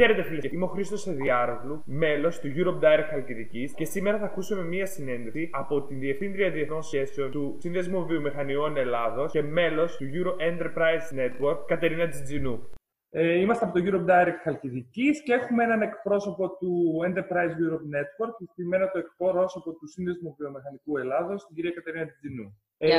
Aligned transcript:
Χαίρετε 0.00 0.22
φίλε, 0.22 0.40
είμαι 0.50 0.64
ο 0.64 0.66
Χρήστος 0.66 1.06
Εδιάρογλου, 1.06 1.82
μέλος 1.86 2.40
του 2.40 2.48
Europe 2.56 2.84
Direct 2.84 3.06
Χαλκιδικής 3.10 3.74
και 3.74 3.84
σήμερα 3.84 4.18
θα 4.18 4.24
ακούσουμε 4.24 4.62
μία 4.62 4.86
συνέντευξη 4.86 5.50
από 5.52 5.82
την 5.82 5.98
Διευθύντρια 5.98 6.50
Διεθνών 6.50 6.82
Σχέσεων 6.82 7.30
του 7.30 7.56
Σύνδεσμου 7.60 8.06
Βιομηχανιών 8.06 8.76
Ελλάδος 8.76 9.32
και 9.32 9.42
μέλος 9.42 9.96
του 9.96 10.04
Euro 10.14 10.42
Enterprise 10.48 11.06
Network, 11.20 11.58
Κατερίνα 11.66 12.08
Τζιτζινού. 12.08 12.70
Ε, 13.10 13.38
είμαστε 13.38 13.64
από 13.64 13.78
το 13.78 13.84
Europe 13.86 14.10
Direct 14.10 14.40
Χαλκιδικής 14.42 15.22
και 15.22 15.32
έχουμε 15.32 15.64
έναν 15.64 15.82
εκπρόσωπο 15.82 16.48
του 16.58 17.00
Enterprise 17.08 17.54
Europe 17.62 17.86
Network, 17.94 18.32
συγκεκριμένα 18.38 18.90
το 18.90 18.98
εκπρόσωπο 18.98 19.72
του 19.72 19.88
Σύνδεσμου 19.88 20.34
Βιομηχανικού 20.38 20.98
Ελλάδος, 20.98 21.46
την 21.46 21.54
κυρία 21.56 21.70
Κατερίνα 21.70 22.06
Τζιτζινού. 22.06 22.58
Ε, 22.78 22.98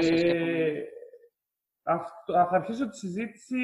αυτό, 1.83 2.33
θα 2.33 2.49
αρχίσω 2.51 2.89
τη 2.89 2.97
συζήτηση 2.97 3.55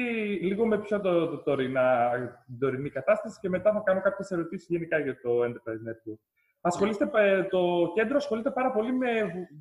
λίγο 0.42 0.66
με 0.66 0.78
πιο 0.78 1.00
το, 1.00 1.28
το, 1.28 1.42
τωρινά, 1.42 2.10
την 2.46 2.58
τωρινή 2.58 2.90
κατάσταση 2.90 3.38
και 3.40 3.48
μετά 3.48 3.72
θα 3.72 3.82
κάνω 3.84 4.00
κάποιες 4.00 4.30
ερωτήσεις 4.30 4.68
γενικά 4.68 4.98
για 4.98 5.20
το 5.20 5.42
Enterprise 5.44 5.90
Network. 5.90 6.18
Ασχολείστε, 6.60 7.10
ε, 7.14 7.42
το 7.42 7.92
κέντρο 7.94 8.16
ασχολείται 8.16 8.50
πάρα 8.50 8.70
πολύ 8.72 8.92
με 8.92 9.08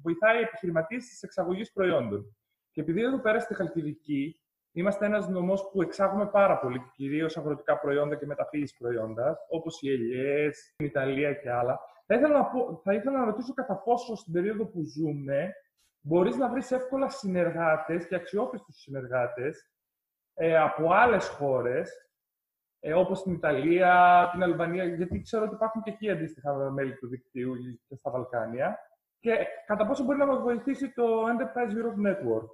βοηθάει 0.01 0.41
επιχειρηματίες 0.41 1.05
της 1.05 1.23
εξαγωγής 1.23 1.71
προϊόντων. 1.71 2.35
Και 2.71 2.81
επειδή 2.81 3.03
εδώ 3.03 3.19
πέρα 3.19 3.39
στη 3.39 3.55
Χαλκιδική 3.55 4.41
είμαστε 4.71 5.05
ένας 5.05 5.27
νομός 5.27 5.69
που 5.71 5.81
εξάγουμε 5.81 6.25
πάρα 6.25 6.59
πολύ, 6.59 6.81
κυρίως 6.95 7.37
αγροτικά 7.37 7.79
προϊόντα 7.79 8.15
και 8.15 8.25
μεταφύγης 8.25 8.77
προϊόντα, 8.77 9.37
όπως 9.49 9.81
οι 9.81 9.91
ελιές, 9.91 10.73
η 10.77 10.85
Ιταλία 10.85 11.33
και 11.33 11.51
άλλα, 11.51 11.79
θα 12.05 12.15
ήθελα, 12.15 12.37
να 12.37 12.45
πω, 12.45 12.81
θα 12.83 12.93
ήθελα 12.93 13.19
να 13.19 13.25
ρωτήσω 13.25 13.53
κατά 13.53 13.75
πόσο 13.75 14.15
στην 14.15 14.33
περίοδο 14.33 14.65
που 14.65 14.83
ζούμε 14.83 15.53
μπορείς 16.07 16.35
να 16.35 16.49
βρεις 16.49 16.71
εύκολα 16.71 17.09
συνεργάτες 17.09 18.07
και 18.07 18.15
αξιόπιστους 18.15 18.75
συνεργάτες 18.75 19.71
ε, 20.33 20.57
από 20.57 20.91
άλλες 20.91 21.27
χώρες, 21.27 21.91
ε, 22.79 22.93
όπως 22.93 23.21
την 23.21 23.33
Ιταλία, 23.33 24.29
την 24.31 24.43
Αλβανία, 24.43 24.83
γιατί 24.83 25.21
ξέρω 25.21 25.43
ότι 25.43 25.55
υπάρχουν 25.55 25.81
και 25.81 25.89
εκεί 25.89 26.09
αντίστοιχα 26.09 26.53
μέλη 26.53 26.95
του 26.95 27.07
δικτύου 27.07 27.53
και 27.87 27.95
στα 27.95 28.11
Βαλκάνια. 28.11 28.77
Και 29.19 29.37
κατά 29.65 29.87
πόσο 29.87 30.03
μπορεί 30.03 30.17
να 30.17 30.25
μας 30.25 30.39
βοηθήσει 30.39 30.93
το 30.93 31.03
Enterprise 31.25 31.71
Europe 31.71 32.09
Network. 32.09 32.47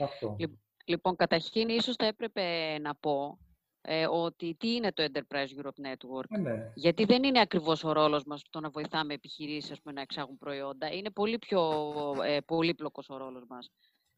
Αυτό; 0.00 0.36
Λοιπόν, 0.84 1.16
καταρχήν, 1.16 1.68
ίσως 1.68 1.96
θα 1.96 2.06
έπρεπε 2.06 2.78
να 2.78 2.94
πω 2.94 3.38
ε, 3.80 4.06
ότι 4.06 4.54
τι 4.58 4.74
είναι 4.74 4.92
το 4.92 5.08
Enterprise 5.12 5.62
Europe 5.62 5.86
Network; 5.86 6.24
Ε, 6.28 6.38
ναι. 6.38 6.72
Γιατί 6.74 7.04
δεν 7.04 7.22
είναι 7.22 7.40
ακριβώς 7.40 7.84
ο 7.84 7.92
ρόλος 7.92 8.24
μας 8.24 8.42
το 8.50 8.60
να 8.60 8.70
βοηθάμε 8.70 9.14
επιχειρήσεις 9.14 9.80
πούμε, 9.80 9.94
να 9.94 10.00
εξάγουν 10.00 10.38
προϊόντα. 10.38 10.92
Είναι 10.92 11.10
πολύ 11.10 11.38
πιο 11.38 11.84
ε, 12.24 12.40
πολύπλοκος 12.40 13.08
ο 13.08 13.16
ρόλος 13.16 13.44
μας. 13.48 13.70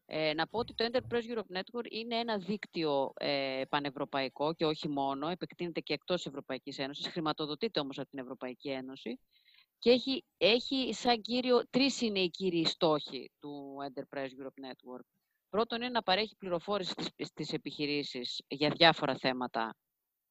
Ε, 0.05 0.33
να 0.33 0.47
πω 0.47 0.59
ότι 0.59 0.73
το 0.73 0.89
Enterprise 0.91 1.37
Europe 1.37 1.57
Network 1.57 1.89
είναι 1.89 2.15
ένα 2.15 2.37
δίκτυο 2.37 3.13
ε, 3.19 3.61
πανευρωπαϊκό 3.69 4.53
και 4.53 4.65
όχι 4.65 4.89
μόνο, 4.89 5.27
επεκτείνεται 5.27 5.79
και 5.79 5.93
εκτός 5.93 6.25
Ευρωπαϊκής 6.25 6.79
Ένωσης, 6.79 7.07
χρηματοδοτείται 7.07 7.79
όμως 7.79 7.99
από 7.99 8.09
την 8.09 8.19
Ευρωπαϊκή 8.19 8.69
Ένωση 8.69 9.19
και 9.81 9.89
έχει, 9.89 10.25
έχει 10.37 10.93
σαν 10.93 11.21
κύριο, 11.21 11.67
τρεις 11.69 12.01
είναι 12.01 12.19
οι 12.19 12.29
κύριοι 12.29 12.65
στόχοι 12.65 13.31
του 13.39 13.75
Enterprise 13.87 14.29
Europe 14.41 14.65
Network. 14.67 15.05
Πρώτον 15.51 15.81
είναι 15.81 15.89
να 15.89 16.03
παρέχει 16.03 16.35
πληροφόρηση 16.35 16.91
στις, 16.91 17.27
στις 17.27 17.53
επιχειρήσεις 17.53 18.41
για 18.47 18.69
διάφορα 18.69 19.15
θέματα 19.15 19.75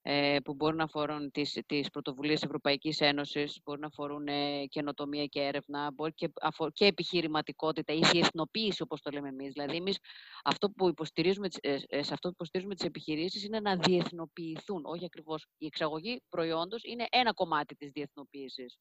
ε, 0.03 0.37
που 0.45 0.55
μπορούν 0.55 0.77
να 0.77 0.85
αφορούν 0.85 1.31
τις, 1.31 1.59
τις 1.67 1.91
πρωτοβουλίες 1.91 2.43
Ευρωπαϊκής 2.43 3.01
Ένωσης, 3.01 3.61
μπορούν 3.65 3.81
να 3.81 3.87
αφορούν 3.87 4.27
ε, 4.29 4.67
καινοτομία 4.67 5.27
και 5.27 5.41
έρευνα, 5.41 5.93
μπορεί 5.93 6.13
και, 6.13 6.31
και 6.73 6.87
επιχειρηματικότητα 6.87 7.93
ή 7.93 8.01
διεθνοποίηση, 8.01 8.83
όπως 8.83 9.01
το 9.01 9.11
λέμε 9.11 9.29
εμείς. 9.29 9.53
Δηλαδή, 9.53 9.77
εμείς 9.77 9.99
αυτό 10.45 10.71
που 10.71 10.89
υποστηρίζουμε, 10.89 11.49
ε, 11.61 11.79
ε, 11.87 12.03
σε 12.03 12.13
αυτό 12.13 12.29
που 12.29 12.35
υποστηρίζουμε 12.35 12.75
τις 12.75 12.85
επιχειρήσεις 12.85 13.45
είναι 13.45 13.61
να 13.61 13.77
διεθνοποιηθούν. 13.77 14.85
Όχι 14.85 15.05
ακριβώς 15.05 15.47
η 15.59 15.67
εξαγωγή 15.67 16.23
προϊόντος 16.29 16.83
είναι 16.85 17.07
ένα 17.11 17.33
κομμάτι 17.33 17.75
της 17.75 17.91
διεθνοποίησης. 17.91 18.79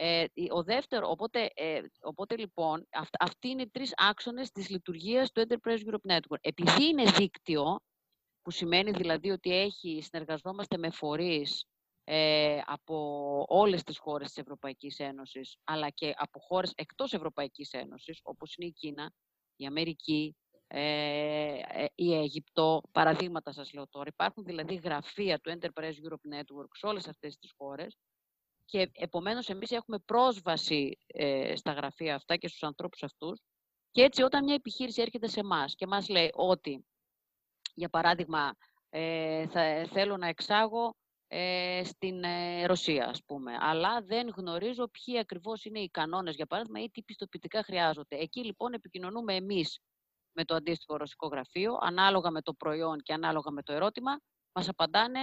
Ε, 0.00 0.24
ο 0.50 0.62
δεύτερο, 0.62 1.08
οπότε, 1.10 1.50
ε, 1.54 1.80
οπότε 2.00 2.36
λοιπόν, 2.36 2.86
αυ, 2.90 3.08
αυτοί 3.18 3.48
είναι 3.48 3.62
οι 3.62 3.70
τρεις 3.70 3.92
άξονες 3.96 4.50
της 4.50 4.68
λειτουργίας 4.68 5.32
του 5.32 5.46
Enterprise 5.48 5.78
Europe 5.90 6.16
Network. 6.16 6.40
Επειδή 6.40 6.84
είναι 6.84 7.04
δίκτυο, 7.04 7.80
που 8.42 8.50
σημαίνει 8.50 8.90
δηλαδή 8.90 9.30
ότι 9.30 9.54
έχει, 9.54 10.02
συνεργαζόμαστε 10.02 10.76
με 10.76 10.90
φορείς 10.90 11.64
ε, 12.04 12.60
από 12.66 12.96
όλες 13.48 13.82
τις 13.82 13.98
χώρες 13.98 14.26
της 14.26 14.36
Ευρωπαϊκής 14.36 14.98
Ένωσης, 14.98 15.56
αλλά 15.64 15.90
και 15.90 16.14
από 16.16 16.40
χώρες 16.40 16.72
εκτός 16.74 17.12
Ευρωπαϊκής 17.12 17.72
Ένωσης, 17.72 18.20
όπως 18.22 18.54
είναι 18.56 18.68
η 18.68 18.72
Κίνα, 18.72 19.12
η 19.56 19.66
Αμερική, 19.66 20.36
ε, 20.66 21.58
ε 21.58 21.86
η 21.94 22.14
Αίγυπτο, 22.14 22.80
παραδείγματα 22.92 23.52
σας 23.52 23.72
λέω 23.72 23.88
τώρα. 23.88 24.08
Υπάρχουν 24.08 24.44
δηλαδή 24.44 24.74
γραφεία 24.74 25.38
του 25.38 25.58
Enterprise 25.58 25.94
Europe 26.08 26.38
Network 26.38 26.68
σε 26.72 26.86
όλες 26.86 27.08
αυτές 27.08 27.38
τις 27.38 27.52
χώρες 27.56 27.96
και 28.70 28.90
επομένως 28.92 29.48
εμείς 29.48 29.70
έχουμε 29.70 29.98
πρόσβαση 29.98 30.98
ε, 31.06 31.56
στα 31.56 31.72
γραφεία 31.72 32.14
αυτά 32.14 32.36
και 32.36 32.48
στους 32.48 32.62
ανθρώπους 32.62 33.02
αυτούς 33.02 33.40
και 33.90 34.02
έτσι 34.02 34.22
όταν 34.22 34.44
μια 34.44 34.54
επιχείρηση 34.54 35.02
έρχεται 35.02 35.28
σε 35.28 35.40
εμάς 35.40 35.74
και 35.74 35.86
μας 35.86 36.08
λέει 36.08 36.30
ότι, 36.34 36.86
για 37.74 37.88
παράδειγμα, 37.88 38.56
ε, 38.88 39.46
θα, 39.46 39.88
θέλω 39.92 40.16
να 40.16 40.28
εξάγω 40.28 40.96
ε, 41.26 41.82
στην 41.84 42.24
ε, 42.24 42.66
Ρωσία, 42.66 43.08
ας 43.08 43.24
πούμε, 43.24 43.56
αλλά 43.60 44.02
δεν 44.02 44.28
γνωρίζω 44.36 44.88
ποιοι 44.88 45.18
ακριβώς 45.18 45.64
είναι 45.64 45.80
οι 45.80 45.90
κανόνες, 45.90 46.34
για 46.34 46.46
παράδειγμα, 46.46 46.80
ή 46.80 46.90
τι 46.90 47.02
πιστοποιητικά 47.02 47.62
χρειάζονται. 47.62 48.16
Εκεί 48.16 48.44
λοιπόν 48.44 48.72
επικοινωνούμε 48.72 49.34
εμείς 49.34 49.78
με 50.32 50.44
το 50.44 50.54
αντίστοιχο 50.54 50.96
ρωσικό 50.96 51.26
γραφείο, 51.26 51.78
ανάλογα 51.80 52.30
με 52.30 52.42
το 52.42 52.54
προϊόν 52.54 52.98
και 53.02 53.12
ανάλογα 53.12 53.50
με 53.50 53.62
το 53.62 53.72
ερώτημα, 53.72 54.18
μας 54.52 54.68
απαντάνε 54.68 55.20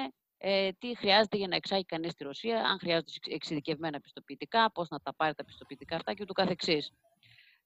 ε, 0.47 0.71
τι 0.71 0.95
χρειάζεται 0.95 1.37
για 1.37 1.47
να 1.47 1.55
εξάγει 1.55 1.85
κανείς 1.85 2.11
στη 2.11 2.23
Ρωσία, 2.23 2.59
αν 2.59 2.79
χρειάζονται 2.79 3.11
εξειδικευμένα 3.29 3.99
πιστοποιητικά, 3.99 4.71
πώς 4.71 4.89
να 4.89 4.99
τα 4.99 5.13
πάρει 5.15 5.33
τα 5.33 5.43
πιστοποιητικά 5.43 5.95
αυτά 5.95 6.13
και 6.13 6.21
ούτω 6.21 6.33
καθεξής. 6.33 6.91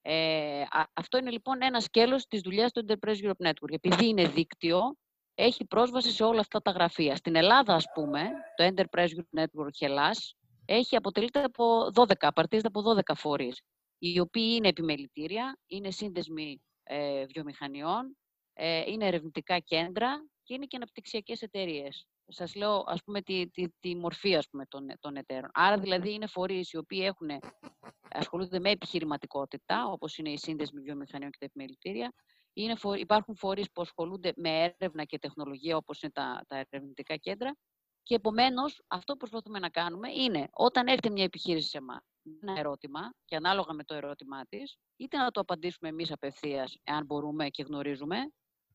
Ε, 0.02 0.64
αυτό 0.94 1.18
είναι 1.18 1.30
λοιπόν 1.30 1.62
ένα 1.62 1.80
σκέλος 1.80 2.28
της 2.28 2.42
δουλειάς 2.42 2.72
του 2.72 2.86
Enterprise 2.88 3.24
Europe 3.24 3.48
Network. 3.48 3.72
Επειδή 3.72 4.08
είναι 4.08 4.28
δίκτυο, 4.28 4.98
έχει 5.36 5.66
πρόσβαση 5.66 6.12
σε 6.12 6.24
όλα 6.24 6.40
αυτά 6.40 6.62
τα 6.62 6.72
γραφεία. 6.72 7.16
Στην 7.16 7.36
Ελλάδα, 7.36 7.76
ας 7.76 7.86
πούμε, 7.94 8.30
το 8.56 8.74
Enterprise 8.74 9.08
Europe 9.08 9.42
Network 9.42 9.88
Hellas 9.88 10.18
έχει 10.66 10.96
αποτελείται 10.96 11.44
από 11.44 11.92
12, 11.94 12.14
απαρτίζεται 12.20 12.68
από 12.68 12.82
12 12.82 13.16
φορείς, 13.16 13.62
οι 13.98 14.20
οποίοι 14.20 14.54
είναι 14.58 14.68
επιμελητήρια, 14.68 15.58
είναι 15.68 15.92
σύνδεσμοι 15.92 16.62
ε, 16.84 17.26
βιομηχανιών, 17.26 18.18
ε, 18.54 18.84
είναι 18.92 19.06
ερευνητικά 19.06 19.60
κέντρα 19.60 20.28
και 20.44 20.54
είναι 20.54 20.66
και 20.66 20.76
αναπτυξιακές 20.76 21.42
εταιρείες 21.42 22.08
σας 22.30 22.56
λέω 22.56 22.84
ας 22.88 23.04
πούμε 23.04 23.22
τη, 23.22 23.50
τη, 23.50 23.70
τη 23.80 23.96
μορφή 23.96 24.36
ας 24.36 24.50
πούμε, 24.50 24.66
των, 24.66 24.88
των 25.00 25.16
εταίρων. 25.16 25.50
Άρα 25.54 25.78
δηλαδή 25.78 26.14
είναι 26.14 26.28
φορείς 26.28 26.72
οι 26.72 26.78
οποίοι 26.78 27.02
έχουν, 27.04 27.30
ασχολούνται 28.10 28.60
με 28.60 28.70
επιχειρηματικότητα, 28.70 29.86
όπως 29.86 30.18
είναι 30.18 30.30
οι 30.30 30.38
σύνδεσμοι 30.38 30.82
βιομηχανιών 30.82 31.32
και 31.32 31.38
τα 31.40 31.46
επιμελητήρια. 31.46 32.14
Είναι 32.54 32.76
φο, 32.76 32.94
υπάρχουν 32.94 33.36
φορείς 33.36 33.72
που 33.72 33.82
ασχολούνται 33.82 34.34
με 34.36 34.74
έρευνα 34.80 35.04
και 35.04 35.20
τεχνολογία, 35.20 35.78
όπως 35.78 36.02
είναι 36.02 36.12
τα, 36.12 36.44
τα 36.48 36.66
ερευνητικά 36.70 37.16
κέντρα. 37.16 37.56
Και 38.04 38.16
επομένως, 38.16 38.84
αυτό 38.88 39.14
που 39.14 39.18
προσπαθούμε 39.18 39.60
να 39.60 39.70
κάνουμε 39.70 40.12
είναι 40.12 40.48
όταν 40.52 40.88
έρθει 40.88 41.12
μια 41.12 41.24
επιχείρηση 41.24 41.70
σε 41.70 41.78
εμάς, 41.78 42.00
ένα 42.42 42.60
ερώτημα 42.60 43.00
και 43.26 43.36
ανάλογα 43.36 43.74
με 43.74 43.84
το 43.84 43.94
ερώτημά 43.94 44.46
της, 44.46 44.78
είτε 44.96 45.18
να 45.18 45.32
το 45.32 45.40
απαντήσουμε 45.40 45.90
εμείς 45.90 46.12
απευθείας, 46.12 46.78
εάν 46.84 47.06
μπορούμε 47.06 47.50
και 47.50 47.64
γνωρίζουμε, 47.64 48.18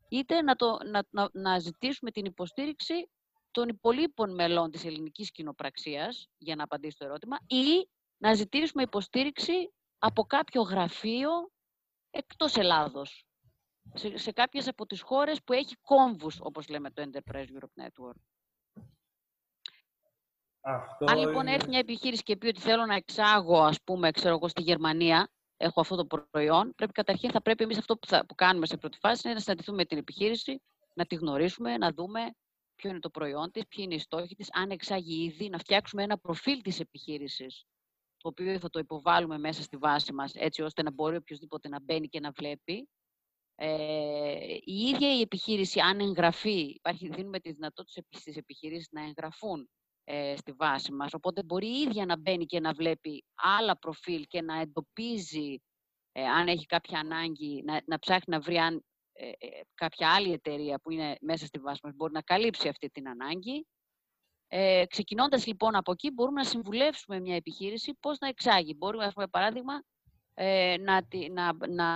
είτε 0.08 0.42
να, 0.42 0.54
το, 0.54 0.78
να, 0.90 1.04
να, 1.10 1.28
να 1.32 1.58
ζητήσουμε 1.58 2.10
την 2.10 2.24
υποστήριξη 2.24 3.08
των 3.54 3.68
υπολείπων 3.68 4.34
μελών 4.34 4.70
της 4.70 4.84
ελληνικής 4.84 5.30
κοινοπραξίας, 5.30 6.28
για 6.38 6.56
να 6.56 6.64
απαντήσει 6.64 6.98
το 6.98 7.04
ερώτημα, 7.04 7.36
ή 7.46 7.88
να 8.16 8.34
ζητήσουμε 8.34 8.82
υποστήριξη 8.82 9.72
από 9.98 10.22
κάποιο 10.22 10.62
γραφείο 10.62 11.30
εκτός 12.10 12.56
Ελλάδος, 12.56 13.24
σε, 13.94 14.16
σε 14.16 14.32
κάποιες 14.32 14.68
από 14.68 14.86
τις 14.86 15.00
χώρες 15.00 15.42
που 15.42 15.52
έχει 15.52 15.76
κόμβους, 15.76 16.38
όπως 16.40 16.68
λέμε 16.68 16.90
το 16.90 17.10
Enterprise 17.10 17.46
Europe 17.46 17.84
Network. 17.84 18.20
Αυτό 20.60 21.04
Αν 21.08 21.18
λοιπόν 21.18 21.46
έρθει 21.46 21.68
μια 21.68 21.78
επιχείρηση 21.78 22.22
και 22.22 22.36
πει 22.36 22.46
ότι 22.46 22.60
θέλω 22.60 22.86
να 22.86 22.94
εξάγω, 22.94 23.62
ας 23.62 23.82
πούμε, 23.82 24.10
ξέρω 24.10 24.34
εγώ, 24.34 24.48
στη 24.48 24.62
Γερμανία, 24.62 25.30
έχω 25.56 25.80
αυτό 25.80 25.96
το 25.96 26.26
προϊόν, 26.30 26.74
πρέπει 26.74 26.92
καταρχήν 26.92 27.30
θα 27.30 27.42
πρέπει 27.42 27.62
εμείς 27.64 27.78
αυτό 27.78 27.96
που, 27.96 28.06
θα, 28.06 28.26
που 28.26 28.34
κάνουμε 28.34 28.66
σε 28.66 28.76
πρώτη 28.76 28.98
φάση 28.98 29.20
είναι 29.24 29.34
να 29.34 29.40
συναντηθούμε 29.40 29.76
με 29.76 29.84
την 29.84 29.98
επιχείρηση, 29.98 30.62
να 30.94 31.06
τη 31.06 31.14
γνωρίσουμε, 31.14 31.76
να 31.76 31.92
δούμε 31.92 32.34
ποιο 32.74 32.90
είναι 32.90 32.98
το 32.98 33.10
προϊόν 33.10 33.50
της, 33.50 33.66
ποιοι 33.66 33.84
είναι 33.86 33.94
οι 33.94 33.98
στόχοι 33.98 34.34
της, 34.34 34.48
αν 34.52 34.70
εξάγει 34.70 35.24
ήδη, 35.24 35.48
να 35.48 35.58
φτιάξουμε 35.58 36.02
ένα 36.02 36.18
προφίλ 36.18 36.62
της 36.62 36.80
επιχείρησης, 36.80 37.64
το 38.16 38.28
οποίο 38.28 38.58
θα 38.58 38.70
το 38.70 38.78
υποβάλουμε 38.78 39.38
μέσα 39.38 39.62
στη 39.62 39.76
βάση 39.76 40.12
μας, 40.12 40.34
έτσι 40.34 40.62
ώστε 40.62 40.82
να 40.82 40.90
μπορεί 40.92 41.16
οποιοδήποτε 41.16 41.68
να 41.68 41.80
μπαίνει 41.80 42.08
και 42.08 42.20
να 42.20 42.30
βλέπει. 42.30 42.88
Ε, 43.56 44.56
η 44.64 44.74
ίδια 44.74 45.16
η 45.16 45.20
επιχείρηση, 45.20 45.80
αν 45.80 46.00
εγγραφεί, 46.00 46.58
υπάρχει, 46.58 47.08
δίνουμε 47.08 47.40
τη 47.40 47.52
δυνατότητα 47.52 48.02
στις 48.10 48.36
επιχειρήσεις 48.36 48.88
να 48.90 49.02
εγγραφούν 49.02 49.68
ε, 50.04 50.36
στη 50.36 50.52
βάση 50.52 50.92
μας, 50.92 51.14
οπότε 51.14 51.42
μπορεί 51.42 51.66
η 51.66 51.80
ίδια 51.80 52.06
να 52.06 52.18
μπαίνει 52.18 52.46
και 52.46 52.60
να 52.60 52.72
βλέπει 52.72 53.24
άλλα 53.34 53.78
προφίλ 53.78 54.24
και 54.26 54.42
να 54.42 54.60
εντοπίζει 54.60 55.58
ε, 56.12 56.24
αν 56.24 56.48
έχει 56.48 56.66
κάποια 56.66 56.98
ανάγκη, 56.98 57.62
να, 57.66 57.82
να 57.86 57.98
ψάχνει 57.98 58.34
να 58.34 58.40
βρει 58.40 58.58
αν 58.58 58.74
ε, 58.74 58.78
ε, 58.78 58.93
κάποια 59.74 60.14
άλλη 60.14 60.32
εταιρεία 60.32 60.78
που 60.78 60.90
είναι 60.90 61.16
μέσα 61.20 61.46
στη 61.46 61.58
βάση 61.58 61.80
μας 61.82 61.92
μπορεί 61.94 62.12
να 62.12 62.22
καλύψει 62.22 62.68
αυτή 62.68 62.88
την 62.90 63.08
ανάγκη 63.08 63.66
Ε, 64.48 64.84
Ξεκινώντας 64.86 65.46
λοιπόν 65.46 65.74
από 65.76 65.92
εκεί, 65.92 66.10
μπορούμε 66.10 66.40
να 66.40 66.48
συμβουλεύσουμε 66.48 67.20
μια 67.20 67.36
επιχείρηση 67.36 67.94
πώς 68.00 68.18
να 68.18 68.28
εξάγει. 68.28 68.74
Μπορούμε, 68.78 69.04
ας 69.04 69.12
πούμε, 69.14 69.26
παράδειγμα, 69.28 69.82
ε, 70.34 70.76
να, 70.80 71.06
να, 71.30 71.52
να, 71.68 71.88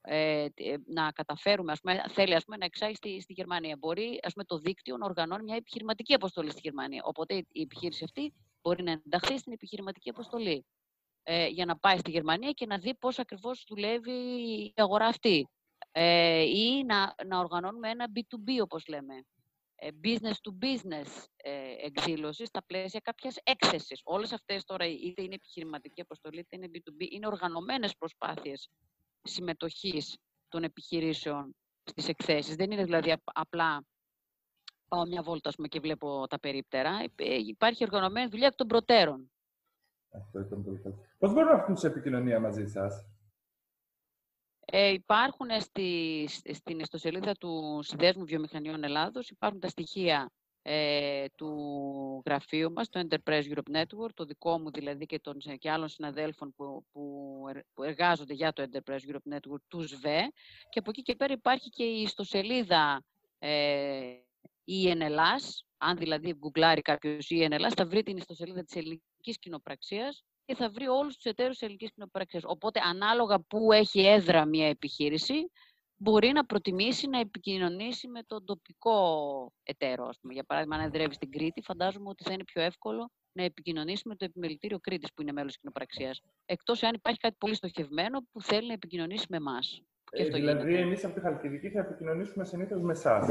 ε, 0.00 0.46
να 0.86 1.12
καταφέρουμε, 1.12 1.72
ας 1.72 1.80
πούμε, 1.80 2.02
θέλει 2.08 2.34
ας 2.34 2.44
πούμε, 2.44 2.56
να 2.56 2.64
εξάγει 2.64 2.94
στη, 2.94 3.20
στη 3.20 3.32
Γερμανία. 3.32 3.76
Μπορεί 3.78 4.20
ας 4.22 4.32
πούμε, 4.32 4.44
το 4.44 4.58
δίκτυο 4.58 4.96
να 4.96 5.06
οργανώνει 5.06 5.42
μια 5.42 5.56
επιχειρηματική 5.56 6.14
αποστολή 6.14 6.50
στη 6.50 6.60
Γερμανία. 6.62 7.02
Οπότε 7.04 7.34
η 7.34 7.60
επιχείρηση 7.62 8.04
αυτή 8.04 8.34
μπορεί 8.62 8.82
να 8.82 8.92
ενταχθεί 8.92 9.38
στην 9.38 9.52
επιχειρηματική 9.52 10.10
αποστολή 10.10 10.66
ε, 11.22 11.46
για 11.46 11.64
να 11.64 11.78
πάει 11.78 11.98
στη 11.98 12.10
Γερμανία 12.10 12.50
και 12.50 12.66
να 12.66 12.78
δει 12.78 12.94
πώς 12.94 13.18
ακριβώς 13.18 13.64
δουλεύει 13.68 14.12
η 14.12 14.72
αγορά 14.76 15.06
αυτή. 15.06 15.48
Ε, 15.92 16.42
ή 16.42 16.84
να, 16.84 17.14
να 17.26 17.38
οργανώνουμε 17.38 17.90
ένα 17.90 18.06
B2B, 18.14 18.62
όπως 18.62 18.86
λέμε. 18.86 19.14
Ε, 19.74 19.88
business 20.04 20.30
to 20.30 20.64
business 20.64 21.24
ε, 21.36 21.86
εκδήλωση 21.86 22.46
στα 22.46 22.62
πλαίσια 22.66 23.00
κάποιας 23.00 23.36
έκθεσης. 23.42 24.00
Όλες 24.04 24.32
αυτές 24.32 24.64
τώρα, 24.64 24.86
είτε 24.86 25.22
είναι 25.22 25.34
επιχειρηματική 25.34 26.00
αποστολή, 26.00 26.38
είτε 26.38 26.56
είναι 26.56 26.68
B2B, 26.74 27.10
είναι 27.10 27.26
οργανωμένες 27.26 27.96
προσπάθειες 27.96 28.68
συμμετοχής 29.22 30.18
των 30.48 30.62
επιχειρήσεων 30.62 31.56
στις 31.84 32.08
εκθέσεις. 32.08 32.56
Δεν 32.56 32.70
είναι 32.70 32.84
δηλαδή 32.84 33.14
απλά 33.24 33.84
πάω 34.88 35.06
μια 35.06 35.22
βόλτα 35.22 35.50
πούμε, 35.56 35.68
και 35.68 35.80
βλέπω 35.80 36.26
τα 36.28 36.38
περίπτερα. 36.40 36.90
Ε, 37.16 37.34
υπάρχει 37.34 37.84
οργανωμένη 37.84 38.28
δουλειά 38.28 38.46
εκ 38.46 38.54
των 38.54 38.66
προτέρων. 38.66 39.30
Αυτό 40.10 40.40
ήταν 40.40 40.64
πολύ 40.64 40.78
καλό. 40.78 40.98
Πώς 41.18 41.32
μπορούν 41.32 41.48
να 41.48 41.58
έρθουν 41.58 41.76
σε 41.76 41.86
επικοινωνία 41.86 42.40
μαζί 42.40 42.66
σας; 42.66 43.06
Ε, 44.74 44.88
υπάρχουν 44.92 45.48
στη, 45.60 46.28
στην 46.52 46.78
ιστοσελίδα 46.78 47.32
του 47.32 47.80
Συνδέσμου 47.82 48.24
Βιομηχανιών 48.24 48.84
Ελλάδος, 48.84 49.28
υπάρχουν 49.28 49.60
τα 49.60 49.68
στοιχεία 49.68 50.32
ε, 50.62 51.24
του 51.36 52.22
γραφείου 52.24 52.72
μας, 52.72 52.88
το 52.88 53.06
Enterprise 53.08 53.42
Europe 53.42 53.76
Network, 53.76 54.10
το 54.14 54.24
δικό 54.24 54.58
μου 54.58 54.70
δηλαδή 54.70 55.06
και 55.06 55.18
των 55.18 55.38
και 55.58 55.70
άλλων 55.70 55.88
συναδέλφων 55.88 56.54
που, 56.56 56.84
που, 56.92 57.84
εργάζονται 57.84 58.34
για 58.34 58.52
το 58.52 58.66
Enterprise 58.70 59.10
Europe 59.10 59.34
Network, 59.34 59.62
του 59.68 59.88
ΣΒΕ. 59.88 60.32
Και 60.68 60.78
από 60.78 60.90
εκεί 60.90 61.02
και 61.02 61.16
πέρα 61.16 61.32
υπάρχει 61.32 61.68
και 61.68 61.84
η 61.84 62.02
ιστοσελίδα 62.02 63.04
ε, 63.38 64.00
ENLAS, 64.84 65.44
αν 65.76 65.96
δηλαδή 65.96 66.34
γκουγκλάρει 66.34 66.82
κάποιος 66.82 67.26
ENLAS, 67.30 67.72
θα 67.76 67.86
βρει 67.86 68.02
την 68.02 68.16
ιστοσελίδα 68.16 68.64
της 68.64 68.76
ελληνικής 68.76 69.38
κοινοπραξίας 69.38 70.24
και 70.44 70.54
θα 70.54 70.70
βρει 70.70 70.86
όλους 70.86 71.14
τους 71.14 71.24
εταίρους 71.24 71.52
της 71.52 71.62
ελληνικής 71.62 71.92
κοινοπραξίας. 71.92 72.42
Οπότε, 72.46 72.80
ανάλογα 72.84 73.40
που 73.40 73.72
έχει 73.72 74.00
έδρα 74.06 74.46
μια 74.46 74.68
επιχείρηση, 74.68 75.50
μπορεί 75.96 76.32
να 76.32 76.44
προτιμήσει 76.44 77.08
να 77.08 77.18
επικοινωνήσει 77.18 78.08
με 78.08 78.22
τον 78.26 78.44
τοπικό 78.44 78.96
εταίρο. 79.62 80.06
Ας 80.06 80.18
πούμε. 80.20 80.32
Για 80.32 80.44
παράδειγμα, 80.44 80.76
αν 80.76 80.82
εδρεύει 80.82 81.14
στην 81.14 81.30
Κρήτη, 81.30 81.62
φαντάζομαι 81.62 82.08
ότι 82.08 82.24
θα 82.24 82.32
είναι 82.32 82.44
πιο 82.44 82.62
εύκολο 82.62 83.10
να 83.32 83.44
επικοινωνήσει 83.44 84.08
με 84.08 84.16
το 84.16 84.24
επιμελητήριο 84.24 84.78
Κρήτης, 84.80 85.12
που 85.14 85.22
είναι 85.22 85.32
μέλος 85.32 85.50
της 85.50 85.60
κοινοπραξία. 85.60 86.16
Εκτός 86.44 86.82
αν 86.82 86.94
υπάρχει 86.94 87.18
κάτι 87.18 87.36
πολύ 87.38 87.54
στοχευμένο 87.54 88.26
που 88.32 88.42
θέλει 88.42 88.66
να 88.66 88.72
επικοινωνήσει 88.72 89.26
με 89.28 89.36
εμάς. 89.36 89.82
Ε, 90.10 90.24
δηλαδή, 90.24 90.74
εμείς 90.74 91.04
από 91.04 91.14
τη 91.14 91.20
Χαλκιδική 91.20 91.68
θα 91.68 91.80
επικοινωνήσουμε 91.80 92.44
συνήθως 92.44 92.80
με 92.80 92.92
εσάς. 92.92 93.28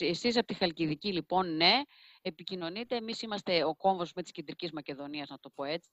Εσείς 0.00 0.36
από 0.36 0.46
τη 0.46 0.54
Χαλκιδική, 0.54 1.12
λοιπόν, 1.12 1.56
ναι, 1.56 1.80
επικοινωνείτε. 2.28 2.96
Εμείς 2.96 3.22
είμαστε 3.22 3.64
ο 3.64 3.74
κόμβος 3.74 4.12
με 4.12 4.22
της 4.22 4.32
Κεντρικής 4.32 4.72
Μακεδονίας, 4.72 5.28
να 5.28 5.38
το 5.40 5.50
πω 5.54 5.64
έτσι. 5.64 5.90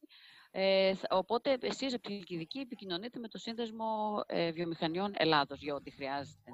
Ε, 0.51 0.93
οπότε, 1.09 1.57
εσείς 1.61 1.93
από 1.93 2.03
τη 2.03 2.13
Χαλκιδική 2.13 2.59
επικοινωνείτε 2.59 3.19
με 3.19 3.27
το 3.27 3.37
Σύνδεσμο 3.37 3.85
ε, 4.25 4.51
Βιομηχανιών 4.51 5.13
Ελλάδος 5.17 5.61
για 5.61 5.73
ό,τι 5.75 5.91
χρειάζεται. 5.91 6.51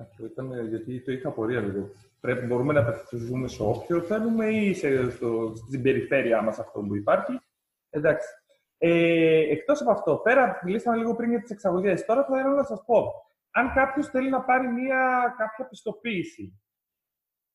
Αυτό 0.00 0.24
ήταν 0.24 0.68
γιατί 0.68 1.00
το 1.00 1.12
είχα 1.12 1.28
απορία 1.28 1.60
λίγο. 1.60 1.90
Πρέπει, 2.20 2.46
μπορούμε 2.46 2.72
να 2.72 2.80
απευθυνθούμε 2.80 3.48
σε 3.48 3.62
όποιο 3.62 4.00
θέλουμε 4.02 4.46
ή 4.46 4.74
σε, 4.74 5.10
στο, 5.10 5.52
στην 5.66 5.82
περιφέρειά 5.82 6.42
μας 6.42 6.58
αυτό 6.58 6.80
που 6.80 6.96
υπάρχει. 6.96 7.40
Εντάξει. 7.90 8.28
Ε, 8.78 9.38
εκτός 9.38 9.80
από 9.80 9.90
αυτό, 9.90 10.16
πέρα, 10.16 10.60
μιλήσαμε 10.64 10.96
λίγο 10.96 11.14
πριν 11.16 11.30
για 11.30 11.40
τις 11.40 11.50
εξαγωγές. 11.50 12.04
Τώρα 12.04 12.24
θα 12.24 12.38
ήθελα 12.38 12.54
να 12.54 12.64
σας 12.64 12.84
πω 12.86 13.12
αν 13.56 13.72
κάποιος 13.72 14.06
θέλει 14.06 14.28
να 14.30 14.40
πάρει 14.40 14.68
μια 14.68 15.34
κάποια 15.38 15.68
πιστοποίηση, 15.68 16.60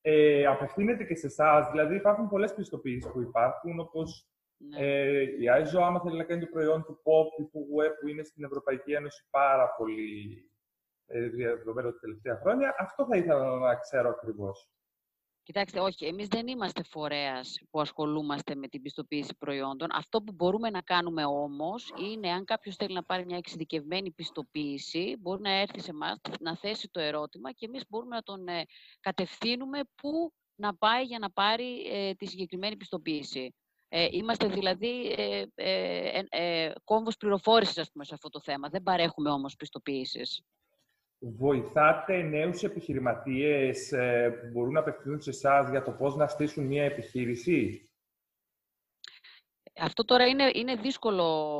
ε, 0.01 0.45
απευθύνεται 0.45 1.03
και 1.03 1.15
σε 1.15 1.27
εσάς. 1.27 1.71
Δηλαδή, 1.71 1.95
υπάρχουν 1.95 2.29
πολλές 2.29 2.53
πιστοποίησει 2.53 3.11
που 3.11 3.21
υπάρχουν, 3.21 3.79
όπως 3.79 4.27
ναι. 4.57 4.79
ε, 4.79 5.21
η 5.21 5.45
ISO, 5.61 5.81
άμα 5.81 5.99
θέλει 6.01 6.17
να 6.17 6.23
κάνει 6.23 6.41
το 6.41 6.47
προϊόν 6.51 6.83
του 6.83 7.01
POP 7.03 7.41
ή 7.41 7.43
του 7.43 7.67
WEB, 7.75 7.91
που 7.99 8.07
είναι 8.07 8.23
στην 8.23 8.43
Ευρωπαϊκή 8.43 8.91
Ένωση 8.91 9.27
πάρα 9.29 9.69
πολύ 9.77 10.45
ε, 11.05 11.27
διαδεδομένο 11.27 11.91
τα 11.91 11.99
τελευταία 11.99 12.35
χρόνια. 12.35 12.75
Αυτό 12.79 13.05
θα 13.05 13.17
ήθελα 13.17 13.57
να 13.57 13.75
ξέρω 13.75 14.09
ακριβώς. 14.09 14.69
Κοιτάξτε, 15.43 15.79
όχι, 15.79 16.05
εμείς 16.05 16.27
δεν 16.27 16.47
είμαστε 16.47 16.83
φορέας 16.83 17.59
που 17.69 17.81
ασχολούμαστε 17.81 18.55
με 18.55 18.67
την 18.67 18.81
πιστοποίηση 18.81 19.35
προϊόντων. 19.37 19.87
Αυτό 19.91 20.21
που 20.21 20.33
μπορούμε 20.33 20.69
να 20.69 20.81
κάνουμε 20.81 21.25
όμως 21.25 21.93
είναι, 21.99 22.31
αν 22.31 22.45
κάποιος 22.45 22.75
θέλει 22.75 22.93
να 22.93 23.03
πάρει 23.03 23.25
μια 23.25 23.37
εξειδικευμένη 23.37 24.11
πιστοποίηση, 24.11 25.15
μπορεί 25.19 25.41
να 25.41 25.51
έρθει 25.51 25.81
σε 25.81 25.91
εμάς 25.91 26.19
να 26.39 26.57
θέσει 26.57 26.89
το 26.89 26.99
ερώτημα 26.99 27.51
και 27.51 27.65
εμείς 27.65 27.83
μπορούμε 27.89 28.15
να 28.15 28.21
τον 28.21 28.47
ε, 28.47 28.65
κατευθύνουμε 28.99 29.79
πού 29.95 30.33
να 30.55 30.75
πάει 30.75 31.03
για 31.03 31.19
να 31.19 31.31
πάρει 31.31 31.81
ε, 31.91 32.13
τη 32.13 32.25
συγκεκριμένη 32.25 32.77
πιστοποίηση. 32.77 33.55
Ε, 33.87 34.07
είμαστε 34.11 34.47
δηλαδή 34.47 35.11
ε, 35.17 35.43
ε, 35.55 36.23
ε, 36.29 36.73
κόμβος 36.83 37.17
πληροφόρησης, 37.17 37.77
ας 37.77 37.91
πούμε, 37.91 38.05
σε 38.05 38.13
αυτό 38.13 38.29
το 38.29 38.41
θέμα. 38.41 38.69
Δεν 38.69 38.83
παρέχουμε 38.83 39.29
όμως 39.29 39.55
πιστοποίησεις 39.55 40.41
βοηθάτε 41.21 42.21
νέους 42.21 42.63
επιχειρηματίες 42.63 43.91
ε, 43.91 44.29
που 44.29 44.47
μπορούν 44.51 44.73
να 44.73 44.79
απευθυνθούν 44.79 45.21
σε 45.21 45.29
εσάς 45.29 45.69
για 45.69 45.83
το 45.83 45.91
πώς 45.91 46.15
να 46.15 46.27
στήσουν 46.27 46.65
μια 46.65 46.83
επιχείρηση; 46.83 47.89
Αυτό 49.79 50.05
τώρα 50.05 50.25
είναι, 50.27 50.51
είναι 50.53 50.75
δύσκολο 50.75 51.55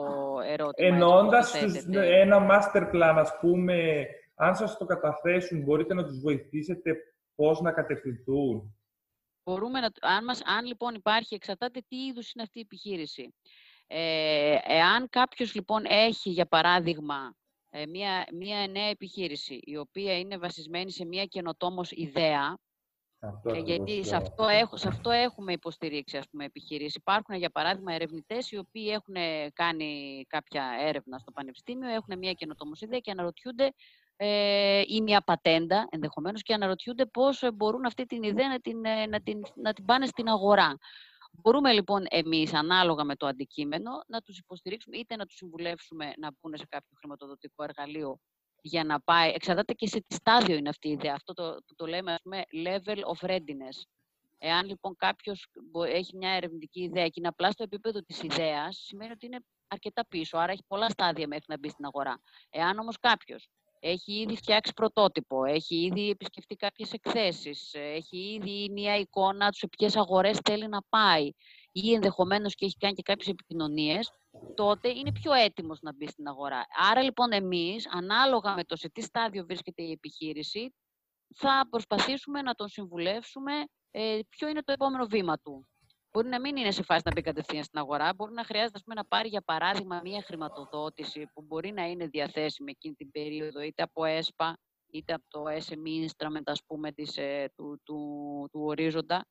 ερώτημα. 0.45 0.87
Εννοώντας 0.87 1.53
ένα 1.93 2.47
master 2.49 2.91
plan, 2.93 3.15
ας 3.17 3.37
πούμε, 3.39 4.07
αν 4.35 4.55
σας 4.55 4.77
το 4.77 4.85
καταθέσουν, 4.85 5.63
μπορείτε 5.63 5.93
να 5.93 6.05
τους 6.05 6.19
βοηθήσετε 6.19 6.95
πώς 7.35 7.61
να 7.61 7.71
κατευθυνθούν; 7.71 8.75
Μπορούμε 9.43 9.79
να, 9.79 9.89
αν, 10.01 10.23
μας, 10.23 10.41
αν 10.45 10.65
λοιπόν 10.65 10.95
υπάρχει, 10.95 11.35
εξαρτάται 11.35 11.81
τι 11.87 11.95
είδους 12.05 12.33
είναι 12.33 12.43
αυτή 12.43 12.59
η 12.59 12.61
επιχείρηση. 12.61 13.35
Ε, 13.87 14.57
εάν 14.63 15.09
κάποιος 15.09 15.55
λοιπόν 15.55 15.83
έχει, 15.87 16.29
για 16.29 16.45
παράδειγμα, 16.45 17.35
ε, 17.73 17.85
μια, 17.85 18.27
μια 18.33 18.67
νέα 18.67 18.87
επιχείρηση, 18.87 19.59
η 19.61 19.77
οποία 19.77 20.19
είναι 20.19 20.37
βασισμένη 20.37 20.91
σε 20.91 21.05
μια 21.05 21.25
καινοτόμως 21.25 21.91
ιδέα, 21.91 22.57
αυτό, 23.19 23.49
ε, 23.49 23.59
γιατί 23.59 24.05
σε 24.05 24.15
αυτό, 24.15 24.47
έχω, 24.47 24.77
σε 24.77 24.87
αυτό 24.87 25.09
έχουμε 25.09 25.51
υποστηρίξει 25.51 26.17
ας 26.17 26.29
πούμε, 26.29 26.45
επιχειρήσεις. 26.45 26.95
Υπάρχουν, 26.95 27.35
για 27.35 27.49
παράδειγμα, 27.49 27.93
ερευνητές 27.93 28.51
οι 28.51 28.57
οποίοι 28.57 28.89
έχουν 28.91 29.15
κάνει 29.53 30.23
κάποια 30.27 30.63
έρευνα 30.79 31.17
στο 31.17 31.31
πανεπιστήμιο, 31.31 31.89
έχουν 31.89 32.17
μια 32.17 32.33
καινοτόμως 32.33 32.81
ιδέα 32.81 32.99
και 32.99 33.11
αναρωτιούνται 33.11 33.73
ε, 34.15 34.81
ή 34.87 35.01
μια 35.01 35.21
πατέντα 35.21 35.87
ενδεχομένως 35.89 36.41
και 36.41 36.53
αναρωτιούνται 36.53 37.05
πώς 37.05 37.49
μπορούν 37.53 37.85
αυτή 37.85 38.05
την 38.05 38.23
ιδέα 38.23 38.47
να 38.47 38.59
την, 38.59 38.85
ε, 38.85 39.05
να 39.05 39.21
την, 39.21 39.41
να 39.55 39.73
την 39.73 39.85
πάνε 39.85 40.05
στην 40.05 40.27
αγορά. 40.27 40.77
Μπορούμε 41.31 41.73
λοιπόν 41.73 42.05
εμείς, 42.09 42.53
ανάλογα 42.53 43.03
με 43.03 43.15
το 43.15 43.27
αντικείμενο, 43.27 43.91
να 44.07 44.21
τους 44.21 44.37
υποστηρίξουμε 44.37 44.97
είτε 44.97 45.15
να 45.15 45.25
τους 45.25 45.35
συμβουλεύσουμε 45.35 46.13
να 46.17 46.31
μπουν 46.31 46.57
σε 46.57 46.65
κάποιο 46.69 46.97
χρηματοδοτικό 46.99 47.63
εργαλείο 47.63 48.19
για 48.61 48.83
να 48.83 49.01
πάει. 49.01 49.31
Εξαρτάται 49.31 49.73
και 49.73 49.87
σε 49.87 50.03
τι 50.07 50.15
στάδιο 50.15 50.55
είναι 50.55 50.69
αυτή 50.69 50.87
η 50.87 50.91
ιδέα. 50.91 51.13
Αυτό 51.13 51.33
το, 51.33 51.53
το, 51.53 51.75
το 51.75 51.85
λέμε, 51.85 52.13
ας 52.13 52.21
πούμε, 52.21 52.43
level 52.65 52.97
of 52.97 53.29
readiness. 53.29 53.81
Εάν 54.37 54.67
λοιπόν 54.67 54.95
κάποιος 54.95 55.47
έχει 55.87 56.17
μια 56.17 56.31
ερευνητική 56.31 56.81
ιδέα 56.81 57.05
και 57.05 57.13
είναι 57.15 57.27
απλά 57.27 57.51
στο 57.51 57.63
επίπεδο 57.63 58.01
της 58.01 58.23
ιδέας, 58.23 58.77
σημαίνει 58.77 59.11
ότι 59.11 59.25
είναι 59.25 59.39
αρκετά 59.67 60.05
πίσω. 60.07 60.37
Άρα 60.37 60.51
έχει 60.51 60.63
πολλά 60.67 60.89
στάδια 60.89 61.27
μέχρι 61.27 61.45
να 61.47 61.57
μπει 61.57 61.69
στην 61.69 61.85
αγορά. 61.85 62.21
Εάν 62.49 62.79
όμως 62.79 62.99
κάποιος 62.99 63.47
έχει 63.83 64.13
ήδη 64.13 64.35
φτιάξει 64.35 64.73
πρωτότυπο, 64.73 65.45
έχει 65.45 65.75
ήδη 65.75 66.09
επισκεφτεί 66.09 66.55
κάποιες 66.55 66.93
εκθέσεις, 66.93 67.73
έχει 67.73 68.17
ήδη 68.17 68.69
μια 68.71 68.95
εικόνα 68.97 69.49
του 69.49 69.57
σε 69.57 69.67
ποιες 69.67 69.95
αγορές 69.95 70.39
θέλει 70.43 70.67
να 70.67 70.81
πάει 70.89 71.31
ή 71.71 71.93
ενδεχομένως 71.93 72.55
και 72.55 72.65
έχει 72.65 72.77
κάνει 72.77 72.93
και 72.93 73.01
κάποιες 73.01 73.27
επικοινωνίες, 73.27 74.11
τότε 74.55 74.89
είναι 74.89 75.11
πιο 75.11 75.33
έτοιμος 75.33 75.81
να 75.81 75.93
μπει 75.93 76.07
στην 76.07 76.27
αγορά. 76.27 76.65
Άρα 76.91 77.01
λοιπόν 77.01 77.31
εμείς, 77.31 77.87
ανάλογα 77.91 78.55
με 78.55 78.63
το 78.63 78.75
σε 78.75 78.89
τι 78.89 79.01
στάδιο 79.01 79.45
βρίσκεται 79.45 79.83
η 79.83 79.91
επιχείρηση, 79.91 80.73
θα 81.35 81.67
προσπαθήσουμε 81.69 82.41
να 82.41 82.53
τον 82.53 82.67
συμβουλεύσουμε 82.67 83.53
ε, 83.91 84.19
ποιο 84.29 84.47
είναι 84.47 84.61
το 84.61 84.71
επόμενο 84.71 85.05
βήμα 85.05 85.37
του. 85.37 85.67
Μπορεί 86.11 86.27
να 86.27 86.39
μην 86.39 86.55
είναι 86.55 86.71
σε 86.71 86.83
φάση 86.83 87.01
να 87.05 87.11
μπει 87.11 87.21
κατευθείαν 87.21 87.63
στην 87.63 87.79
αγορά. 87.79 88.13
Μπορεί 88.13 88.33
να 88.33 88.43
χρειάζεται 88.43 88.79
πούμε, 88.79 88.95
να 88.95 89.05
πάρει, 89.05 89.27
για 89.27 89.41
παράδειγμα, 89.41 90.01
μια 90.03 90.21
χρηματοδότηση 90.21 91.27
που 91.33 91.41
μπορεί 91.41 91.71
να 91.71 91.83
είναι 91.85 92.07
διαθέσιμη 92.07 92.71
εκείνη 92.71 92.95
την 92.95 93.11
περίοδο, 93.11 93.61
είτε 93.61 93.83
από 93.83 94.05
ΕΣΠΑ, 94.05 94.57
είτε 94.91 95.13
από 95.13 95.23
το 95.27 95.43
SME 95.47 96.07
Instrument, 96.07 96.43
ας 96.45 96.63
πούμε, 96.65 96.91
της, 96.91 97.17
ε, 97.17 97.51
του, 97.55 97.81
του, 97.83 97.97
του 98.51 98.61
ορίζοντα, 98.63 99.25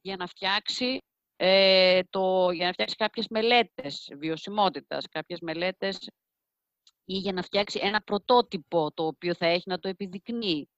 για 0.00 0.16
να 0.16 0.26
φτιάξει, 0.26 0.98
ε, 1.36 2.00
το, 2.10 2.50
για 2.50 2.66
να 2.66 2.72
φτιάξει 2.72 2.94
κάποιες 2.94 3.26
μελέτες 3.28 4.12
βιωσιμότητας, 4.16 5.08
κάποιες 5.08 5.40
μελέτες 5.40 6.10
ή 7.04 7.14
για 7.16 7.32
να 7.32 7.42
φτιάξει 7.42 7.80
ένα 7.82 8.00
πρωτότυπο 8.02 8.92
το 8.94 9.06
οποίο 9.06 9.34
θα 9.34 9.46
έχει 9.46 9.64
να 9.66 9.78
το 9.78 9.88
επιδεικνύει. 9.88 10.68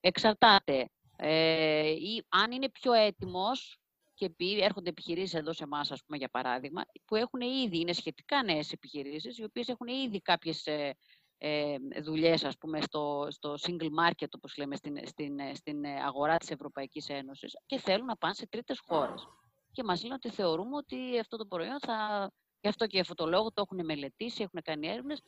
Εξαρτάται. 0.00 0.88
Ε, 1.16 1.90
ή 1.90 2.24
αν 2.28 2.52
είναι 2.52 2.70
πιο 2.70 2.92
έτοιμος 2.92 3.78
και 4.14 4.30
πει, 4.30 4.60
έρχονται 4.60 4.88
επιχειρήσεις 4.88 5.34
εδώ 5.34 5.52
σε 5.52 5.64
εμάς, 5.64 5.90
ας 5.90 6.04
πούμε, 6.04 6.18
για 6.18 6.28
παράδειγμα, 6.28 6.82
που 7.04 7.16
έχουν 7.16 7.40
ήδη, 7.40 7.80
είναι 7.80 7.92
σχετικά 7.92 8.42
νέες 8.42 8.72
επιχειρήσεις, 8.72 9.38
οι 9.38 9.44
οποίες 9.44 9.68
έχουν 9.68 9.86
ήδη 9.86 10.20
κάποιες 10.20 10.66
ε, 10.66 10.94
ε, 11.38 11.76
δουλειές, 12.02 12.44
ας 12.44 12.58
πούμε, 12.58 12.80
στο, 12.80 13.26
στο 13.30 13.54
single 13.60 14.08
market, 14.08 14.28
όπως 14.36 14.56
λέμε, 14.56 14.76
στην, 14.76 15.06
στην, 15.06 15.38
στην 15.54 15.84
αγορά 15.86 16.36
της 16.36 16.50
Ευρωπαϊκής 16.50 17.08
Ένωσης 17.08 17.56
και 17.66 17.78
θέλουν 17.78 18.06
να 18.06 18.16
πάνε 18.16 18.34
σε 18.34 18.46
τρίτες 18.48 18.80
χώρες. 18.86 19.28
Και 19.72 19.84
μας 19.84 20.02
λένε 20.02 20.14
ότι 20.14 20.30
θεωρούμε 20.30 20.76
ότι 20.76 21.18
αυτό 21.18 21.36
το 21.36 21.46
προϊόν 21.46 21.78
θα, 21.80 22.30
γι' 22.60 22.68
αυτό 22.68 22.84
και 22.84 22.90
για 22.92 23.00
αυτό 23.00 23.14
το 23.14 23.26
λόγο 23.26 23.52
το 23.52 23.62
έχουν 23.66 23.84
μελετήσει, 23.84 24.42
έχουν 24.42 24.60
κάνει 24.64 24.88
έρευνες, 24.88 25.20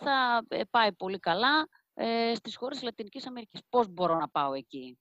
θα 0.00 0.44
ε, 0.48 0.64
πάει 0.70 0.92
πολύ 0.92 1.18
καλά 1.18 1.68
ε, 1.94 2.34
στις 2.34 2.56
χώρες 2.56 2.76
της 2.76 2.84
Λατινικής 2.84 3.26
Αμερικής. 3.26 3.60
Πώς 3.68 3.88
μπορώ 3.88 4.16
να 4.16 4.28
πάω 4.28 4.52
εκεί; 4.52 4.98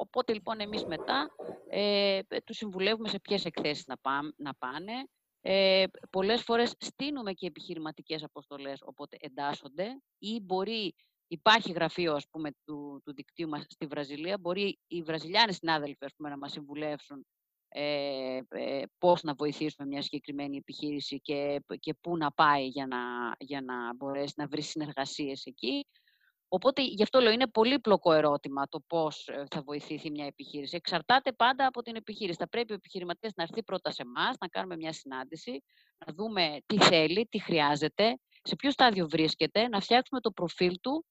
Οπότε 0.00 0.32
λοιπόν 0.32 0.60
εμείς 0.60 0.84
μετά 0.84 1.28
ε, 1.68 2.20
τους 2.44 2.56
συμβουλεύουμε 2.56 3.08
σε 3.08 3.20
ποιες 3.20 3.44
εκθέσεις 3.44 3.86
να, 3.86 3.96
να 4.36 4.54
πάνε. 4.54 4.92
Ε, 5.40 5.84
πολλές 6.10 6.42
φορές 6.42 6.74
στείνουμε 6.78 7.32
και 7.32 7.46
επιχειρηματικές 7.46 8.22
αποστολές, 8.22 8.80
οπότε 8.82 9.16
εντάσσονται 9.20 10.02
ή 10.18 10.40
μπορεί, 10.40 10.94
υπάρχει 11.26 11.72
γραφείο 11.72 12.14
ας 12.14 12.28
πούμε, 12.30 12.50
του, 12.64 13.00
του 13.04 13.14
δικτύου 13.14 13.48
μας 13.48 13.64
στη 13.68 13.86
Βραζιλία, 13.86 14.38
μπορεί 14.38 14.78
οι 14.86 15.02
Βραζιλιάνοι 15.02 15.52
συνάδελφοι 15.52 16.04
ας 16.04 16.14
πούμε, 16.16 16.28
να 16.28 16.38
μας 16.38 16.52
συμβουλεύσουν 16.52 17.26
ε, 17.68 18.40
ε, 18.48 18.82
πώς 18.98 19.22
να 19.22 19.34
βοηθήσουμε 19.34 19.88
μια 19.88 20.02
συγκεκριμένη 20.02 20.56
επιχείρηση 20.56 21.20
και, 21.20 21.60
και 21.78 21.94
πού 21.94 22.16
να 22.16 22.32
πάει 22.32 22.66
για 22.66 22.86
να, 22.86 22.98
για 23.38 23.60
να 23.60 23.94
μπορέσει 23.94 24.34
να 24.36 24.46
βρει 24.46 24.62
συνεργασίες 24.62 25.44
εκεί. 25.44 25.86
Οπότε 26.48 26.82
γι' 26.82 27.02
αυτό 27.02 27.20
λέω 27.20 27.32
είναι 27.32 27.46
πολύπλοκο 27.46 28.12
ερώτημα 28.12 28.68
το 28.68 28.80
πώς 28.86 29.28
ε, 29.28 29.44
θα 29.50 29.62
βοηθήσει 29.62 30.10
μια 30.10 30.26
επιχείρηση. 30.26 30.76
Εξαρτάται 30.76 31.32
πάντα 31.32 31.66
από 31.66 31.82
την 31.82 31.96
επιχείρηση. 31.96 32.38
Θα 32.38 32.48
πρέπει 32.48 32.72
ο 32.72 32.74
επιχειρηματίας 32.74 33.32
να 33.36 33.42
έρθει 33.42 33.62
πρώτα 33.62 33.90
σε 33.90 34.02
εμάς, 34.02 34.36
να 34.40 34.48
κάνουμε 34.48 34.76
μια 34.76 34.92
συνάντηση, 34.92 35.62
να 36.06 36.14
δούμε 36.14 36.56
τι 36.66 36.78
θέλει, 36.78 37.26
τι 37.30 37.38
χρειάζεται, 37.38 38.18
σε 38.42 38.56
ποιο 38.56 38.70
στάδιο 38.70 39.08
βρίσκεται, 39.08 39.68
να 39.68 39.80
φτιάξουμε 39.80 40.20
το 40.20 40.30
προφίλ 40.30 40.74
του 40.80 41.06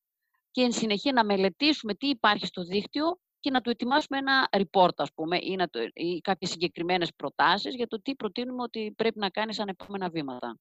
και 0.52 0.62
εν 0.62 0.72
συνεχεία 0.72 1.14
να 1.14 1.26
μελετήσουμε 1.26 1.94
τι 1.94 2.08
υπάρχει 2.08 2.46
στο 2.46 2.64
δίκτυο 2.64 3.20
και 3.40 3.52
να 3.52 3.62
του 3.62 3.70
ετοιμάσουμε 3.70 4.18
ένα 4.18 4.50
report, 4.52 4.96
ας 4.96 5.14
πούμε, 5.14 5.38
ή, 5.42 5.56
να 5.56 5.68
το, 5.68 5.80
ή 5.94 6.20
κάποιες 6.20 6.50
συγκεκριμένες 6.50 7.14
προτάσεις 7.16 7.76
για 7.76 7.88
το 7.88 8.02
τι 8.02 8.16
προτείνουμε 8.16 8.64
ότι 8.64 8.94
πρέπει 8.98 9.20
να 9.20 9.30
κάνει 9.30 9.54
σαν 9.54 9.68
επόμενα 9.68 10.10
βήματα. 10.10 10.58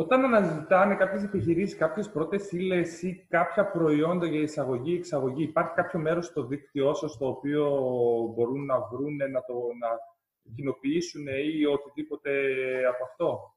Όταν 0.00 0.24
αναζητάνε 0.24 0.94
κάποιες 0.94 1.22
επιχειρήσεις, 1.22 1.78
κάποιες 1.78 2.10
πρώτες 2.10 2.52
ύλες 2.52 3.02
ή 3.02 3.26
κάποια 3.28 3.70
προϊόντα 3.70 4.26
για 4.26 4.40
εισαγωγή 4.40 4.92
ή 4.92 4.96
εξαγωγή, 4.96 5.42
υπάρχει 5.42 5.72
κάποιο 5.74 5.98
μέρος 5.98 6.26
στο 6.26 6.46
δίκτυό 6.46 6.94
σας 6.94 7.12
στο 7.12 7.28
οποίο 7.28 7.68
μπορούν 8.34 8.64
να 8.64 8.80
βρουν, 8.80 9.16
να 9.16 9.40
το 9.44 9.54
να 9.80 9.88
κοινοποιήσουν 10.54 11.26
ή 11.26 11.64
οτιδήποτε 11.64 12.30
από 12.86 13.04
αυτό; 13.04 13.54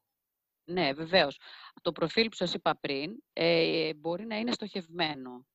Ναι, 0.63 0.93
βεβαίως. 0.93 1.39
Το 1.81 1.91
προφίλ 1.91 2.29
που 2.29 2.35
σας 2.35 2.53
είπα 2.53 2.77
πριν 2.81 3.11
ε, 3.33 3.93
μπορεί 3.93 4.25
να 4.25 4.35
είναι 4.35 4.51
στοχευμένο. 4.51 5.45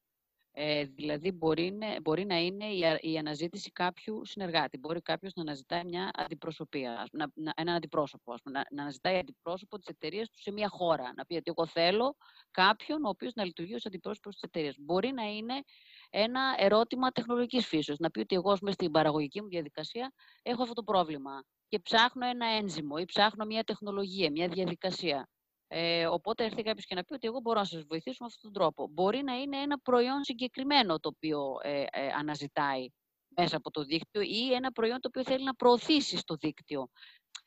Ε, 0.60 0.84
δηλαδή, 0.84 1.32
μπορεί, 1.32 1.78
μπορεί 2.02 2.24
να 2.24 2.36
είναι 2.36 2.64
η, 2.64 2.80
η 3.00 3.18
αναζήτηση 3.18 3.70
κάποιου 3.70 4.24
συνεργάτη. 4.24 4.78
Μπορεί 4.78 5.02
κάποιος 5.02 5.32
να 5.34 5.42
αναζητάει 5.42 5.84
μια 5.84 6.10
αντιπροσωπεία, 6.14 7.06
να, 7.12 7.30
να, 7.34 7.52
έναν 7.56 7.74
αντιπρόσωπο, 7.74 8.32
ας 8.32 8.42
πούμε, 8.42 8.58
να, 8.58 8.64
να 8.70 8.82
αναζητάει 8.82 9.18
αντιπρόσωπο 9.18 9.78
της 9.78 9.86
εταιρείας 9.86 10.28
του 10.30 10.40
σε 10.40 10.52
μια 10.52 10.68
χώρα. 10.68 11.12
Να 11.16 11.26
πει 11.26 11.34
ότι 11.34 11.52
εγώ 11.56 11.66
θέλω 11.66 12.16
κάποιον 12.50 13.04
ο 13.04 13.08
οποίος 13.08 13.34
να 13.34 13.44
λειτουργεί 13.44 13.74
ως 13.74 13.86
αντιπρόσωπος 13.86 14.34
της 14.34 14.42
εταιρείας. 14.42 14.74
Μπορεί 14.78 15.12
να 15.12 15.22
είναι 15.22 15.54
ένα 16.10 16.54
ερώτημα 16.58 17.10
τεχνολογικής 17.10 17.66
φύσεως. 17.66 17.98
Να 17.98 18.10
πει 18.10 18.20
ότι 18.20 18.34
εγώ, 18.34 18.50
μέσα 18.50 18.72
στην 18.72 18.90
παραγωγική 18.90 19.42
μου 19.42 19.48
διαδικασία, 19.48 20.12
έχω 20.42 20.62
αυτό 20.62 20.74
το 20.74 20.82
πρόβλημα 20.82 21.44
και 21.68 21.78
ψάχνω 21.78 22.26
ένα 22.26 22.46
ένζυμο 22.46 22.96
ή 22.98 23.04
ψάχνω 23.04 23.44
μια 23.44 23.64
τεχνολογία, 23.64 24.30
μια 24.30 24.48
διαδικασία. 24.48 25.28
Ε, 25.70 26.06
οπότε 26.06 26.44
έρθει 26.44 26.62
κάποιος 26.62 26.86
και 26.86 26.94
να 26.94 27.04
πει 27.04 27.14
ότι 27.14 27.26
εγώ 27.26 27.40
μπορώ 27.40 27.58
να 27.58 27.64
σας 27.64 27.82
βοηθήσω 27.82 28.16
με 28.20 28.26
αυτόν 28.26 28.52
τον 28.52 28.62
τρόπο. 28.62 28.88
Μπορεί 28.88 29.22
να 29.22 29.34
είναι 29.40 29.56
ένα 29.56 29.78
προϊόν 29.78 30.24
συγκεκριμένο 30.24 30.98
το 30.98 31.08
οποίο 31.08 31.56
ε, 31.62 31.84
ε, 31.90 32.08
αναζητάει 32.18 32.88
μέσα 33.28 33.56
από 33.56 33.70
το 33.70 33.84
δίκτυο 33.84 34.20
ή 34.20 34.52
ένα 34.52 34.72
προϊόν 34.72 35.00
το 35.00 35.08
οποίο 35.08 35.24
θέλει 35.24 35.44
να 35.44 35.54
προωθήσει 35.54 36.16
στο 36.16 36.34
δίκτυο. 36.34 36.88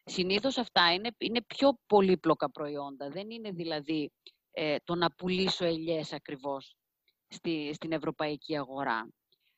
Συνήθως 0.03 0.57
αυτά 0.57 0.93
είναι, 0.93 1.09
είναι 1.17 1.41
πιο 1.41 1.77
πολύπλοκα 1.85 2.51
προϊόντα. 2.51 3.09
Δεν 3.09 3.29
είναι 3.29 3.51
δηλαδή 3.51 4.11
ε, 4.51 4.75
το 4.83 4.95
να 4.95 5.11
πουλήσω 5.11 5.65
ελιές 5.65 6.13
ακριβώς 6.13 6.75
στη, 7.27 7.73
στην 7.73 7.91
ευρωπαϊκή 7.91 8.57
αγορά. 8.57 9.09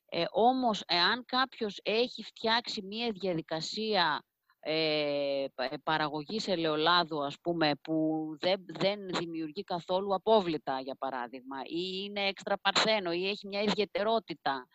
Ε, 0.10 0.26
όμως, 0.32 0.84
εάν 0.86 1.26
κάποιος 1.26 1.80
έχει 1.84 2.24
φτιάξει 2.24 2.82
μία 2.82 3.12
διαδικασία 3.12 4.24
ε, 4.66 5.44
ε, 5.44 5.78
παραγωγής 5.84 6.48
ελαιολάδου, 6.48 7.24
ας 7.24 7.40
πούμε, 7.42 7.72
που 7.82 8.26
δεν, 8.40 8.66
δεν 8.66 9.08
δημιουργεί 9.08 9.64
καθόλου 9.64 10.14
απόβλητα, 10.14 10.80
για 10.80 10.96
παράδειγμα, 10.96 11.58
ή 11.64 12.04
είναι 12.06 12.28
έξτρα 12.28 12.58
παρθένο 12.58 13.12
ή 13.12 13.28
έχει 13.30 13.48
μια 13.48 13.62
ιδιαιτερότητα. 13.62 14.68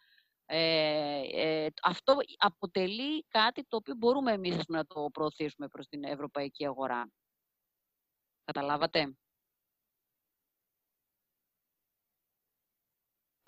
Ε, 0.47 1.21
ε, 1.33 1.67
αυτό 1.83 2.17
αποτελεί 2.37 3.25
κάτι 3.29 3.65
το 3.69 3.77
οποίο 3.77 3.95
μπορούμε 3.95 4.33
εμείς 4.33 4.57
να 4.69 4.85
το 4.85 5.09
προωθήσουμε 5.13 5.69
προς 5.69 5.87
την 5.87 6.05
ευρωπαϊκή 6.05 6.67
αγορά. 6.67 7.11
Καταλάβατε; 8.45 9.17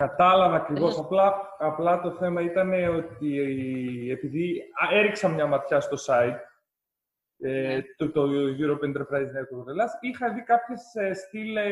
Κατάλαβα 0.07 0.55
ακριβώς. 0.55 0.97
Απλά, 0.99 1.33
απλά 1.57 2.01
το 2.01 2.11
θέμα 2.11 2.41
ήταν 2.41 2.73
ότι 2.95 3.39
επειδή 4.11 4.61
έριξα 4.91 5.27
μια 5.29 5.45
ματιά 5.45 5.79
στο 5.79 5.97
site 6.07 6.39
ε, 7.43 7.75
ναι. 7.75 7.81
το, 7.97 8.11
το 8.11 8.29
Europe 8.59 8.85
Enterprise 8.87 9.31
Network 9.35 9.67
Ελλάς, 9.67 9.97
είχα 9.99 10.33
δει 10.33 10.43
κάποιες 10.43 10.95
ε, 10.95 11.13
στήλε 11.13 11.63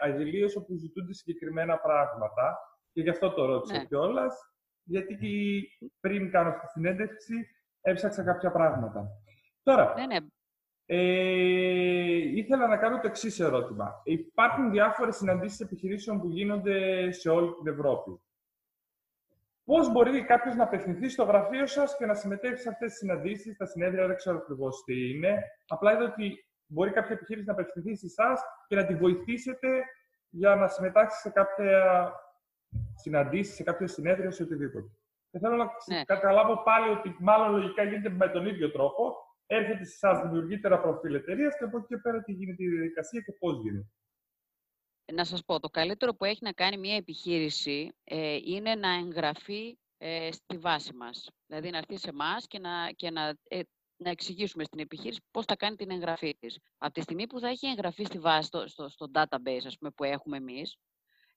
αγγελίες 0.00 0.56
όπου 0.56 0.76
ζητούνται 0.76 1.12
συγκεκριμένα 1.12 1.78
πράγματα 1.78 2.58
και 2.92 3.00
γι' 3.00 3.10
αυτό 3.10 3.30
το 3.30 3.44
ρώτησα 3.44 3.76
ναι. 3.76 3.84
κιόλας, 3.84 4.36
γιατί 4.82 5.62
πριν 6.00 6.30
κάνω 6.30 6.48
αυτή 6.48 6.66
τη 6.66 6.72
συνέντευξη 6.72 7.34
έψαξα 7.80 8.24
κάποια 8.24 8.50
πράγματα. 8.50 9.08
Τώρα, 9.62 9.94
ναι, 9.96 10.06
ναι. 10.06 10.26
Ε, 10.92 10.98
ήθελα 12.36 12.66
να 12.66 12.76
κάνω 12.76 13.00
το 13.00 13.06
εξής 13.06 13.40
ερώτημα. 13.40 14.00
Υπάρχουν 14.04 14.70
διάφορες 14.70 15.16
συναντήσεις 15.16 15.60
επιχειρήσεων 15.60 16.20
που 16.20 16.28
γίνονται 16.28 17.10
σε 17.10 17.28
όλη 17.30 17.54
την 17.54 17.72
Ευρώπη. 17.72 18.20
Πώς 19.64 19.92
μπορεί 19.92 20.24
κάποιος 20.24 20.54
να 20.54 20.64
απευθυνθεί 20.64 21.08
στο 21.08 21.24
γραφείο 21.24 21.66
σας 21.66 21.96
και 21.96 22.06
να 22.06 22.14
συμμετέχει 22.14 22.56
σε 22.56 22.68
αυτές 22.68 22.90
τις 22.90 22.98
συναντήσεις, 22.98 23.56
τα 23.56 23.66
συνέδρια 23.66 24.06
δεν 24.06 24.16
ξέρω 24.16 24.36
ακριβώς 24.36 24.82
τι 24.84 25.10
είναι. 25.10 25.42
Απλά 25.68 25.92
είδα 25.92 26.04
ότι 26.04 26.44
μπορεί 26.66 26.90
κάποια 26.90 27.14
επιχείρηση 27.14 27.46
να 27.46 27.52
απευθυνθεί 27.52 27.96
σε 27.96 28.06
εσάς 28.06 28.40
και 28.68 28.76
να 28.76 28.86
τη 28.86 28.94
βοηθήσετε 28.94 29.68
για 30.30 30.54
να 30.54 30.68
συμμετάξει 30.68 31.20
σε 31.20 31.30
κάποια 31.30 32.12
συναντήσεις, 32.94 33.54
σε 33.54 33.62
κάποια 33.62 33.86
συνέδρια, 33.86 34.30
σε 34.30 34.42
οτιδήποτε. 34.42 34.88
Και 35.30 35.38
θέλω 35.38 35.56
να 35.56 35.64
ναι. 35.64 36.04
καταλάβω 36.04 36.62
πάλι 36.62 36.90
ότι 36.90 37.16
μάλλον 37.20 37.50
λογικά 37.50 37.82
γίνεται 37.82 38.10
με 38.10 38.28
τον 38.28 38.46
ίδιο 38.46 38.70
τρόπο, 38.70 39.16
έρχεται 39.50 39.84
σε 39.84 39.92
εσάς, 39.92 40.22
δημιουργείται 40.22 40.66
ένα 40.66 40.80
προφίλ 40.80 41.14
εταιρείας 41.14 41.56
και 41.58 41.64
από 41.64 41.78
εκεί 41.78 41.86
και 41.86 41.96
πέρα 41.96 42.22
τι 42.22 42.32
γίνεται 42.32 42.62
η 42.62 42.68
διαδικασία 42.68 43.20
και 43.20 43.32
πώς 43.32 43.62
γίνεται. 43.62 43.88
Να 45.12 45.24
σας 45.24 45.44
πω, 45.44 45.60
το 45.60 45.68
καλύτερο 45.68 46.14
που 46.14 46.24
έχει 46.24 46.38
να 46.42 46.52
κάνει 46.52 46.78
μια 46.78 46.96
επιχείρηση 46.96 47.92
ε, 48.04 48.38
είναι 48.44 48.74
να 48.74 48.94
εγγραφεί 48.94 49.78
ε, 49.98 50.32
στη 50.32 50.58
βάση 50.58 50.94
μας. 50.94 51.30
Δηλαδή 51.46 51.70
να 51.70 51.78
έρθει 51.78 51.98
σε 51.98 52.08
εμάς 52.08 52.46
και, 52.46 52.58
να, 52.58 52.90
και 52.90 53.10
να, 53.10 53.34
ε, 53.48 53.60
να 53.96 54.10
εξηγήσουμε 54.10 54.64
στην 54.64 54.80
επιχείρηση 54.80 55.20
πώς 55.30 55.44
θα 55.44 55.56
κάνει 55.56 55.76
την 55.76 55.90
εγγραφή 55.90 56.36
της. 56.38 56.58
Από 56.78 56.92
τη 56.92 57.00
στιγμή 57.00 57.26
που 57.26 57.40
θα 57.40 57.48
έχει 57.48 57.66
εγγραφεί 57.66 58.04
στη 58.04 58.18
βάση, 58.18 58.46
στο, 58.46 58.68
στο, 58.68 58.88
στο 58.88 59.06
database 59.14 59.64
ας 59.66 59.78
πούμε, 59.78 59.90
που 59.90 60.04
έχουμε 60.04 60.36
εμείς, 60.36 60.76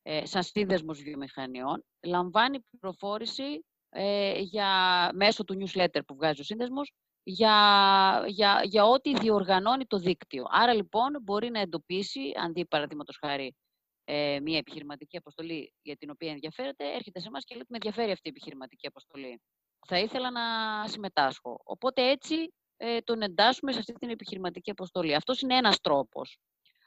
ε, 0.01 0.25
σαν 0.25 0.43
σύνδεσμος 0.43 1.01
βιομηχανιών, 1.01 1.85
λαμβάνει 2.03 2.59
πληροφόρηση 2.79 3.65
ε, 3.89 4.39
για, 4.39 4.69
μέσω 5.13 5.43
του 5.43 5.57
newsletter 5.59 5.99
που 6.07 6.15
βγάζει 6.15 6.41
ο 6.41 6.43
σύνδεσμος 6.43 6.93
για, 7.23 8.25
για, 8.27 8.61
για 8.63 8.85
ό,τι 8.85 9.17
διοργανώνει 9.17 9.85
το 9.85 9.97
δίκτυο. 9.97 10.45
Άρα 10.49 10.73
λοιπόν 10.73 11.19
μπορεί 11.21 11.49
να 11.49 11.59
εντοπίσει, 11.59 12.31
αντί 12.43 12.65
παραδείγματος 12.65 13.17
χάρη 13.19 13.55
ε, 14.03 14.39
μια 14.39 14.57
επιχειρηματική 14.57 15.17
αποστολή 15.17 15.73
για 15.81 15.97
την 15.97 16.09
οποία 16.09 16.31
ενδιαφέρεται, 16.31 16.93
έρχεται 16.93 17.19
σε 17.19 17.27
εμάς 17.27 17.43
και 17.43 17.53
λέει 17.55 17.65
με 17.67 17.77
ενδιαφέρει 17.81 18.11
αυτή 18.11 18.27
η 18.27 18.31
επιχειρηματική 18.35 18.87
αποστολή. 18.87 19.41
Θα 19.87 19.99
ήθελα 19.99 20.31
να 20.31 20.41
συμμετάσχω. 20.87 21.61
Οπότε 21.63 22.09
έτσι 22.09 22.53
ε, 22.77 22.99
τον 23.01 23.21
εντάσσουμε 23.21 23.71
σε 23.71 23.79
αυτή 23.79 23.93
την 23.93 24.09
επιχειρηματική 24.09 24.69
αποστολή. 24.71 25.15
Αυτός 25.15 25.41
είναι 25.41 25.57
ένας 25.57 25.79
τρόπος. 25.79 26.37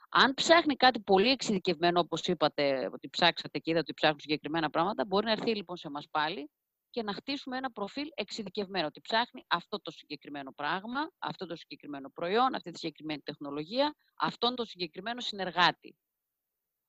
Αν 0.09 0.35
ψάχνει 0.35 0.76
κάτι 0.76 1.00
πολύ 1.00 1.31
εξειδικευμένο, 1.31 2.00
όπως 2.00 2.26
είπατε, 2.26 2.88
ότι 2.93 3.09
ψάξατε 3.09 3.59
και 3.59 3.71
είδατε 3.71 3.81
ότι 3.81 3.95
ψάχνουν 3.95 4.21
συγκεκριμένα 4.21 4.71
πράγματα, 4.71 5.05
μπορεί 5.05 5.25
να 5.25 5.33
έρθει 5.33 5.55
λοιπόν 5.55 5.76
σε 5.76 5.87
εμάς 5.87 6.07
πάλι 6.11 6.50
και 6.96 7.02
να 7.02 7.14
χτίσουμε 7.14 7.56
ένα 7.56 7.70
προφίλ 7.70 8.08
εξειδικευμένο, 8.14 8.86
ότι 8.86 9.00
ψάχνει 9.00 9.44
αυτό 9.46 9.80
το 9.80 9.90
συγκεκριμένο 9.90 10.52
πράγμα, 10.52 11.10
αυτό 11.18 11.46
το 11.46 11.56
συγκεκριμένο 11.56 12.10
προϊόν, 12.10 12.54
αυτή 12.54 12.70
τη 12.70 12.78
συγκεκριμένη 12.78 13.20
τεχνολογία, 13.20 13.96
αυτόν 14.14 14.54
τον 14.54 14.66
συγκεκριμένο 14.66 15.20
συνεργάτη. 15.20 15.96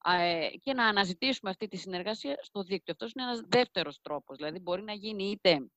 ε, 0.03 0.49
και 0.59 0.73
να 0.73 0.85
αναζητήσουμε 0.87 1.49
αυτή 1.49 1.67
τη 1.67 1.77
συνεργασία 1.77 2.37
στο 2.41 2.63
δίκτυο. 2.63 2.93
Αυτός 2.93 3.11
είναι 3.11 3.23
ένας 3.23 3.41
δεύτερος 3.47 4.01
τρόπος. 4.01 4.37
Δηλαδή 4.37 4.59
μπορεί 4.59 4.83
να 4.83 4.93
γίνει 4.93 5.23
είτε 5.23 5.69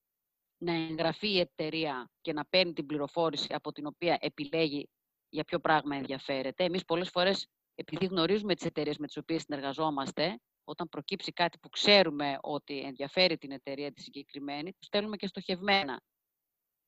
να 0.58 0.72
εγγραφεί 0.72 1.28
η 1.28 1.38
εταιρεία 1.40 2.10
και 2.20 2.32
να 2.32 2.44
παίρνει 2.44 2.72
την 2.72 2.87
πληροφόρηση 2.87 3.54
από 3.54 3.72
την 3.72 3.87
οποία 3.87 4.18
επιλέγει 4.20 4.88
για 5.28 5.44
ποιο 5.44 5.60
πράγμα 5.60 5.96
ενδιαφέρεται. 5.96 6.64
Εμείς 6.64 6.84
πολλές 6.84 7.08
φορές, 7.10 7.46
επειδή 7.75 8.06
γνωρίζουμε 8.06 8.54
τις 8.54 8.64
εταιρείες 8.64 8.99
με 8.99 9.06
τις 9.06 9.16
οποίες 9.16 9.42
συνεργαζόμαστε, 9.42 10.40
όταν 10.64 10.88
προκύψει 10.88 11.33
κάτι 11.33 11.59
που 11.59 11.69
ξέρουμε 11.69 12.38
ότι 12.40 12.79
ενδιαφέρει 12.81 13.38
την 13.38 13.50
εταιρεία 13.50 13.93
τη 13.93 14.00
συγκεκριμένη, 14.00 14.73
του 14.73 14.85
στέλνουμε 14.85 15.17
και 15.17 15.26
στοχευμένα. 15.26 16.00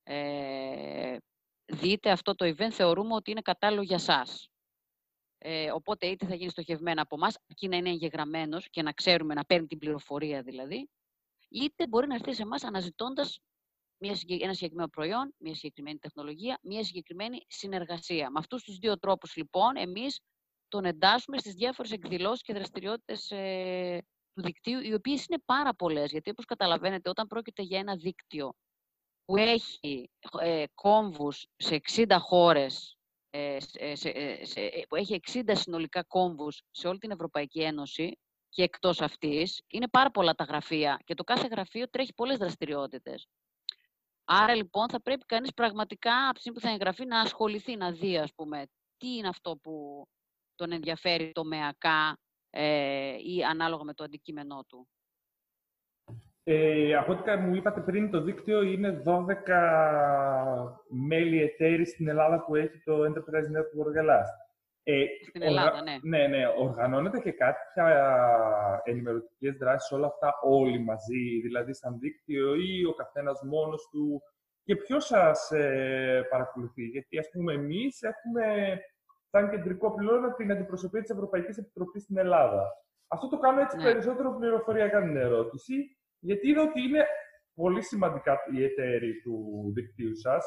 Ε, 0.03 1.17
δείτε 1.65 2.11
αυτό 2.11 2.35
το 2.35 2.55
event, 2.57 2.71
θεωρούμε 2.71 3.15
ότι 3.15 3.31
είναι 3.31 3.41
κατάλληλο 3.41 3.83
για 3.83 3.99
σας. 3.99 4.49
Ε, 5.39 5.71
οπότε 5.71 6.07
είτε 6.07 6.27
θα 6.27 6.35
γίνει 6.35 6.51
στοχευμένα 6.51 7.03
από 7.03 7.15
εμάς, 7.15 7.39
αρκεί 7.49 7.69
να 7.69 7.77
είναι 7.77 7.91
εγγεγραμμένος 7.91 8.71
και 8.71 8.83
να 8.83 8.93
ξέρουμε 8.93 9.35
να 9.35 9.45
παίρνει 9.45 9.67
την 9.67 9.79
πληροφορία 9.79 10.43
δηλαδή, 10.43 10.89
είτε 11.49 11.87
μπορεί 11.89 12.07
να 12.07 12.15
έρθει 12.15 12.35
σε 12.35 12.43
εμάς 12.43 12.65
αναζητώντας 12.65 13.41
ένα 13.99 14.55
συγκεκριμένο 14.55 14.89
προϊόν, 14.89 15.35
μια 15.39 15.55
συγκεκριμένη 15.55 15.99
τεχνολογία, 15.99 16.59
μια 16.63 16.85
συγκεκριμένη 16.85 17.45
συνεργασία. 17.47 18.31
Με 18.31 18.39
αυτούς 18.39 18.63
τους 18.63 18.79
δύο 18.79 18.99
τρόπους, 18.99 19.37
λοιπόν, 19.37 19.77
εμείς 19.77 20.21
τον 20.73 20.85
εντάσσουμε 20.85 21.39
στις 21.39 21.55
διάφορες 21.55 21.91
εκδηλώσεις 21.91 22.43
και 22.43 22.53
δραστηριότητες 22.53 23.31
ε, 23.31 24.03
του 24.35 24.43
δικτύου, 24.43 24.81
οι 24.81 24.95
οποίες 24.95 25.27
είναι 25.27 25.43
πάρα 25.45 25.75
πολλές. 25.75 26.11
Γιατί, 26.11 26.31
όπως 26.31 26.45
καταλαβαίνετε, 26.45 27.09
όταν 27.09 27.27
πρόκειται 27.27 27.63
για 27.63 27.79
ένα 27.79 27.97
δίκτυο 27.97 28.55
που 29.25 29.37
έχει 29.37 30.11
ε, 30.41 30.65
κόμβους 30.75 31.47
σε 31.57 31.81
60 31.95 32.17
χώρες, 32.19 32.97
ε, 33.31 33.61
σε, 33.61 34.09
ε, 34.09 34.45
σε, 34.45 34.61
ε, 34.61 34.83
που 34.89 34.97
έχει 34.97 35.21
60 35.33 35.55
συνολικά 35.55 36.03
κόμβους 36.03 36.63
σε 36.71 36.89
όλη 36.89 36.99
την 36.99 37.11
Ευρωπαϊκή 37.11 37.63
Ένωση 37.63 38.19
και 38.49 38.63
εκτός 38.63 39.01
αυτής, 39.01 39.63
είναι 39.67 39.89
πάρα 39.89 40.11
πολλά 40.11 40.35
τα 40.35 40.45
γραφεία 40.45 41.01
και 41.05 41.15
το 41.15 41.25
κάθε 41.25 41.47
γραφείο 41.51 41.89
τρέχει 41.89 42.13
πολλές 42.15 42.39
δραστηριότητες. 42.39 43.27
Άρα 44.25 44.55
λοιπόν 44.55 44.89
θα 44.89 45.03
πρέπει 45.03 45.25
κανείς 45.25 45.53
πραγματικά 45.53 46.25
από 46.25 46.35
τη 46.35 46.41
στιγμή 46.41 46.59
που 46.59 46.67
θα 46.67 46.73
εγγραφεί 46.73 47.07
να 47.07 47.21
ασχοληθεί, 47.21 47.77
να 47.77 47.93
δει 47.93 48.19
ας 48.19 48.35
πούμε 48.35 48.67
τι 48.97 49.09
είναι 49.17 49.29
αυτό 49.29 49.57
που 49.57 50.07
τον 50.55 50.73
ενδιαφέρει 50.73 51.33
τομεακά 51.33 52.19
ε, 52.51 53.15
ή 53.19 53.45
ανάλογα 53.51 53.85
με 53.85 53.95
το 53.95 54.05
αντικείμενό 54.05 54.65
του; 54.69 54.89
Ε, 56.45 56.95
από 56.95 57.13
ό,τι 57.13 57.37
μου 57.37 57.55
είπατε 57.55 57.81
πριν, 57.81 58.11
το 58.11 58.21
δίκτυο 58.21 58.63
είναι 58.63 59.03
12 59.07 59.13
μέλη 60.89 61.43
εταίροι 61.43 61.87
στην 61.87 62.09
Ελλάδα 62.09 62.45
που 62.45 62.55
έχει 62.55 62.79
το 62.85 63.05
Enterprise 63.05 63.59
Network 63.59 63.95
Ελλάς. 63.95 64.29
Ε, 64.85 65.05
στην 65.29 65.43
Ελλάδα, 65.43 65.83
ναι. 65.83 65.97
Ναι, 66.03 66.27
ναι. 66.27 66.47
Οργανώνεται 66.59 67.19
και 67.19 67.33
κάποια 67.33 67.87
ενημερωτικές 68.85 69.57
δράσεις 69.57 69.91
όλα 69.91 70.07
αυτά 70.07 70.33
όλοι 70.43 70.79
μαζί, 70.79 71.41
δηλαδή 71.43 71.75
σαν 71.75 71.99
δίκτυο 71.99 72.55
ή 72.55 72.85
ο 72.85 72.95
καθένας 72.95 73.43
μόνος 73.43 73.89
του. 73.91 74.23
Και 74.65 74.77
ποιος 74.77 75.07
σας 75.07 75.51
ε, 75.51 76.27
παρακολουθεί, 76.31 76.85
Γιατί 76.85 77.19
ας 77.19 77.29
πούμε 77.33 77.53
εμείς 77.53 78.03
έχουμε 78.03 78.77
σαν 79.33 79.51
κεντρικό 79.51 79.95
πυλώνα 79.95 80.35
την 80.35 80.53
αντιπροσωπεία 80.53 81.01
της 81.01 81.11
Ευρωπαϊκής 81.11 81.57
Επιτροπής 81.59 82.03
στην 82.03 82.19
Ελλάδα. 82.19 82.63
Αυτό 83.09 83.29
το 83.29 83.39
κάνω 83.39 83.61
έτσι 83.61 83.77
ναι. 83.77 83.83
περισσότερο 83.83 84.37
πληροφοριακά 84.39 85.03
την 85.03 85.17
ερώτηση, 85.17 85.75
γιατί 86.19 86.49
είδα 86.49 86.63
ότι 86.63 86.81
είναι 86.81 87.07
πολύ 87.55 87.83
σημαντικά 87.83 88.39
οι 88.53 88.65
εταίροι 88.65 89.21
του 89.23 89.37
δικτύου 89.75 90.17
σας. 90.17 90.45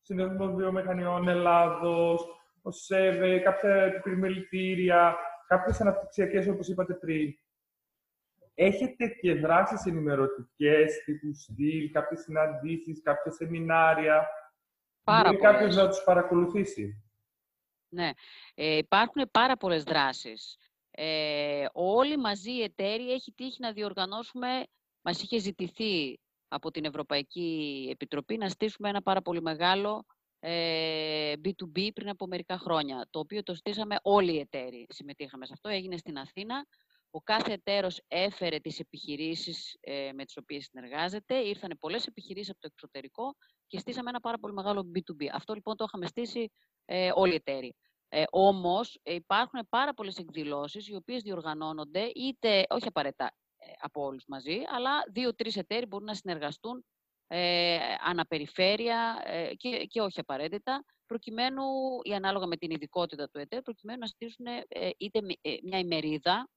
Συνδέσμο 0.00 0.54
Βιομηχανιών 0.54 1.28
Ελλάδος, 1.28 2.26
ο 2.62 2.70
ΣΕΒΕ, 2.70 3.38
κάποια 3.38 3.74
επιμελητήρια, 3.74 5.16
κάποιες 5.46 5.80
αναπτυξιακές 5.80 6.48
όπως 6.48 6.68
είπατε 6.68 6.94
πριν. 6.94 7.34
Έχετε 8.54 9.06
και 9.06 9.34
δράσεις 9.34 9.86
ενημερωτικές 9.86 11.02
τύπου 11.04 11.34
στυλ, 11.34 11.90
κάποιες 11.90 12.20
συναντήσεις, 12.20 13.02
κάποια 13.02 13.30
σεμινάρια. 13.32 14.26
Πάρα 15.04 15.28
Μπορεί 15.28 15.42
κάποιος 15.42 15.76
να 15.76 15.88
τους 15.88 16.02
παρακολουθήσει. 16.04 17.01
Ναι, 17.92 18.10
ε, 18.54 18.76
υπάρχουν 18.76 19.30
πάρα 19.30 19.56
πολλές 19.56 19.82
δράσεις. 19.82 20.56
Ε, 20.90 21.66
όλοι 21.72 22.16
μαζί 22.16 22.50
οι 22.50 22.62
εταίροι 22.62 23.12
έχει 23.12 23.32
τύχει 23.32 23.60
να 23.60 23.72
διοργανώσουμε, 23.72 24.66
μας 25.02 25.22
είχε 25.22 25.38
ζητηθεί 25.38 26.20
από 26.48 26.70
την 26.70 26.84
Ευρωπαϊκή 26.84 27.88
Επιτροπή 27.92 28.36
να 28.36 28.48
στήσουμε 28.48 28.88
ένα 28.88 29.02
πάρα 29.02 29.22
πολύ 29.22 29.42
μεγάλο 29.42 30.04
ε, 30.38 31.32
B2B 31.44 31.88
πριν 31.94 32.08
από 32.08 32.26
μερικά 32.26 32.58
χρόνια, 32.58 33.06
το 33.10 33.18
οποίο 33.18 33.42
το 33.42 33.54
στήσαμε 33.54 33.96
όλοι 34.02 34.34
οι 34.34 34.38
εταίροι. 34.38 34.86
Συμμετείχαμε 34.88 35.46
σε 35.46 35.52
αυτό, 35.54 35.68
έγινε 35.68 35.96
στην 35.96 36.18
Αθήνα. 36.18 36.66
Ο 37.10 37.20
κάθε 37.20 37.52
εταίρος 37.52 38.00
έφερε 38.08 38.58
τις 38.58 38.78
επιχειρήσεις 38.78 39.76
ε, 39.80 40.10
με 40.14 40.24
τις 40.24 40.36
οποίες 40.36 40.64
συνεργάζεται. 40.64 41.34
Ήρθαν 41.34 41.76
πολλές 41.80 42.06
επιχειρήσεις 42.06 42.50
από 42.50 42.60
το 42.60 42.68
εξωτερικό 42.72 43.36
και 43.66 43.78
στήσαμε 43.78 44.10
ένα 44.10 44.20
πάρα 44.20 44.38
πολύ 44.38 44.52
μεγάλο 44.52 44.90
B2B. 44.94 45.26
Αυτό 45.32 45.54
λοιπόν 45.54 45.76
το 45.76 45.84
είχαμε 45.88 46.06
στήσει 46.06 46.52
ε, 46.84 47.10
όλοι 47.14 47.32
οι 47.32 47.34
εταίροι. 47.34 47.74
Ε, 48.08 48.24
όμως 48.30 48.98
υπάρχουν 49.02 49.66
πάρα 49.68 49.94
πολλές 49.94 50.16
εκδηλώσεις 50.16 50.88
οι 50.88 50.94
οποίες 50.94 51.22
διοργανώνονται 51.22 52.00
είτε, 52.14 52.64
όχι 52.68 52.88
απαραίτητα 52.88 53.24
ε, 53.56 53.66
από 53.78 54.04
όλους 54.04 54.24
μαζί, 54.26 54.58
αλλά 54.66 54.90
δύο-τρεις 55.12 55.56
εταίροι 55.56 55.86
μπορούν 55.86 56.06
να 56.06 56.14
συνεργαστούν 56.14 56.84
ε, 57.34 57.78
αναπεριφέρεια 58.00 59.22
ε, 59.24 59.54
και, 59.54 59.84
και 59.84 60.00
όχι 60.00 60.20
απαραίτητα, 60.20 60.84
προκειμένου, 61.06 61.62
ή 62.02 62.14
ανάλογα 62.14 62.46
με 62.46 62.56
την 62.56 62.70
ειδικότητα 62.70 63.28
του 63.28 63.38
ΕΤΕ, 63.38 63.60
προκειμένου 63.62 63.98
να 63.98 64.06
στήσουν 64.06 64.46
ε, 64.46 64.90
είτε 64.96 65.18
ε, 65.40 65.56
μια 65.62 65.78
ημερίδα, 65.78 66.48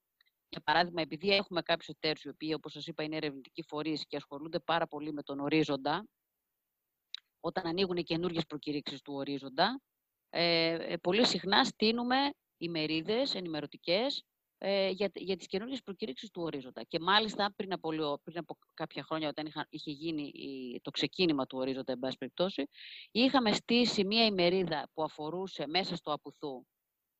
για 0.49 0.61
παράδειγμα, 0.61 1.01
επειδή 1.01 1.29
έχουμε 1.29 1.61
κάποιους 1.61 1.88
εταίρους 1.88 2.23
οι 2.23 2.29
οποίοι, 2.29 2.53
όπως 2.55 2.71
σας 2.71 2.88
είπα, 2.88 3.03
είναι 3.03 3.15
ερευνητικοί 3.15 3.63
φορείς 3.63 4.05
και 4.07 4.15
ασχολούνται 4.15 4.59
πάρα 4.59 4.88
πολύ 4.88 5.13
με 5.13 5.23
τον 5.23 5.39
ορίζοντα, 5.39 6.07
όταν 7.39 7.65
ανοίγουν 7.65 7.97
οι 7.97 8.03
καινούργιες 8.03 8.45
προκηρύξεις 8.45 9.01
του 9.01 9.13
ορίζοντα, 9.13 9.81
ε, 10.29 10.95
πολύ 11.01 11.25
συχνά 11.25 11.63
στείνουμε 11.63 12.17
ημερίδες 12.57 13.35
ενημερωτικές 13.35 14.23
ε, 14.57 14.89
για, 14.89 15.11
για 15.13 15.38
τις 15.38 15.47
καινούργιες 15.47 15.81
προκήρυξεις 15.81 16.29
του 16.29 16.41
ορίζοντα. 16.41 16.83
Και 16.83 16.99
μάλιστα 16.99 17.53
πριν 17.55 17.73
από, 17.73 17.89
πριν 18.23 18.38
από 18.38 18.57
κάποια 18.73 19.03
χρόνια, 19.03 19.29
όταν 19.29 19.45
είχα, 19.45 19.67
είχε 19.69 19.91
γίνει 19.91 20.31
το 20.81 20.91
ξεκίνημα 20.91 21.45
του 21.45 21.57
ορίζοντα, 21.57 21.91
εν 21.91 21.99
πάση 21.99 22.17
περιπτώσει, 22.17 22.65
είχαμε 23.11 23.51
στήσει 23.51 24.05
μία 24.05 24.25
ημερίδα 24.25 24.89
που 24.93 25.03
αφορούσε 25.03 25.67
μέσα 25.67 25.95
στο 25.95 26.11
Απουθού, 26.11 26.65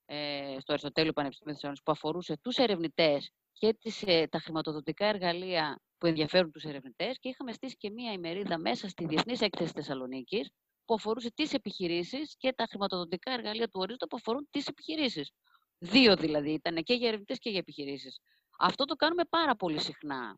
ε, 0.06 0.56
στο 0.60 0.72
Αριστοτέλειο 0.72 1.14
Πανεπιστήμιο 1.14 1.54
Θεσσαλονίκης, 1.54 1.86
που 1.86 1.92
αφορούσε 1.92 2.38
τους 2.42 2.58
ερευνητές 2.58 3.32
και 3.52 3.74
τις, 3.74 4.04
ε, 4.06 4.28
τα 4.28 4.40
χρηματοδοτικά 4.40 5.06
εργαλεία 5.06 5.82
που 5.98 6.06
ενδιαφέρουν 6.06 6.52
τους 6.52 6.64
ερευνητές 6.64 7.20
και 7.20 7.30
είχαμε 7.30 7.52
στήσει 7.52 7.76
και 7.76 7.90
μία 7.90 8.12
ημερίδα 8.12 8.58
μέσα 8.58 8.88
στη 8.88 9.06
Διεθνής 9.06 9.42
Έκθεση 9.42 9.72
Θεσσαλονίκης, 9.72 10.50
που 10.86 10.94
αφορούσε 10.94 11.32
τις 11.36 11.54
επιχειρήσεις 11.54 12.36
και 12.38 12.54
τα 12.54 12.66
χρηματοδοτικά 12.70 13.32
εργαλεία 13.32 13.66
του 13.66 13.80
ορίζοντα 13.80 14.08
που 14.08 14.16
αφορούν 14.16 14.48
τις 14.52 14.68
επιχειρήσεις. 14.68 15.32
Δύο 15.78 16.16
δηλαδή 16.16 16.52
ήταν 16.52 16.84
και 16.84 16.94
για 16.94 17.08
ερευνητές 17.08 17.40
και 17.40 17.50
για 17.50 17.60
επιχειρήσεις. 17.60 18.20
Αυτό 18.60 18.86
το 18.86 18.96
κάνουμε 18.96 19.24
πάρα 19.30 19.56
πολύ 19.56 19.80
συχνά. 19.80 20.38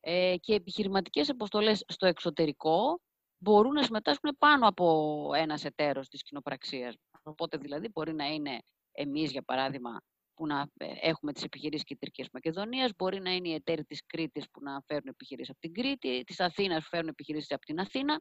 Ε, 0.00 0.36
και 0.40 0.54
επιχειρηματικές 0.54 1.30
αποστολές 1.30 1.84
στο 1.86 2.06
εξωτερικό 2.06 3.00
μπορούν 3.38 3.72
να 3.72 3.82
συμμετάσχουν 3.82 4.36
πάνω 4.38 4.68
από 4.68 5.30
ένας 5.34 5.64
εταίρος 5.64 6.08
της 6.08 6.22
κοινοπραξίας. 6.22 6.94
Οπότε 7.22 7.56
δηλαδή 7.56 7.88
μπορεί 7.88 8.14
να 8.14 8.26
είναι 8.26 8.58
εμείς 8.92 9.30
για 9.30 9.42
παράδειγμα 9.42 10.00
που 10.34 10.46
να 10.46 10.66
ε, 10.76 10.86
έχουμε 11.00 11.32
τις 11.32 11.42
επιχειρήσεις 11.42 11.84
Κεντρικής 11.84 12.28
Μακεδονίας, 12.32 12.90
μπορεί 12.96 13.20
να 13.20 13.30
είναι 13.30 13.48
οι 13.48 13.54
εταίροι 13.54 13.84
της 13.84 14.02
Κρήτης 14.06 14.50
που 14.50 14.62
να 14.62 14.82
φέρουν 14.86 15.06
επιχειρήσεις 15.06 15.50
από 15.50 15.60
την 15.60 15.72
Κρήτη, 15.72 16.22
της 16.24 16.40
Αθήνας 16.40 16.82
που 16.82 16.88
φέρνουν 16.88 17.08
επιχειρήσεις 17.08 17.50
από 17.50 17.64
την 17.64 17.80
Αθήνα 17.80 18.20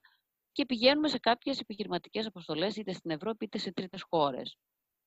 και 0.60 0.66
πηγαίνουμε 0.66 1.08
σε 1.08 1.20
κάποιες 1.20 1.60
επιχειρηματικές 1.60 2.26
αποστολές 2.26 2.76
είτε 2.76 2.94
στην 2.94 3.12
Ευρώπη 3.12 3.46
είτε 3.46 3.58
σε 3.58 3.72
τρίτες 3.72 4.06
χώρες. 4.10 4.58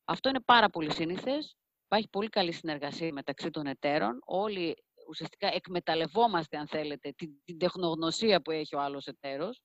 Αυτό 0.05 0.29
είναι 0.29 0.41
πάρα 0.41 0.71
πολύ 0.71 0.93
σύνηθες. 0.93 1.57
Υπάρχει 1.85 2.09
πολύ 2.09 2.29
καλή 2.29 2.53
συνεργασία 2.53 3.13
μεταξύ 3.13 3.51
των 3.51 3.67
εταίρων. 3.67 4.19
Όλοι 4.25 4.77
ουσιαστικά 5.09 5.55
εκμεταλλευόμαστε, 5.55 6.57
αν 6.57 6.67
θέλετε, 6.67 7.13
την, 7.13 7.43
την 7.45 7.59
τεχνογνωσία 7.59 8.43
που 8.43 8.51
έχει 8.51 8.77
ο 8.77 8.81
άλλος 8.81 9.07
εταίρος, 9.07 9.61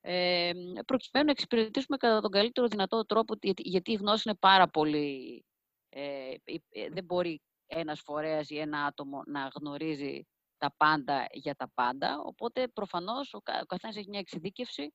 ε, 0.00 0.52
προκειμένου 0.86 1.26
να 1.26 1.30
εξυπηρετήσουμε 1.30 1.96
κατά 1.96 2.20
τον 2.20 2.30
καλύτερο 2.30 2.66
δυνατό 2.66 3.06
τρόπο, 3.06 3.34
γιατί, 3.42 3.68
γιατί 3.68 3.92
η 3.92 3.94
γνώση 3.94 4.22
είναι 4.26 4.36
πάρα 4.40 4.68
πολύ... 4.68 5.44
Ε, 5.88 6.34
ε, 6.70 6.88
δεν 6.88 7.04
μπορεί 7.04 7.40
ένας 7.66 8.00
φορέας 8.00 8.50
ή 8.50 8.58
ένα 8.58 8.84
άτομο 8.84 9.22
να 9.26 9.50
γνωρίζει 9.54 10.26
τα 10.60 10.74
πάντα 10.76 11.26
για 11.32 11.54
τα 11.54 11.70
πάντα, 11.74 12.20
οπότε 12.24 12.68
προφανώς 12.68 13.34
ο, 13.34 13.38
ο 13.62 13.66
καθένας 13.66 13.96
έχει 13.96 14.08
μια 14.08 14.18
εξειδίκευση 14.18 14.92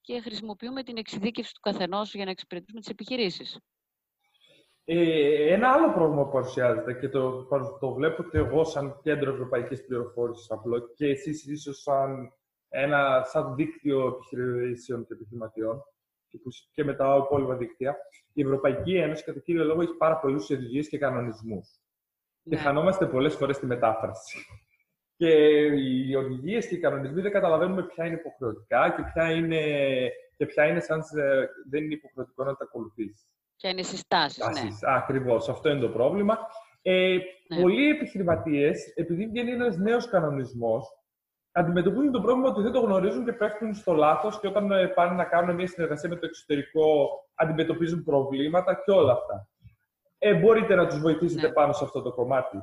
και 0.00 0.20
χρησιμοποιούμε 0.20 0.82
την 0.82 0.96
εξειδίκευση 0.96 1.54
του 1.54 1.60
καθενός 1.60 2.14
για 2.14 2.24
να 2.24 2.30
εξυπηρετήσουμε 2.30 2.80
τις 2.80 2.90
επιχειρήσεις. 2.90 3.58
Ε, 4.84 5.52
ένα 5.52 5.68
άλλο 5.72 5.92
πρόβλημα 5.92 6.24
που 6.24 6.32
παρουσιάζεται 6.32 6.92
και 6.94 7.08
το, 7.08 7.44
το 7.80 7.92
βλέπω 7.92 8.22
και 8.22 8.38
εγώ 8.38 8.64
σαν 8.64 9.00
κέντρο 9.02 9.32
ευρωπαϊκής 9.32 9.84
πληροφόρησης 9.86 10.50
απλό 10.50 10.92
και 10.94 11.06
εσείς 11.06 11.46
ίσως 11.46 11.82
σαν 11.82 12.32
ένα 12.68 13.22
σαν 13.24 13.54
δίκτυο 13.54 14.06
επιχειρήσεων 14.06 15.06
και 15.06 15.12
επιχειρηματιών 15.12 15.82
και, 16.28 16.38
και 16.72 16.84
μετά 16.84 17.16
υπόλοιπα 17.24 17.56
δίκτυα, 17.56 17.96
η 18.32 18.42
Ευρωπαϊκή 18.42 18.96
Ένωση 18.96 19.24
κατά 19.24 19.40
κύριο 19.40 19.64
λόγο 19.64 19.82
έχει 19.82 19.96
πάρα 19.96 20.16
πολλούς 20.16 20.50
οδηγίε 20.50 20.82
και 20.82 20.98
κανονισμούς. 20.98 21.80
και 22.42 22.54
ναι. 22.54 22.60
χανόμαστε 22.60 23.06
πολλές 23.06 23.34
φορές 23.34 23.58
τη 23.58 23.66
μετάφραση. 23.66 24.46
Και 25.16 25.30
οι 25.66 26.14
οδηγίες 26.14 26.68
και 26.68 26.74
οι 26.74 26.78
κανονισμοί 26.78 27.20
δεν 27.20 27.32
καταλαβαίνουμε 27.32 27.82
ποια 27.82 28.06
είναι 28.06 28.14
υποχρεωτικά 28.14 28.94
και 28.96 29.02
ποια 29.12 29.30
είναι, 29.30 29.60
και 30.36 30.46
ποια 30.46 30.66
είναι 30.66 30.80
σαν 30.80 31.02
δεν 31.70 31.84
είναι 31.84 31.94
υποχρεωτικό 31.94 32.44
να 32.44 32.56
τα 32.56 32.64
ακολουθήσει. 32.64 33.26
Ποια 33.56 33.70
είναι 33.70 33.80
οι 33.80 33.84
συστάσεις. 33.84 34.46
Ναι. 34.46 34.68
Ακριβώς. 34.82 35.48
Αυτό 35.48 35.68
είναι 35.68 35.80
το 35.80 35.88
πρόβλημα. 35.88 36.38
Ε, 36.82 37.16
ναι. 37.48 37.60
Πολλοί 37.60 37.88
επιχειρηματίες, 37.88 38.92
επειδή 38.94 39.26
βγαίνει 39.26 39.50
ένας 39.50 39.76
νέος 39.76 40.08
κανονισμός, 40.08 40.88
αντιμετωπίζουν 41.52 42.12
το 42.12 42.20
πρόβλημα 42.20 42.48
ότι 42.48 42.62
δεν 42.62 42.72
το 42.72 42.80
γνωρίζουν 42.80 43.24
και 43.24 43.32
πέφτουν 43.32 43.74
στο 43.74 43.92
λάθος 43.92 44.40
και 44.40 44.46
όταν 44.46 44.70
ε, 44.70 44.86
πάνε 44.86 45.16
να 45.16 45.24
κάνουν 45.24 45.54
μια 45.54 45.66
συνεργασία 45.66 46.08
με 46.08 46.16
το 46.16 46.26
εξωτερικό, 46.26 47.08
αντιμετωπίζουν 47.34 48.04
προβλήματα 48.04 48.82
και 48.84 48.90
όλα 48.90 49.12
αυτά. 49.12 49.48
Ε, 50.18 50.34
μπορείτε 50.34 50.74
να 50.74 50.86
τους 50.86 51.00
βοηθήσετε 51.00 51.46
ναι. 51.46 51.52
πάνω 51.52 51.72
σε 51.72 51.84
αυτό 51.84 52.02
το 52.02 52.12
κομμάτι. 52.12 52.58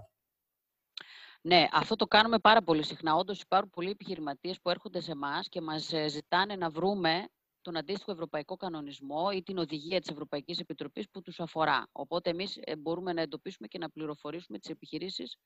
Ναι, 1.46 1.68
αυτό 1.72 1.96
το 1.96 2.06
κάνουμε 2.06 2.40
πάρα 2.40 2.64
πολύ 2.64 2.84
συχνά. 2.84 3.16
Όντως 3.16 3.42
υπάρχουν 3.42 3.70
πολλοί 3.70 3.90
επιχειρηματίες 3.90 4.60
που 4.62 4.70
έρχονται 4.70 5.02
σε 5.02 5.12
εμάς 5.12 5.50
και 5.50 5.62
μας 5.62 5.94
ε, 5.94 6.08
ζητάνε 6.08 6.56
να 6.56 6.70
βρούμε 6.70 7.28
τον 7.62 7.78
αντίστοιχο 7.78 8.12
ευρωπαϊκό 8.12 8.56
κανονισμό 8.56 9.30
ή 9.34 9.44
την 9.44 9.58
οδηγία 9.58 10.00
της 10.00 10.10
Ευρωπαϊκής 10.10 10.60
Επιτροπής 10.60 11.10
που 11.10 11.22
τους 11.22 11.40
αφορά. 11.40 11.88
Οπότε 11.92 12.30
εμείς 12.30 12.58
ε, 12.62 12.76
μπορούμε 12.76 13.14
να 13.14 13.22
εντοπίσουμε 13.22 13.68
και 13.68 13.78
να 13.78 13.90
πληροφορήσουμε 13.90 14.60
τις 14.60 14.70
επιχειρήσεις 14.70 15.38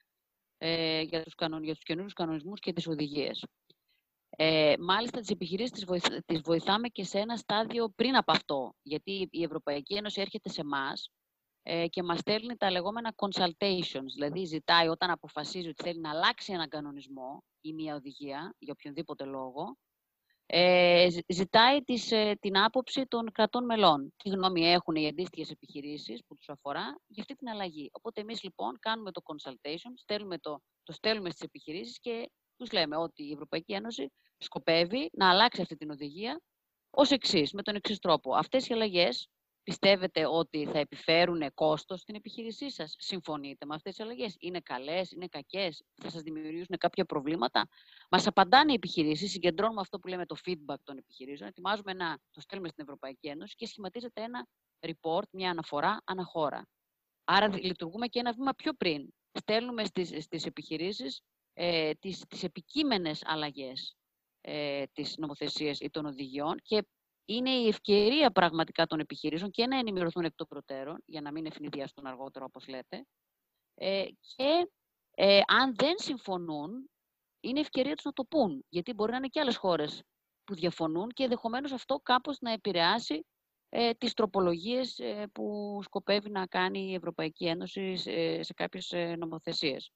ε, 0.58 1.02
για 1.02 1.24
τους, 1.24 1.36
κανον, 1.36 1.64
για 1.64 1.74
τους 1.74 1.84
καινούριους 1.84 2.14
κανονισμούς 2.14 2.60
και 2.60 2.74
τις 2.74 2.88
οδηγίες. 2.88 3.46
Ε, 4.30 4.74
μάλιστα, 4.80 5.20
τις 5.20 5.30
επιχειρήσεις 5.30 5.72
τις, 5.72 5.86
βοηθ, 5.86 6.08
τις 6.26 6.42
βοηθάμε 6.42 6.88
και 6.88 7.04
σε 7.04 7.20
ένα 7.20 7.38
στάδιο 7.38 7.90
πριν 7.90 8.16
από 8.16 8.32
αυτό, 8.32 8.74
γιατί 8.82 9.28
η 9.32 9.44
Ευρωπαϊκή 9.44 9.96
Ένωση 9.96 10.22
έρχεται 10.22 10.50
σε 10.50 10.62
εμάς 10.62 11.10
ε, 11.10 11.27
και 11.90 12.04
μας 12.04 12.20
στέλνει 12.20 12.56
τα 12.58 12.72
λεγόμενα 12.72 13.14
consultations, 13.16 14.12
δηλαδή 14.14 14.46
ζητάει 14.46 14.88
όταν 14.88 15.10
αποφασίζει 15.10 15.68
ότι 15.68 15.84
θέλει 15.84 16.00
να 16.00 16.10
αλλάξει 16.10 16.54
έναν 16.54 16.70
κανονισμό 16.70 17.44
ή 17.62 17.74
μια 17.74 17.96
οδηγία, 17.96 18.56
για 18.60 18.74
οποιονδήποτε 18.78 19.26
λόγο, 19.26 19.78
ε, 20.50 21.08
ζητάει 21.28 21.84
τις, 21.84 22.12
ε, 22.12 22.38
την 22.40 22.58
άποψη 22.58 23.06
των 23.06 23.32
κρατών 23.32 23.66
μελών. 23.66 24.14
Τι 24.24 24.30
γνώμη 24.30 24.72
έχουν 24.72 24.96
οι 24.96 25.08
αντίστοιχες 25.08 25.50
επιχειρήσεις 25.50 26.24
που 26.28 26.36
τους 26.36 26.50
αφορά 26.50 27.00
για 27.08 27.22
αυτή 27.22 27.36
την 27.36 27.50
αλλαγή. 27.50 27.90
Οπότε 27.92 28.22
εμείς 28.22 28.44
λοιπόν 28.44 28.80
κάνουμε 28.80 29.12
το 29.12 29.22
consultation, 29.26 29.92
στέλνουμε 29.96 30.38
το, 30.38 30.62
το 30.84 30.92
στέλνουμε 30.92 31.30
στις 31.30 31.42
επιχειρήσεις 31.42 32.00
και 32.00 32.32
τους 32.56 32.72
λέμε 32.72 32.98
ότι 32.98 33.24
η 33.24 33.32
Ευρωπαϊκή 33.32 33.74
Ένωση 33.74 34.12
σκοπεύει 34.38 35.10
να 35.14 35.30
αλλάξει 35.30 35.62
αυτή 35.62 35.76
την 35.76 35.92
οδηγία 35.92 36.42
ως 36.90 37.12
εξής, 37.12 37.52
με 37.52 37.62
τον 37.62 37.76
εξής 37.76 38.00
τρόπο. 38.00 38.36
Αυτές 38.36 38.68
οι 38.68 38.74
αλλαγές 38.74 39.30
Πιστεύετε 39.68 40.26
ότι 40.26 40.66
θα 40.66 40.80
επιφέρουν 40.80 41.54
κόστος 41.54 42.00
στην 42.02 42.16
επιχείρησή 42.16 42.72
σας; 42.72 42.96
Συμφωνείτε 42.98 43.66
με 43.66 43.76
αυτές 43.76 43.96
τις 43.96 44.06
αλλαγές; 44.06 44.36
Είναι 44.40 44.60
καλές, 44.60 45.12
είναι 45.12 45.28
κακές, 45.28 45.84
θα 46.02 46.10
σας 46.10 46.22
δημιουργήσουν 46.22 46.78
κάποια 46.78 47.06
προβλήματα; 47.06 47.68
Μας 48.10 48.28
απαντάνε 48.28 48.72
οι 48.72 48.76
επιχειρήσεις, 48.76 49.32
συγκεντρώνουμε 49.32 49.82
αυτό 49.82 50.00
που 50.00 50.08
λέμε 50.08 50.26
το 50.26 50.36
feedback 50.46 50.76
των 50.84 50.98
επιχειρήσεων, 50.98 51.50
ετοιμάζουμε 51.50 51.92
ένα, 51.92 52.20
το 52.32 52.42
στέλνουμε 52.42 52.70
στην 52.70 52.84
Ευρωπαϊκή 52.84 53.28
Ένωση 53.28 53.56
και 53.56 53.66
σχηματίζεται 53.66 54.22
ένα 54.22 54.48
report, 54.80 55.30
μια 55.32 55.50
αναφορά 55.50 56.02
αναχώρα. 56.04 56.68
Άρα 57.24 57.58
λειτουργούμε 57.58 58.08
και 58.08 58.20
ένα 58.20 58.34
βήμα 58.34 58.54
πιο 58.54 58.74
πριν. 58.74 59.14
Στέλνουμε 59.32 59.86
στις, 59.86 60.24
στις 60.24 60.46
επιχειρήσεις 60.46 61.22
ε, 61.54 61.94
τις, 61.94 62.24
τις 62.28 62.44
επικείμενες 62.44 63.22
αλλαγές 63.26 63.96
ε, 64.42 64.84
της 64.94 65.18
νομοθεσίας 65.18 65.80
ή 65.80 65.90
των 65.90 66.06
οδηγιών 66.06 66.58
και 66.64 66.84
είναι 67.30 67.50
η 67.50 67.68
ευκαιρία 67.68 68.32
πραγματικά 68.32 68.86
των 68.86 69.00
επιχειρήσεων 69.00 69.52
και 69.52 69.68
να 69.68 69.78
ενημερωθούν 69.78 70.24
εκ 70.24 70.36
των 70.36 70.48
προτέρων, 70.48 71.04
για 71.06 71.22
να 71.22 71.32
μην 71.32 71.46
ευνηδιαστούν 71.46 72.06
αργότερο, 72.06 72.46
όπως 72.46 72.68
λέτε. 72.68 73.06
Ε, 73.76 74.06
και 74.36 74.70
ε, 75.12 75.42
αν 75.48 75.76
δεν 75.76 75.94
συμφωνούν, 75.98 76.90
είναι 77.40 77.60
ευκαιρία 77.60 77.96
τους 77.96 78.06
να 78.06 78.14
το 78.14 78.26
πούν, 78.26 78.66
γιατί 78.70 78.94
μπορεί 78.94 79.12
να 79.12 79.18
είναι 79.18 79.28
και 79.28 79.40
άλλες 79.40 79.58
χώρες 79.58 80.04
που 80.44 80.56
διαφωνούν 80.56 81.10
και 81.10 81.24
ενδεχομένως 81.24 81.72
αυτό 81.72 82.00
κάπως 82.04 82.40
να 82.40 82.52
επηρεάσει 82.52 83.26
ε, 83.70 83.94
τις 83.94 84.14
τροπολογίες 84.14 85.00
ε, 85.00 85.28
που 85.34 85.80
σκοπεύει 85.84 86.30
να 86.30 86.46
κάνει 86.46 86.80
η 86.80 86.94
Ευρωπαϊκή 86.94 87.46
Ένωση 87.46 87.96
σε, 87.96 88.44
σε 88.44 88.54
κάποιες 88.54 88.92
ε, 88.92 89.16
νομοθεσίες. 89.16 89.92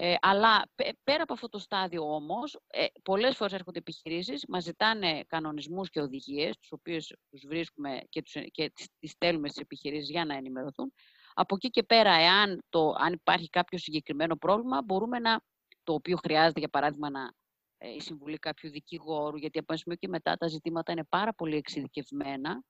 Ε, 0.00 0.14
αλλά 0.20 0.68
πέρα 1.04 1.22
από 1.22 1.32
αυτό 1.32 1.48
το 1.48 1.58
στάδιο 1.58 2.14
όμως, 2.14 2.58
ε, 2.66 2.86
πολλές 3.02 3.36
φορές 3.36 3.52
έρχονται 3.52 3.78
επιχειρήσεις, 3.78 4.44
μας 4.48 4.64
ζητάνε 4.64 5.24
κανονισμούς 5.26 5.90
και 5.90 6.00
οδηγίες, 6.00 6.58
τους 6.58 6.72
οποίους 6.72 7.06
τους 7.30 7.46
βρίσκουμε 7.46 8.00
και, 8.08 8.22
τους, 8.22 8.32
και 8.50 8.72
τις 8.98 9.10
στέλνουμε 9.10 9.48
στις 9.48 9.62
επιχειρήσεις 9.62 10.10
για 10.10 10.24
να 10.24 10.34
ενημερωθούν. 10.34 10.92
Από 11.34 11.54
εκεί 11.54 11.68
και 11.68 11.82
πέρα, 11.82 12.12
εάν 12.12 12.64
το, 12.68 12.94
αν 12.98 13.12
υπάρχει 13.12 13.48
κάποιο 13.48 13.78
συγκεκριμένο 13.78 14.36
πρόβλημα, 14.36 14.82
μπορούμε 14.82 15.18
να, 15.18 15.40
το 15.82 15.92
οποίο 15.92 16.16
χρειάζεται, 16.16 16.58
για 16.58 16.68
παράδειγμα, 16.68 17.10
να, 17.10 17.32
ε, 17.78 17.88
η 17.90 18.00
συμβουλή 18.00 18.38
κάποιου 18.38 18.70
δικηγόρου, 18.70 19.36
γιατί 19.36 19.58
από 19.58 19.66
ένα 19.72 19.80
σημείο 19.80 19.98
και 19.98 20.08
μετά 20.08 20.36
τα 20.36 20.46
ζητήματα 20.46 20.92
είναι 20.92 21.04
πάρα 21.08 21.34
πολύ 21.34 21.56
εξειδικευμένα, 21.56 22.62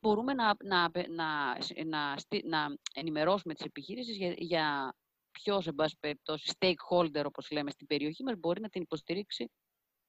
μπορούμε 0.00 0.34
να, 0.34 0.54
να, 0.64 0.90
να, 1.08 1.56
να, 1.84 2.14
να 2.44 2.76
ενημερώσουμε 2.94 3.54
τις 3.54 3.64
επιχειρήσεις 3.64 4.16
για, 4.16 4.34
για 4.36 4.94
ποιος, 5.30 5.66
εν 5.66 5.74
πάση 5.74 5.96
περιπτώσει, 6.00 6.52
stakeholder, 6.58 7.24
όπως 7.24 7.50
λέμε 7.50 7.70
στην 7.70 7.86
περιοχή 7.86 8.22
μας, 8.22 8.34
μπορεί 8.38 8.60
να 8.60 8.68
την 8.68 8.82
υποστηρίξει 8.82 9.50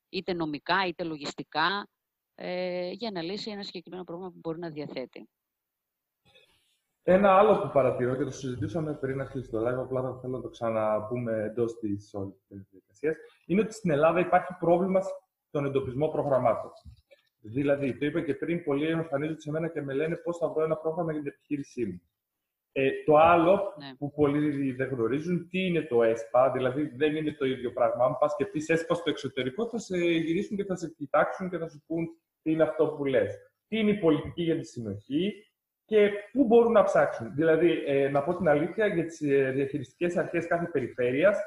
είτε 0.10 0.34
νομικά 0.34 0.88
είτε 0.88 1.04
λογιστικά 1.04 1.88
ε, 2.36 2.90
για 2.92 3.12
να 3.12 3.22
λύσει 3.22 3.52
ένα 3.52 3.64
συγκεκριμένο 3.64 4.04
πρόβλημα 4.04 4.32
που 4.32 4.40
μπορεί 4.40 4.60
να 4.60 4.70
διαθέτει. 4.70 5.30
Ένα 7.04 7.38
άλλο 7.38 7.62
που 7.62 7.70
παρατηρώ 7.74 8.16
και 8.16 8.24
το 8.24 8.32
συζητήσαμε 8.32 8.94
πριν 8.94 9.18
να 9.18 9.26
κλείσει 9.26 9.50
το 9.50 9.60
live, 9.60 9.80
απλά 9.80 10.02
θα 10.02 10.20
θέλω 10.22 10.36
να 10.36 10.42
το 10.42 10.50
ξαναπούμε 10.50 11.44
εντός 11.44 11.80
της 11.80 12.14
όλης 12.14 12.36
διαδικασίας, 12.48 13.16
είναι 13.46 13.62
ότι 13.62 13.74
στην 13.74 13.92
Ελλάδα 13.92 14.20
υπάρχει 14.20 14.56
πρόβλημα 14.60 15.02
στον 15.48 15.66
εντοπισμό 15.66 16.08
προγραμμάτων. 16.08 16.72
Δηλαδή, 17.40 17.98
το 17.98 18.06
είπα 18.06 18.22
και 18.22 18.36
πριν, 18.36 18.64
πολλοί 18.64 18.88
εμφανίζονται 18.88 19.40
σε 19.40 19.52
μένα 19.52 19.68
και 19.68 19.82
με 19.82 19.94
λένε 19.94 20.16
πώς 20.16 20.38
θα 20.38 20.50
βρω 20.50 20.64
ένα 20.64 20.76
πρόγραμμα 20.76 21.12
για 21.12 21.22
την 21.22 21.32
επιχείρησή 21.32 21.86
μου. 21.86 22.02
Ε, 22.74 22.90
το 23.06 23.18
άλλο 23.18 23.74
ναι. 23.78 23.96
που 23.98 24.12
πολλοί 24.12 24.72
δεν 24.72 24.88
γνωρίζουν, 24.88 25.48
τι 25.50 25.66
είναι 25.66 25.82
το 25.82 26.04
ΕΣΠΑ, 26.04 26.52
δηλαδή 26.52 26.92
δεν 26.96 27.16
είναι 27.16 27.32
το 27.32 27.46
ίδιο 27.46 27.72
πράγμα. 27.74 28.06
Αν 28.06 28.18
πας 28.20 28.36
και 28.36 28.46
πεις 28.46 28.70
ΕΣΠΑ 28.70 28.94
στο 28.94 29.10
εξωτερικό, 29.10 29.70
θα 29.70 29.78
σε 29.78 29.98
γυρίσουν 29.98 30.58
και 30.58 30.64
θα 30.64 30.76
σε 30.76 30.90
κοιτάξουν 30.90 31.50
και 31.50 31.58
θα 31.58 31.68
σου 31.68 31.84
πούν 31.88 32.10
τι 32.42 32.52
είναι 32.52 32.64
αυτό 32.64 32.88
που 32.88 33.06
λες. 33.06 33.36
Τι 33.68 33.80
είναι 33.80 33.92
η 33.92 34.00
πολιτική 34.00 34.44
για 34.44 34.58
τη 34.58 34.66
συνοχή 34.66 35.34
και 35.86 36.10
πού 36.32 36.44
μπορούν 36.44 36.72
να 36.72 36.84
ψάξουν. 36.84 37.34
Δηλαδή, 37.36 37.84
ε, 37.86 38.10
να 38.10 38.24
πω 38.24 38.36
την 38.36 38.48
αλήθεια, 38.48 38.88
για 38.88 39.06
τις 39.06 39.22
ε, 39.22 39.52
διαχειριστικές 39.52 40.18
αρχές 40.18 40.48
κάθε 40.48 40.66
περιφέρειας, 40.72 41.38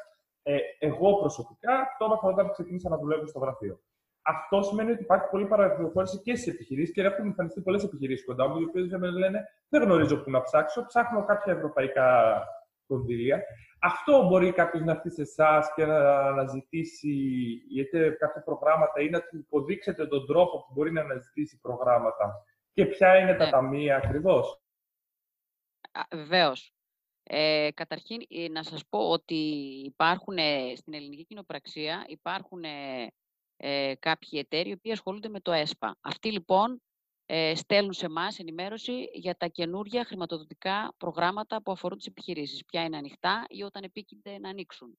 ε, 0.42 0.58
εγώ 0.78 1.16
προσωπικά 1.18 1.86
τώρα 1.98 2.18
θα 2.18 2.28
όταν 2.28 2.50
ξεκίνησα 2.50 2.88
να 2.88 2.98
δουλεύω 2.98 3.26
στο 3.26 3.38
γραφείο. 3.38 3.80
Αυτό 4.26 4.62
σημαίνει 4.62 4.90
ότι 4.90 5.02
υπάρχει 5.02 5.28
πολλή 5.30 5.46
παραπληροφόρηση 5.46 6.20
και 6.20 6.36
στι 6.36 6.50
επιχειρήσεις 6.50 6.94
και 6.94 7.02
έχουν 7.02 7.26
εμφανιστεί 7.26 7.60
πολλές 7.60 7.84
επιχειρήσεις 7.84 8.24
κοντά 8.24 8.48
μου, 8.48 8.60
οι 8.60 8.64
οποίες 8.64 8.88
δεν 8.88 9.00
με 9.00 9.10
λένε 9.10 9.44
Δεν 9.68 9.82
γνωρίζω 9.82 10.16
πού 10.22 10.30
να 10.30 10.42
ψάξω, 10.42 10.86
ψάχνω 10.86 11.24
κάποια 11.24 11.52
ευρωπαϊκά 11.52 12.38
κονδύλια. 12.86 13.42
Αυτό 13.80 14.26
μπορεί 14.26 14.52
κάποιος 14.52 14.82
να 14.82 14.92
έρθει 14.92 15.10
σε 15.10 15.22
εσάς 15.22 15.72
και 15.74 15.84
να 15.84 16.18
αναζητήσει 16.18 17.12
είτε 17.74 18.10
κάποια 18.10 18.42
προγράμματα 18.42 19.00
ή 19.00 19.10
να 19.10 19.20
του 19.20 19.36
υποδείξετε 19.36 20.06
τον 20.06 20.26
τρόπο 20.26 20.58
που 20.58 20.72
μπορεί 20.72 20.92
να 20.92 21.00
αναζητήσει 21.00 21.60
προγράμματα 21.60 22.44
και 22.72 22.86
ποια 22.86 23.18
είναι 23.18 23.34
τα 23.34 23.44
ναι. 23.44 23.50
ταμεία 23.50 23.96
ακριβώς. 23.96 24.62
Βεβαίως. 26.10 26.74
Ε, 27.22 27.68
καταρχήν, 27.74 28.20
ε, 28.28 28.48
να 28.48 28.62
σας 28.62 28.86
πω 28.88 29.10
ότι 29.10 29.34
υπάρχουν 29.84 30.36
στην 30.74 30.94
ελληνική 30.94 31.24
κοινοπραξία 31.24 32.04
υπάρχουν 32.08 32.62
ε, 33.56 33.94
κάποιοι 33.98 34.30
εταίροι 34.32 34.68
οι 34.68 34.72
οποίοι 34.72 34.92
ασχολούνται 34.92 35.28
με 35.28 35.40
το 35.40 35.52
ΕΣΠΑ. 35.52 35.96
Αυτοί 36.00 36.32
λοιπόν 36.32 36.82
ε, 37.26 37.54
στέλνουν 37.54 37.92
σε 37.92 38.06
εμάς 38.06 38.38
ενημέρωση 38.38 39.10
για 39.12 39.36
τα 39.36 39.46
καινούργια 39.46 40.04
χρηματοδοτικά 40.04 40.94
προγράμματα 40.96 41.62
που 41.62 41.72
αφορούν 41.72 41.98
τις 41.98 42.06
επιχειρήσεις. 42.06 42.64
Ποια 42.64 42.84
είναι 42.84 42.96
ανοιχτά 42.96 43.44
ή 43.48 43.62
όταν 43.62 43.82
επίκυνται 43.82 44.38
να 44.38 44.48
ανοίξουν. 44.48 44.98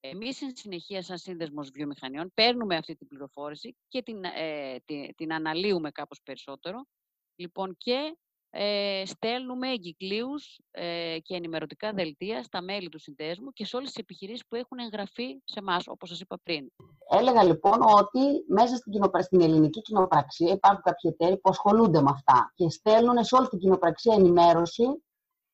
Εμείς, 0.00 0.36
στην 0.36 0.56
συνεχεία, 0.56 1.02
σαν 1.02 1.18
σύνδεσμος 1.18 1.70
βιομηχανιών, 1.70 2.32
παίρνουμε 2.34 2.76
αυτή 2.76 2.96
την 2.96 3.06
πληροφόρηση 3.06 3.76
και 3.88 4.02
την, 4.02 4.24
ε, 4.24 4.76
την, 4.84 5.14
την 5.14 5.32
αναλύουμε 5.32 5.90
κάπως 5.90 6.20
περισσότερο. 6.22 6.86
Λοιπόν, 7.34 7.76
και 7.76 8.16
ε, 8.50 9.02
στέλνουμε 9.06 9.68
εγκυκλίους 9.72 10.58
ε, 10.70 11.16
και 11.22 11.34
ενημερωτικά 11.34 11.92
δελτία 11.92 12.42
στα 12.42 12.62
μέλη 12.62 12.88
του 12.88 12.98
συνδέσμου 12.98 13.52
και 13.52 13.64
σε 13.64 13.76
όλες 13.76 13.88
τις 13.88 13.98
επιχειρήσεις 13.98 14.46
που 14.48 14.56
έχουν 14.56 14.78
εγγραφεί 14.78 15.40
σε 15.44 15.58
εμάς, 15.58 15.84
όπως 15.86 16.08
σας 16.08 16.20
είπα 16.20 16.38
πριν. 16.42 16.70
Έλεγα 17.08 17.42
λοιπόν 17.44 17.78
ότι 17.82 18.44
μέσα 18.48 18.76
στην, 18.76 18.92
κοινοπρα... 18.92 19.22
στην 19.22 19.40
ελληνική 19.40 19.80
κοινοπραξία 19.80 20.52
υπάρχουν 20.52 20.82
κάποιοι 20.82 21.10
εταίροι 21.14 21.38
που 21.38 21.50
ασχολούνται 21.50 22.00
με 22.00 22.10
αυτά 22.10 22.52
και 22.54 22.70
στέλνουν 22.70 23.24
σε 23.24 23.36
όλη 23.36 23.48
την 23.48 23.58
κοινοπραξία 23.58 24.14
ενημέρωση 24.14 24.84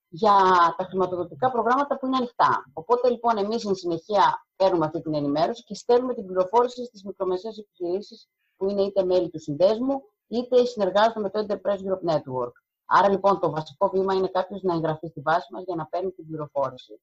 για 0.08 0.34
τα 0.76 0.84
χρηματοδοτικά 0.84 1.50
προγράμματα 1.50 1.98
που 1.98 2.06
είναι 2.06 2.16
ανοιχτά. 2.16 2.64
Οπότε 2.72 3.10
λοιπόν 3.10 3.38
εμείς 3.38 3.60
στην 3.60 3.74
συνεχεία 3.74 4.46
παίρνουμε 4.56 4.84
αυτή 4.84 5.00
την 5.00 5.14
ενημέρωση 5.14 5.62
και 5.62 5.74
στέλνουμε 5.74 6.14
την 6.14 6.26
πληροφόρηση 6.26 6.84
στις 6.84 7.04
μικρομεσαίες 7.04 7.58
επιχειρήσεις 7.58 8.28
που 8.56 8.70
είναι 8.70 8.82
είτε 8.82 9.04
μέλη 9.04 9.30
του 9.30 9.40
συνδέσμου 9.40 10.02
είτε 10.28 10.64
συνεργάζονται 10.64 11.20
με 11.20 11.30
το 11.30 11.46
Enterprise 11.46 11.80
Europe 11.86 12.14
Network. 12.14 12.52
Άρα 12.86 13.08
λοιπόν 13.08 13.40
το 13.40 13.50
βασικό 13.50 13.88
βήμα 13.88 14.14
είναι 14.14 14.28
κάποιος 14.28 14.62
να 14.62 14.74
εγγραφεί 14.74 15.06
στη 15.06 15.20
βάση 15.20 15.52
μας 15.52 15.62
για 15.64 15.74
να 15.74 15.86
παίρνει 15.86 16.10
την 16.10 16.26
πληροφόρηση. 16.26 17.00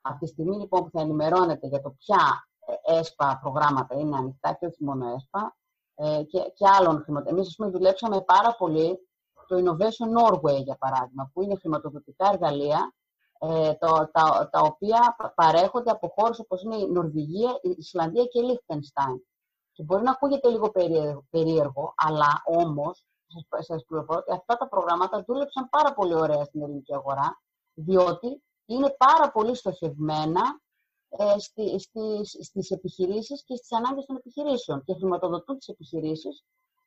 Από 0.00 0.18
τη 0.18 0.26
στιγμή 0.26 0.56
λοιπόν 0.56 0.84
που 0.84 0.90
θα 0.90 1.00
ενημερώνετε 1.00 1.66
για 1.66 1.80
το 1.80 1.90
ποια 1.90 2.48
ε, 2.84 2.98
ΕΣΠΑ 2.98 3.38
προγράμματα 3.42 3.98
είναι 3.98 4.16
ανοιχτά 4.16 4.52
και 4.52 4.66
όχι 4.66 4.84
μόνο 4.84 5.08
ΕΣΠΑ 5.14 5.56
ε, 5.94 6.22
και, 6.22 6.38
και 6.54 6.68
άλλων 6.68 7.02
χρηματοδοτών. 7.02 7.34
Εμείς, 7.34 7.48
ας 7.48 7.56
πούμε, 7.56 7.70
δουλέψαμε 7.70 8.20
πάρα 8.20 8.56
πολύ 8.56 9.08
το 9.46 9.56
Innovation 9.56 10.18
Norway, 10.18 10.62
για 10.62 10.76
παράδειγμα, 10.76 11.30
που 11.32 11.42
είναι 11.42 11.56
χρηματοδοτικά 11.56 12.28
εργαλεία 12.32 12.94
ε, 13.38 13.74
το, 13.74 14.10
τα, 14.12 14.48
τα 14.52 14.60
οποία 14.60 15.16
παρέχονται 15.34 15.90
από 15.90 16.12
χώρες 16.16 16.38
όπως 16.38 16.62
είναι 16.62 16.76
η 16.76 16.86
Νορβηγία, 16.90 17.58
η 17.62 17.74
Ισλανδία 17.78 18.24
και 18.24 18.38
η 18.38 18.42
Λίχτενστάιν. 18.42 19.26
Και 19.72 19.82
μπορεί 19.82 20.02
να 20.02 20.10
ακούγεται 20.10 20.48
λίγο 20.48 20.70
περίεργο, 20.70 21.24
περίεργο 21.30 21.94
αλλά 21.96 22.42
όμως 22.44 23.04
σας, 23.32 23.66
σας 23.66 23.84
πληροφορώ 23.84 24.18
ότι 24.18 24.32
αυτά 24.32 24.56
τα 24.56 24.68
προγράμματα 24.68 25.24
δούλεψαν 25.26 25.68
πάρα 25.68 25.94
πολύ 25.94 26.14
ωραία 26.14 26.44
στην 26.44 26.62
ελληνική 26.62 26.94
αγορά, 26.94 27.42
διότι 27.74 28.42
είναι 28.66 28.90
πάρα 28.98 29.30
πολύ 29.30 29.54
στοχευμένα 29.54 30.60
ε, 31.08 31.38
στη, 31.38 31.78
στις, 31.78 32.36
στις 32.40 32.70
επιχειρήσεις 32.70 33.44
και 33.44 33.56
στις 33.56 33.72
ανάγκες 33.72 34.06
των 34.06 34.16
επιχειρήσεων 34.16 34.84
και 34.84 34.94
χρηματοδοτούν 34.94 35.58
τις 35.58 35.68
επιχειρήσεις 35.68 36.44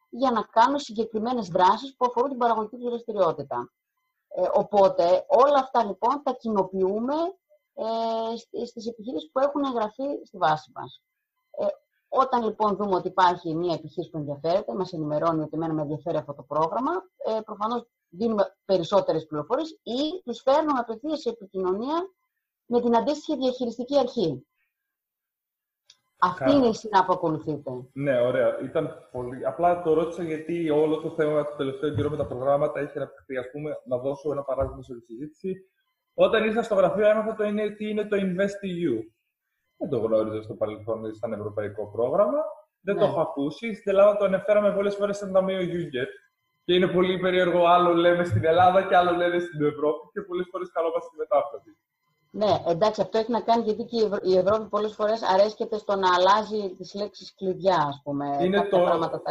για 0.09 0.31
να 0.31 0.41
κάνουν 0.41 0.79
συγκεκριμένες 0.79 1.47
δράσεις 1.47 1.95
που 1.95 2.05
αφορούν 2.05 2.29
την 2.29 2.39
παραγωγική 2.39 2.75
τους 2.75 2.89
δραστηριότητα. 2.89 3.71
Ε, 4.27 4.47
οπότε 4.53 5.25
όλα 5.27 5.59
αυτά 5.59 5.85
λοιπόν 5.85 6.21
τα 6.23 6.33
κοινοποιούμε 6.33 7.15
ε, 7.73 8.65
στις 8.65 8.87
επιχειρήσεις 8.87 9.29
που 9.31 9.39
έχουν 9.39 9.63
εγγραφεί 9.63 10.25
στη 10.25 10.37
βάση 10.37 10.71
μας. 10.75 11.01
Ε, 11.51 11.65
όταν 12.15 12.43
λοιπόν 12.43 12.75
δούμε 12.75 12.95
ότι 12.95 13.07
υπάρχει 13.07 13.55
μια 13.55 13.73
επιχείρηση 13.73 14.11
που 14.11 14.17
ενδιαφέρεται, 14.17 14.73
μας 14.73 14.93
ενημερώνει 14.93 15.41
ότι 15.41 15.49
εμένα 15.53 15.73
με 15.73 15.81
ενδιαφέρει 15.81 16.17
αυτό 16.17 16.33
το 16.33 16.43
πρόγραμμα, 16.43 16.91
ε, 17.27 17.39
προφανώς 17.45 17.87
δίνουμε 18.09 18.55
περισσότερες 18.65 19.25
πληροφορίες 19.25 19.69
ή 19.83 20.21
τους 20.23 20.41
φέρνουμε 20.41 20.79
απευθείας 20.79 21.19
σε 21.19 21.29
επικοινωνία 21.29 22.09
με 22.65 22.81
την 22.81 22.95
αντίστοιχη 22.95 23.37
διαχειριστική 23.37 23.97
αρχή. 23.97 24.45
Αυτή 26.19 26.51
είναι 26.51 26.67
η 26.67 26.73
σειρά 26.73 27.05
που 27.05 27.13
ακολουθείτε. 27.13 27.71
Ναι, 27.93 28.21
ωραία. 28.21 28.59
Ήταν 28.59 29.07
πολύ... 29.11 29.45
Απλά 29.45 29.81
το 29.81 29.93
ρώτησα 29.93 30.23
γιατί 30.23 30.69
όλο 30.69 31.01
το 31.01 31.09
θέμα 31.09 31.45
το 31.45 31.55
τελευταίο 31.55 31.93
καιρό 31.95 32.09
με 32.09 32.17
τα 32.17 32.27
προγράμματα 32.27 32.79
έχει 32.79 32.97
αναπτυχθεί. 32.97 33.37
Α 33.37 33.49
πούμε, 33.51 33.71
να 33.85 33.97
δώσω 33.97 34.31
ένα 34.31 34.43
παράδειγμα 34.43 34.81
σε 34.81 34.93
συζήτηση. 34.99 35.55
Όταν 36.13 36.43
ήρθα 36.43 36.63
στο 36.63 36.75
γραφείο, 36.75 37.09
έμαθα 37.09 37.35
το 37.35 37.43
είναι, 37.43 37.69
τι 37.69 37.89
είναι 37.89 38.07
το 38.07 38.17
InvestEU. 38.19 38.95
Δεν 39.77 39.89
το 39.89 39.97
γνώριζα 39.97 40.41
στο 40.41 40.53
παρελθόν, 40.53 41.13
σαν 41.15 41.33
ευρωπαϊκό 41.33 41.91
πρόγραμμα. 41.91 42.41
Δεν 42.81 42.95
ναι. 42.95 43.01
το 43.01 43.07
έχω 43.07 43.21
ακούσει. 43.21 43.73
Στην 43.73 43.91
Ελλάδα 43.91 44.17
το 44.17 44.25
αναφέραμε 44.25 44.73
πολλές 44.73 44.95
φορές 44.95 45.17
σαν 45.17 45.31
ταμείο 45.31 45.61
Γιούγκερ. 45.61 46.07
Και 46.65 46.73
είναι 46.73 46.87
πολύ 46.87 47.19
περίεργο. 47.19 47.65
Άλλο 47.65 47.93
λέμε 47.93 48.23
στην 48.23 48.45
Ελλάδα 48.45 48.83
και 48.87 48.95
άλλο 48.95 49.11
λένε 49.11 49.39
στην 49.39 49.65
Ευρώπη. 49.65 50.09
Και 50.13 50.21
πολλές 50.21 50.47
φορές 50.51 50.71
καλόμαστε 50.71 51.07
στη 51.07 51.17
μετάφραση. 51.17 51.77
Ναι, 52.35 52.71
εντάξει, 52.71 53.01
αυτό 53.01 53.17
έχει 53.17 53.31
να 53.31 53.41
κάνει 53.41 53.63
γιατί 53.63 53.83
και 53.83 53.97
η 54.23 54.37
Ευρώπη 54.37 54.69
πολλές 54.69 54.93
φορές 54.93 55.21
αρέσκεται 55.23 55.77
στο 55.77 55.95
να 55.95 56.07
αλλάζει 56.15 56.75
τις 56.77 56.93
λέξεις 56.93 57.35
κλειδιά, 57.35 57.75
ας 57.75 58.01
πούμε. 58.03 58.37
Είναι 58.41 58.61
το... 58.61 58.77
Πράγματα 58.79 59.21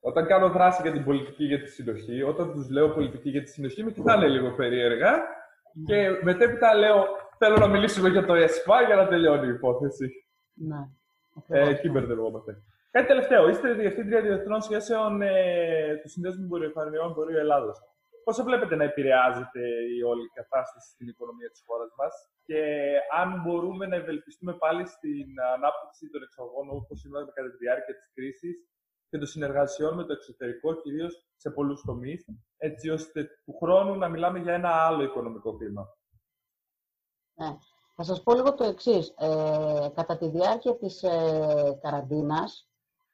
Όταν 0.00 0.26
κάνω 0.26 0.48
δράση 0.48 0.82
για 0.82 0.92
την 0.92 1.04
πολιτική 1.04 1.44
για 1.44 1.60
τη 1.60 1.68
συνοχή, 1.68 2.22
όταν 2.22 2.52
τους 2.52 2.70
λέω 2.70 2.88
πολιτική 2.88 3.30
για 3.30 3.42
τη 3.42 3.50
συνοχή, 3.50 3.84
με 3.84 3.90
κοιτάνε 3.90 4.28
λίγο 4.28 4.54
περίεργα. 4.54 5.10
Ναι. 5.10 5.84
Και 5.86 6.20
μετέπειτα 6.22 6.74
λέω, 6.74 7.04
θέλω 7.38 7.56
να 7.56 7.66
μιλήσουμε 7.66 8.08
για 8.08 8.26
το 8.26 8.34
ΕΣΠΑ 8.34 8.82
για 8.82 8.96
να 8.96 9.06
τελειώνει 9.08 9.46
η 9.46 9.50
υπόθεση. 9.50 10.06
Ναι. 10.54 10.80
Ε, 11.48 11.68
εκεί 11.68 11.88
μπερδευόμαστε. 11.90 12.62
Κάτι 12.90 13.06
τελευταίο. 13.06 13.48
Είστε 13.48 13.72
διευθύντρια 13.72 14.20
διεθνών 14.20 14.60
σχέσεων 14.60 15.22
ε, 15.22 15.96
του 16.02 16.08
Συνδέσμου 16.08 16.46
Βορειοεφανειών 16.46 17.12
Βορείου 17.12 17.38
Ελλάδος. 17.38 17.78
Πώς 18.24 18.42
βλέπετε 18.42 18.74
να 18.76 18.84
επηρεάζεται 18.84 19.60
η 19.96 20.02
όλη 20.02 20.26
κατάσταση 20.34 20.90
στην 20.90 21.08
οικονομία 21.08 21.50
της 21.50 21.62
χώρας 21.66 21.90
μας 21.98 22.14
και 22.44 22.60
αν 23.20 23.28
μπορούμε 23.42 23.86
να 23.86 23.96
ευελπιστούμε 23.96 24.52
πάλι 24.52 24.86
στην 24.86 25.28
ανάπτυξη 25.54 26.10
των 26.12 26.22
εξαγωγών 26.22 26.66
όπως 26.70 27.00
συμβαίνει 27.00 27.30
κατά 27.34 27.50
τη 27.50 27.56
διάρκεια 27.56 27.94
της 27.94 28.10
κρίσης 28.14 28.56
και 29.10 29.18
των 29.18 29.26
συνεργασιών 29.26 29.94
με 29.94 30.04
το 30.04 30.12
εξωτερικό, 30.12 30.74
κυρίως 30.74 31.12
σε 31.36 31.50
πολλούς 31.50 31.80
τομείς, 31.82 32.26
έτσι 32.56 32.90
ώστε 32.90 33.28
του 33.44 33.56
χρόνου 33.60 33.94
να 33.94 34.08
μιλάμε 34.08 34.38
για 34.38 34.54
ένα 34.54 34.70
άλλο 34.86 35.02
οικονομικό 35.02 35.56
κλίμα. 35.56 35.84
Ναι. 37.38 37.56
Θα 37.94 38.02
σας 38.02 38.22
πω 38.22 38.34
λίγο 38.34 38.54
το 38.54 38.64
εξής. 38.64 39.14
Ε, 39.16 39.88
κατά 39.94 40.16
τη 40.16 40.28
διάρκεια 40.28 40.76
της 40.76 41.02
ε, 41.02 41.78
καραντίνας, 41.82 42.68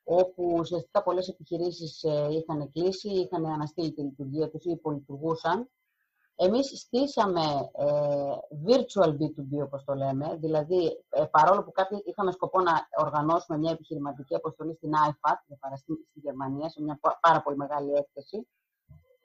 όπου 0.05 0.57
ουσιαστικά 0.59 1.03
πολλές 1.03 1.29
επιχειρήσεις 1.29 2.03
ε, 2.03 2.29
είχαν 2.31 2.71
κλείσει, 2.73 3.09
είχαν 3.09 3.47
αναστείλει 3.47 3.93
τη 3.93 4.03
λειτουργία 4.03 4.51
τους 4.51 4.65
ή 4.65 4.71
υπολειτουργούσαν. 4.71 5.71
Εμείς 6.37 6.81
στήσαμε 6.81 7.71
ε, 7.73 7.87
virtual 8.67 9.09
B2B, 9.09 9.63
όπως 9.63 9.85
το 9.85 9.95
λέμε, 9.95 10.37
δηλαδή 10.41 11.05
ε, 11.09 11.25
παρόλο 11.25 11.65
που 11.65 11.73
κάποιοι 11.73 12.03
είχαμε 12.07 12.33
σκοπό 12.33 12.61
να 12.61 12.73
οργανώσουμε 12.97 13.59
μια 13.59 13.71
επιχειρηματική 13.71 14.35
αποστολή 14.35 14.75
στην 14.75 14.91
IFAT, 14.91 15.37
για 15.47 15.57
παραστή 15.61 16.07
στη 16.11 16.21
Γερμανία, 16.21 16.69
σε 16.69 16.83
μια 16.83 16.99
πάρα 17.21 17.43
πολύ 17.43 17.57
μεγάλη 17.57 17.93
έκθεση, 17.93 18.47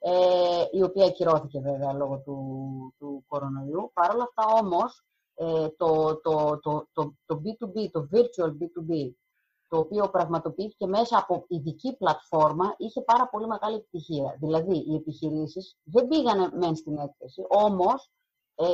ε, 0.02 0.64
η 0.70 0.82
οποία 0.82 1.04
ακυρώθηκε 1.04 1.60
βέβαια 1.60 1.92
λόγω 1.92 2.18
του, 2.18 2.94
του 2.98 3.24
κορονοϊού. 3.26 3.90
Παρ' 3.94 4.14
όλα 4.14 4.22
αυτά 4.22 4.64
όμως, 4.64 5.04
ε, 5.34 5.68
το, 5.68 6.20
το, 6.20 6.58
το, 6.62 6.88
το, 6.92 7.14
το 7.26 7.42
B2B, 7.44 7.90
το 7.90 8.08
virtual 8.12 8.48
B2B, 8.48 9.10
το 9.68 9.78
οποίο 9.78 10.10
πραγματοποιήθηκε 10.10 10.86
μέσα 10.86 11.18
από 11.18 11.44
ειδική 11.48 11.96
πλατφόρμα, 11.96 12.74
είχε 12.76 13.02
πάρα 13.02 13.28
πολύ 13.28 13.46
μεγάλη 13.46 13.76
επιτυχία. 13.76 14.36
Δηλαδή, 14.40 14.76
οι 14.76 14.94
επιχειρήσεις 14.94 15.76
δεν 15.82 16.08
πήγανε 16.08 16.48
μεν 16.52 16.76
στην 16.76 16.98
έκθεση, 16.98 17.44
όμως 17.48 18.10
ε, 18.54 18.64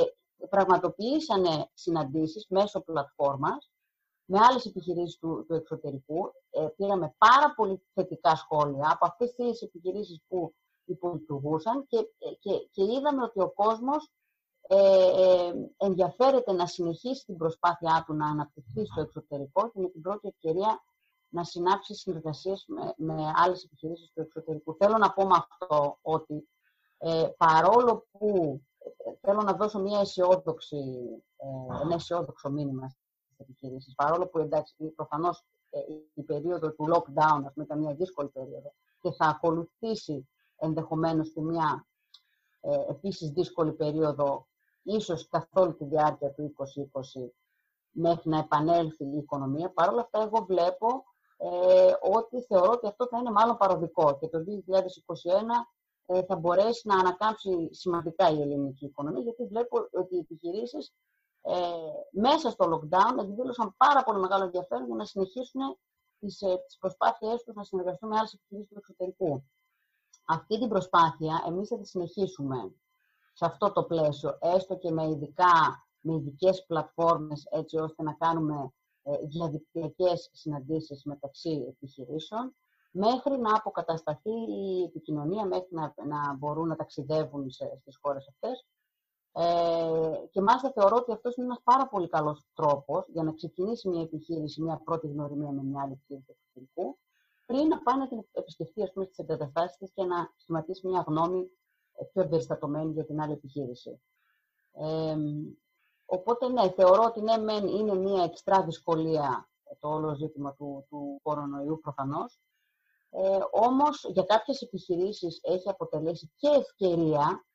πραγματοποιήσανε 0.49 1.69
συναντήσεις 1.73 2.45
μέσω 2.49 2.81
πλατφόρμας 2.81 3.71
με 4.25 4.39
άλλες 4.49 4.65
επιχειρήσεις 4.65 5.17
του, 5.17 5.45
του 5.47 5.53
εξωτερικού. 5.53 6.31
Ε, 6.49 6.67
πήραμε 6.75 7.15
πάρα 7.17 7.53
πολύ 7.55 7.81
θετικά 7.93 8.35
σχόλια 8.35 8.89
από 8.91 9.05
αυτές 9.05 9.33
τις 9.33 9.61
επιχειρήσεις 9.61 10.21
που 10.27 10.53
υπολειτουργούσαν 10.91 11.85
και, 11.87 11.97
ε, 11.97 12.33
και, 12.39 12.51
και 12.71 12.83
είδαμε 12.83 13.23
ότι 13.23 13.41
ο 13.41 13.49
κόσμος 13.49 14.11
ε, 14.67 14.77
ε, 14.77 15.53
ενδιαφέρεται 15.77 16.51
να 16.51 16.65
συνεχίσει 16.65 17.25
την 17.25 17.37
προσπάθειά 17.37 18.03
του 18.07 18.13
να 18.13 18.27
αναπτυχθεί 18.27 18.85
στο 18.85 19.01
εξωτερικό 19.01 19.69
και 19.69 19.79
με 19.79 19.89
την 19.89 20.01
πρώτη 20.01 20.27
ευκαιρία 20.27 20.83
να 21.29 21.43
συνάψει 21.43 21.95
συνεργασίες 21.95 22.65
με, 22.67 22.93
με 22.97 23.31
άλλες 23.35 23.63
επιχειρήσεις 23.63 24.11
του 24.13 24.21
εξωτερικού. 24.21 24.75
Θέλω 24.75 24.97
να 24.97 25.13
πω 25.13 25.25
με 25.25 25.35
αυτό 25.35 25.97
ότι 26.01 26.47
ε, 26.97 27.27
παρόλο 27.37 28.07
που 28.11 28.61
ε, 28.77 29.11
θέλω 29.21 29.41
να 29.41 29.53
δώσω 29.53 29.79
μια 29.79 29.99
αισιόδοξη, 29.99 30.77
ε, 31.37 31.81
ένα 31.81 31.93
αισιόδοξο 31.93 32.49
μήνυμα 32.49 32.89
στις 32.89 33.39
επιχειρήσεις, 33.39 33.95
παρόλο 33.95 34.27
που 34.27 34.39
εντάξει, 34.39 34.75
προφανώς 34.95 35.43
ε, 35.69 35.79
η 36.13 36.23
περίοδο 36.23 36.71
του 36.71 36.87
lockdown 36.93 37.41
ας 37.45 37.53
πούμε, 37.53 37.65
ήταν 37.65 37.79
μια 37.79 37.93
δύσκολη 37.93 38.29
περίοδο 38.29 38.73
και 38.99 39.11
θα 39.11 39.25
ακολουθήσει 39.25 40.27
ενδεχομένως 40.57 41.31
και 41.31 41.41
μια 41.41 41.87
ε, 42.61 42.75
επίσης 42.89 43.29
δύσκολη 43.29 43.73
περίοδο 43.73 44.47
ίσως 44.83 45.27
καθ' 45.27 45.57
όλη 45.57 45.73
τη 45.73 45.85
διάρκεια 45.85 46.31
του 46.31 46.53
2020 47.21 47.29
μέχρι 47.91 48.29
να 48.29 48.37
επανέλθει 48.37 49.05
η 49.05 49.17
οικονομία. 49.17 49.69
Παρ' 49.69 49.89
όλα 49.89 50.01
αυτά, 50.01 50.21
εγώ 50.21 50.45
βλέπω 50.45 51.03
ε, 51.37 51.93
ότι 52.01 52.41
θεωρώ 52.41 52.71
ότι 52.71 52.87
αυτό 52.87 53.07
θα 53.07 53.17
είναι 53.17 53.31
μάλλον 53.31 53.57
παροδικό 53.57 54.17
και 54.19 54.27
το 54.27 54.43
2021 54.43 54.43
ε, 56.05 56.23
θα 56.23 56.35
μπορέσει 56.35 56.87
να 56.87 56.99
ανακάμψει 56.99 57.69
σημαντικά 57.71 58.29
η 58.29 58.41
ελληνική 58.41 58.85
οικονομία, 58.85 59.21
γιατί 59.21 59.45
βλέπω 59.45 59.87
ότι 59.91 60.15
οι 60.15 60.19
επιχειρήσεις 60.19 60.93
ε, 61.41 61.55
μέσα 62.11 62.49
στο 62.49 62.65
lockdown 62.65 63.23
εκδήλωσαν 63.23 63.75
πάρα 63.77 64.03
πολύ 64.03 64.19
μεγάλο 64.19 64.43
ενδιαφέρον 64.43 64.85
για 64.85 64.95
να 64.95 65.05
συνεχίσουν 65.05 65.77
τις, 66.19 66.41
ε, 66.41 66.57
τις 66.65 66.77
προσπάθειές 66.77 67.43
τους 67.43 67.55
να 67.55 67.63
συνεργαστούν 67.63 68.09
με 68.09 68.17
άλλες 68.17 68.33
επιχειρήσεις 68.33 68.69
του 68.69 68.77
εξωτερικού. 68.77 69.43
Αυτή 70.29 70.59
την 70.59 70.69
προσπάθεια 70.69 71.43
εμείς 71.47 71.67
θα 71.67 71.77
τη 71.77 71.87
συνεχίσουμε 71.87 72.73
σε 73.33 73.45
αυτό 73.45 73.71
το 73.71 73.83
πλαίσιο, 73.83 74.37
έστω 74.41 74.77
και 74.77 74.91
με 74.91 75.09
ειδικά 75.09 75.85
με 75.99 76.13
ειδικές 76.13 76.65
πλατφόρμες 76.65 77.47
έτσι 77.51 77.77
ώστε 77.77 78.03
να 78.03 78.13
κάνουμε 78.13 78.73
ε, 79.03 79.17
διαδικτυακές 79.25 80.29
συναντήσεις 80.33 81.03
μεταξύ 81.03 81.65
επιχειρήσεων, 81.69 82.55
μέχρι 82.91 83.39
να 83.39 83.55
αποκατασταθεί 83.55 84.31
η 84.31 84.83
επικοινωνία, 84.83 85.45
μέχρι 85.45 85.67
να, 85.69 85.93
να 86.05 86.33
μπορούν 86.33 86.67
να 86.67 86.75
ταξιδεύουν 86.75 87.49
σε, 87.49 87.77
στις 87.81 87.97
χώρες 88.01 88.27
αυτές. 88.27 88.65
Ε, 89.31 90.27
και 90.31 90.41
μάλιστα 90.41 90.71
θεωρώ 90.71 90.95
ότι 90.95 91.11
αυτός 91.11 91.35
είναι 91.35 91.45
ένας 91.45 91.61
πάρα 91.63 91.87
πολύ 91.87 92.07
καλός 92.07 92.45
τρόπος 92.53 93.07
για 93.07 93.23
να 93.23 93.33
ξεκινήσει 93.33 93.89
μια 93.89 94.01
επιχείρηση, 94.01 94.61
μια 94.61 94.81
πρώτη 94.83 95.07
γνωριμία 95.07 95.51
με 95.51 95.63
μια 95.63 95.81
άλλη 95.81 95.91
επιχείρηση 95.91 96.31
εξωτερικού, 96.31 96.97
πριν 97.47 97.67
να 97.67 97.81
πάει 97.81 97.97
να 97.97 98.07
την 98.07 98.25
επισκεφτεί 98.31 98.83
ας 98.83 98.91
πούμε, 98.91 99.05
στις 99.05 99.17
εγκαταστάσεις 99.17 99.77
της 99.77 99.91
και 99.93 100.03
να 100.03 100.33
σχηματίσει 100.35 100.87
μια 100.87 101.03
γνώμη 101.07 101.49
ε, 101.95 102.03
πιο 102.03 102.21
εμπεριστατωμένη 102.21 102.91
για 102.91 103.05
την 103.05 103.21
άλλη 103.21 103.33
επιχείρηση. 103.33 104.01
Ε, 104.71 105.15
Οπότε 106.09 106.49
ναι, 106.49 106.69
θεωρώ 106.69 107.03
ότι 107.03 107.21
ναι, 107.21 107.37
μεν 107.37 107.67
είναι 107.67 107.95
μια 107.95 108.23
εξτρά 108.23 108.63
δυσκολία 108.63 109.49
το 109.79 109.89
όλο 109.89 110.15
ζήτημα 110.15 110.53
του, 110.53 110.85
του 110.89 111.19
κορονοϊού 111.23 111.79
προφανώς. 111.81 112.39
Ε, 113.09 113.37
όμως 113.51 114.05
για 114.09 114.23
κάποιες 114.23 114.61
επιχειρήσεις 114.61 115.39
έχει 115.43 115.69
αποτελέσει 115.69 116.31
και 116.35 116.47
ευκαιρία 116.47 117.45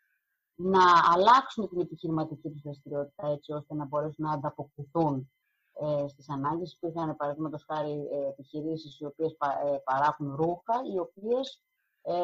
να 0.54 0.82
αλλάξουν 1.14 1.68
την 1.68 1.80
επιχειρηματική 1.80 2.50
τους 2.50 2.62
δραστηριότητα 2.62 3.28
έτσι 3.28 3.52
ώστε 3.52 3.74
να 3.74 3.84
μπορέσουν 3.84 4.24
να 4.24 4.32
ανταποκριθούν 4.32 5.32
ε, 5.80 6.08
στις 6.08 6.28
ανάγκες. 6.28 6.72
Υπήρχαν, 6.72 7.16
παραδείγματος 7.16 7.64
χάρη, 7.68 8.08
ε, 8.12 8.28
επιχειρήσεις 8.28 9.00
οι 9.00 9.04
οποίες 9.04 9.32
ε, 9.32 9.76
παράγουν 9.84 10.34
ρούχα, 10.34 10.74
οι 10.94 10.98
οποίες 10.98 11.62
ε, 12.02 12.14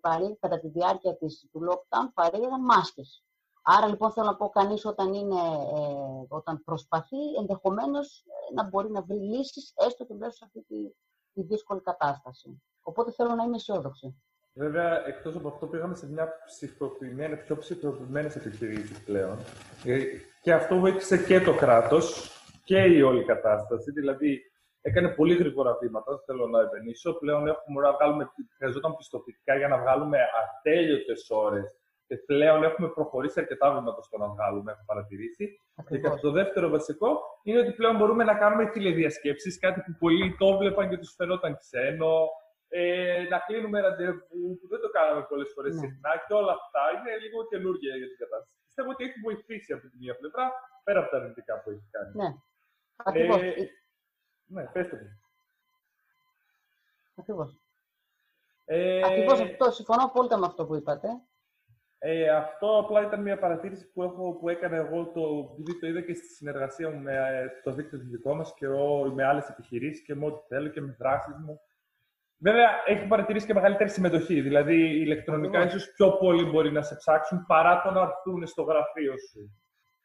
παρή, 0.00 0.36
κατά 0.40 0.60
τη 0.60 0.68
διάρκεια 0.68 1.16
της, 1.16 1.48
του 1.52 1.60
lockdown 1.68 2.10
παρήγαν 2.14 2.64
μάσκες. 2.64 3.24
Άρα 3.62 3.86
λοιπόν 3.86 4.12
θέλω 4.12 4.26
να 4.26 4.36
πω 4.36 4.48
κανείς 4.48 4.84
όταν, 4.84 5.12
είναι, 5.12 5.40
ε, 5.74 6.24
όταν 6.28 6.64
προσπαθεί 6.64 7.34
ενδεχομένως 7.38 8.24
ε, 8.26 8.54
να 8.54 8.68
μπορεί 8.68 8.90
να 8.90 9.02
βρει 9.02 9.18
λύσεις 9.18 9.72
έστω 9.76 10.04
και 10.04 10.14
μέσα 10.14 10.32
σε 10.32 10.44
αυτή 10.44 10.62
τη, 10.62 10.94
τη 11.32 11.42
δύσκολη 11.42 11.80
κατάσταση. 11.80 12.62
Οπότε 12.82 13.12
θέλω 13.12 13.34
να 13.34 13.44
είμαι 13.44 13.56
αισιόδοξη. 13.56 14.22
Βέβαια, 14.52 15.06
εκτός 15.06 15.36
από 15.36 15.48
αυτό, 15.48 15.66
πήγαμε 15.66 15.94
σε 15.94 16.06
μια 16.06 16.28
ψηφοποιημένη, 16.44 17.36
πιο 17.36 17.56
ψηφοποιημένες 17.56 18.36
επιχειρήσεις 18.36 19.04
πλέον. 19.04 19.38
Ε, 19.84 19.98
και 20.42 20.52
αυτό 20.52 20.78
βοήθησε 20.78 21.18
και 21.18 21.40
το 21.40 21.54
κράτος 21.54 22.30
και 22.70 22.82
η 22.96 23.02
όλη 23.02 23.24
κατάσταση. 23.24 23.90
Δηλαδή, 23.90 24.30
έκανε 24.80 25.08
πολύ 25.08 25.34
γρήγορα 25.34 25.72
βήματα, 25.80 26.22
θέλω 26.26 26.46
να 26.46 26.60
επενήσω. 26.60 27.12
Πλέον 27.12 27.46
έχουμε 27.46 27.80
να 27.80 27.92
βγάλουμε, 27.92 28.30
χρειαζόταν 28.56 28.96
πιστοποιητικά 28.96 29.54
για 29.56 29.68
να 29.68 29.78
βγάλουμε 29.78 30.18
ατέλειωτες 30.40 31.30
ώρες 31.30 31.66
και 32.06 32.16
πλέον 32.16 32.62
έχουμε 32.62 32.88
προχωρήσει 32.88 33.40
αρκετά 33.40 33.66
βήματα 33.74 34.02
στο 34.02 34.16
να 34.18 34.26
βγάλουμε, 34.34 34.72
έχω 34.72 34.84
παρατηρήσει. 34.86 35.44
Ακριβώς. 35.80 36.14
Και 36.14 36.20
το 36.26 36.30
δεύτερο 36.30 36.68
βασικό 36.68 37.10
είναι 37.42 37.58
ότι 37.58 37.72
πλέον 37.72 37.96
μπορούμε 37.96 38.24
να 38.24 38.34
κάνουμε 38.42 38.64
τηλεδιασκέψεις, 38.74 39.58
κάτι 39.58 39.78
που 39.84 39.92
πολλοί 39.98 40.36
το 40.38 40.56
βλέπαν 40.60 40.88
και 40.90 40.98
τους 40.98 41.14
φαινόταν 41.18 41.56
ξένο. 41.62 42.12
Ε, 42.72 43.22
να 43.32 43.38
κλείνουμε 43.46 43.80
ραντεβού 43.80 44.46
που 44.58 44.66
δεν 44.72 44.80
το 44.84 44.88
κάναμε 44.96 45.22
πολλές 45.28 45.50
φορές 45.54 45.74
ναι. 45.74 45.80
συχνά 45.80 46.12
και 46.26 46.34
όλα 46.40 46.52
αυτά 46.60 46.82
είναι 46.94 47.12
λίγο 47.22 47.38
καινούργια 47.50 47.92
για 48.00 48.08
την 48.12 48.18
κατάσταση. 48.22 48.60
Πιστεύω 48.66 48.88
ότι 48.94 49.02
έχει 49.08 49.18
βοηθήσει 49.26 49.70
από 49.72 49.84
τη 49.90 49.96
μία 50.02 50.14
πλευρά 50.20 50.44
πέρα 50.84 50.98
από 51.00 51.10
τα 51.10 51.16
αρνητικά 51.20 51.54
που 51.60 51.68
έχει 51.74 51.86
κάνει. 51.94 52.12
Ναι. 52.20 52.30
Ακριβώς. 53.04 53.42
Ε, 53.42 53.54
ναι, 54.46 54.62
πέστε 54.64 54.96
μου. 54.96 55.20
Ακριβώς. 57.14 57.60
Ε, 58.64 59.02
Ακριβώς 59.04 59.40
αυτό. 59.40 59.70
Συμφωνώ 59.70 60.04
απόλυτα 60.04 60.38
με 60.38 60.46
αυτό 60.46 60.66
που 60.66 60.74
είπατε. 60.74 61.08
Ε, 61.98 62.28
αυτό 62.30 62.78
απλά 62.78 63.02
ήταν 63.02 63.22
μια 63.22 63.38
παρατήρηση 63.38 63.90
που, 63.92 64.02
έχω, 64.02 64.32
που 64.32 64.48
έκανα 64.48 64.76
εγώ, 64.76 65.06
το, 65.06 65.50
επειδή 65.52 65.78
το 65.78 65.86
είδα 65.86 66.00
και 66.00 66.14
στη 66.14 66.26
συνεργασία 66.26 66.90
μου 66.90 67.00
με 67.00 67.12
ε, 67.12 67.60
το 67.62 67.72
δίκτυο 67.72 67.98
του 67.98 68.08
δικό 68.10 68.34
μας 68.34 68.54
και 68.54 68.64
εγώ, 68.64 69.12
με 69.14 69.24
άλλες 69.24 69.48
επιχειρήσεις 69.48 70.04
και 70.04 70.14
με 70.14 70.26
ό,τι 70.26 70.46
θέλω 70.48 70.68
και 70.68 70.80
με 70.80 70.96
δράσεις 70.98 71.36
μου. 71.44 71.60
Βέβαια, 72.38 72.68
έχει 72.86 73.06
παρατηρήσει 73.06 73.46
και 73.46 73.54
μεγαλύτερη 73.54 73.90
συμμετοχή. 73.90 74.40
Δηλαδή, 74.40 74.74
ηλεκτρονικά 74.74 75.64
ίσως 75.64 75.92
πιο 75.92 76.10
πολύ 76.12 76.44
μπορεί 76.44 76.72
να 76.72 76.82
σε 76.82 76.94
ψάξουν 76.94 77.46
παρά 77.46 77.82
το 77.82 77.90
να 77.90 78.00
έρθουν 78.00 78.46
στο 78.46 78.62
γραφείο 78.62 79.14
σου. 79.18 79.58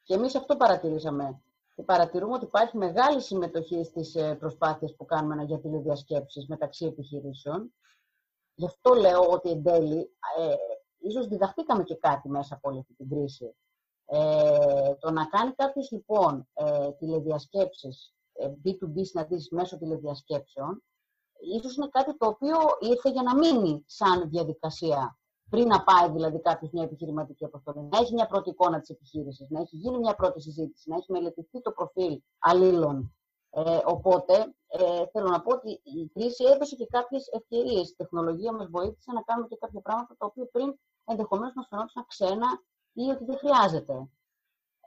Και 0.04 0.14
εμείς 0.14 0.36
αυτό 0.36 0.56
παρατηρήσαμε. 0.56 1.42
Και 1.76 1.84
παρατηρούμε 1.84 2.34
ότι 2.34 2.46
υπάρχει 2.46 2.78
μεγάλη 2.78 3.22
συμμετοχή 3.22 3.84
στις 3.84 4.16
ε, 4.16 4.36
προσπάθειες 4.36 4.96
που 4.96 5.06
κάνουμε 5.06 5.44
για 5.44 5.60
τηλεδιασκέψεις 5.60 6.48
μεταξύ 6.48 6.86
επιχειρήσεων. 6.86 7.74
Γι' 8.56 8.66
αυτό 8.66 8.94
λέω 8.94 9.30
ότι 9.30 9.50
εν 9.50 9.64
τέλει 9.64 10.00
ε, 10.38 10.56
ίσως 10.98 11.28
διδαχτήκαμε 11.28 11.84
και 11.84 11.96
κάτι 11.96 12.30
μέσα 12.30 12.56
από 12.56 12.70
όλη 12.70 12.80
αυτή 12.80 12.94
την 12.94 13.10
κρίση. 13.10 13.56
Ε, 14.06 14.96
το 15.00 15.12
να 15.12 15.26
κάνει 15.26 15.52
κάποιος 15.52 15.92
λοιπόν 15.92 16.48
ε, 16.54 16.92
τηλεδιασκέψεις, 16.92 18.14
ε, 18.34 18.50
B2B 18.66 19.02
συναντήσεις 19.02 19.50
μέσω 19.50 19.78
τηλεδιασκέψεων, 19.78 20.84
ίσως 21.58 21.76
είναι 21.76 21.90
κάτι 21.90 22.18
το 22.18 22.28
οποίο 22.28 22.58
ήρθε 22.80 23.10
για 23.10 23.24
να 23.24 23.36
μείνει 23.36 23.84
σαν 23.88 24.30
διαδικασία 24.30 25.18
πριν 25.50 25.68
να 25.68 25.84
πάει 25.84 26.12
δηλαδή 26.12 26.42
κάποιος 26.42 26.72
μια 26.72 26.84
επιχειρηματική 26.84 27.46
αποστολή, 27.46 27.88
να 27.92 27.98
έχει 27.98 28.14
μια 28.14 28.28
πρώτη 28.28 28.50
εικόνα 28.50 28.80
της 28.80 28.90
επιχείρησης, 28.90 29.50
να 29.50 29.60
έχει 29.60 29.76
γίνει 29.76 29.98
μια 29.98 30.16
πρώτη 30.16 30.42
συζήτηση, 30.42 30.90
να 30.90 30.96
έχει 30.96 31.12
μελετηθεί 31.12 31.62
το 31.62 31.72
προφίλ 31.72 32.22
αλλήλων 32.40 33.16
ε, 33.58 33.80
οπότε, 33.86 34.54
ε, 34.68 35.06
θέλω 35.12 35.30
να 35.30 35.42
πω 35.42 35.54
ότι 35.54 35.82
η 35.84 36.10
κρίση 36.14 36.44
έδωσε 36.44 36.76
και 36.76 36.86
κάποιες 36.86 37.28
ευκαιρίες. 37.32 37.90
Η 37.90 37.96
τεχνολογία 37.96 38.52
μας 38.52 38.68
βοήθησε 38.70 39.12
να 39.12 39.22
κάνουμε 39.22 39.48
και 39.48 39.58
κάποια 39.60 39.82
πράγματα 39.82 40.16
τα 40.18 40.26
οποία 40.26 40.46
πριν 40.52 40.80
ενδεχομένως 41.06 41.54
μας 41.56 41.68
φαινόταν 41.70 42.06
ξένα 42.08 42.64
ή 42.94 43.10
ότι 43.10 43.24
δεν 43.24 43.38
χρειάζεται. 43.38 44.10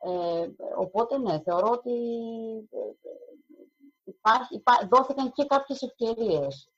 Ε, 0.00 0.48
οπότε, 0.76 1.18
ναι, 1.18 1.40
θεωρώ 1.40 1.70
ότι 1.70 1.92
ε, 2.70 2.78
υπάρχει, 4.04 4.54
υπά, 4.54 4.88
δόθηκαν 4.90 5.32
και 5.32 5.44
κάποιες 5.44 5.82
ευκαιρίες 5.82 6.70